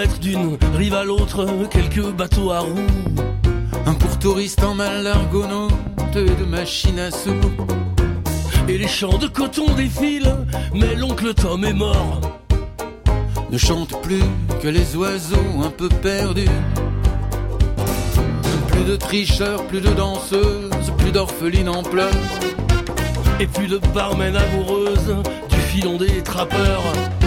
D'une 0.01 0.57
rive 0.77 0.95
à 0.95 1.05
l'autre, 1.05 1.47
quelques 1.71 2.11
bateaux 2.13 2.53
à 2.53 2.61
roues. 2.61 2.87
Un 3.85 3.93
pour 3.93 4.19
touristes 4.19 4.65
en 4.65 4.73
malargonaute 4.75 5.73
de 6.15 6.45
machines 6.47 6.99
à 6.99 7.11
sous. 7.11 7.35
Et 8.67 8.79
les 8.79 8.89
champs 8.89 9.19
de 9.19 9.27
coton 9.27 9.75
défilent, 9.75 10.37
mais 10.73 10.95
l'oncle 10.95 11.35
Tom 11.35 11.67
est 11.67 11.75
mort. 11.75 12.21
Ne 13.51 13.59
chante 13.59 14.01
plus 14.01 14.23
que 14.63 14.69
les 14.69 14.97
oiseaux 14.97 15.63
un 15.63 15.71
peu 15.71 15.91
perdus. 15.91 16.49
Plus 18.69 18.85
de 18.85 18.97
tricheurs, 18.97 19.67
plus 19.67 19.83
de 19.83 19.91
danseuses, 19.91 20.93
plus 20.97 21.13
d'orphelines 21.13 21.69
en 21.69 21.83
pleurs. 21.83 22.11
Et 23.39 23.47
plus 23.47 23.67
de 23.67 23.79
barmen 23.93 24.35
amoureuses 24.35 25.17
du 25.51 25.57
filon 25.57 25.99
des 25.99 26.23
trappeurs. 26.23 26.85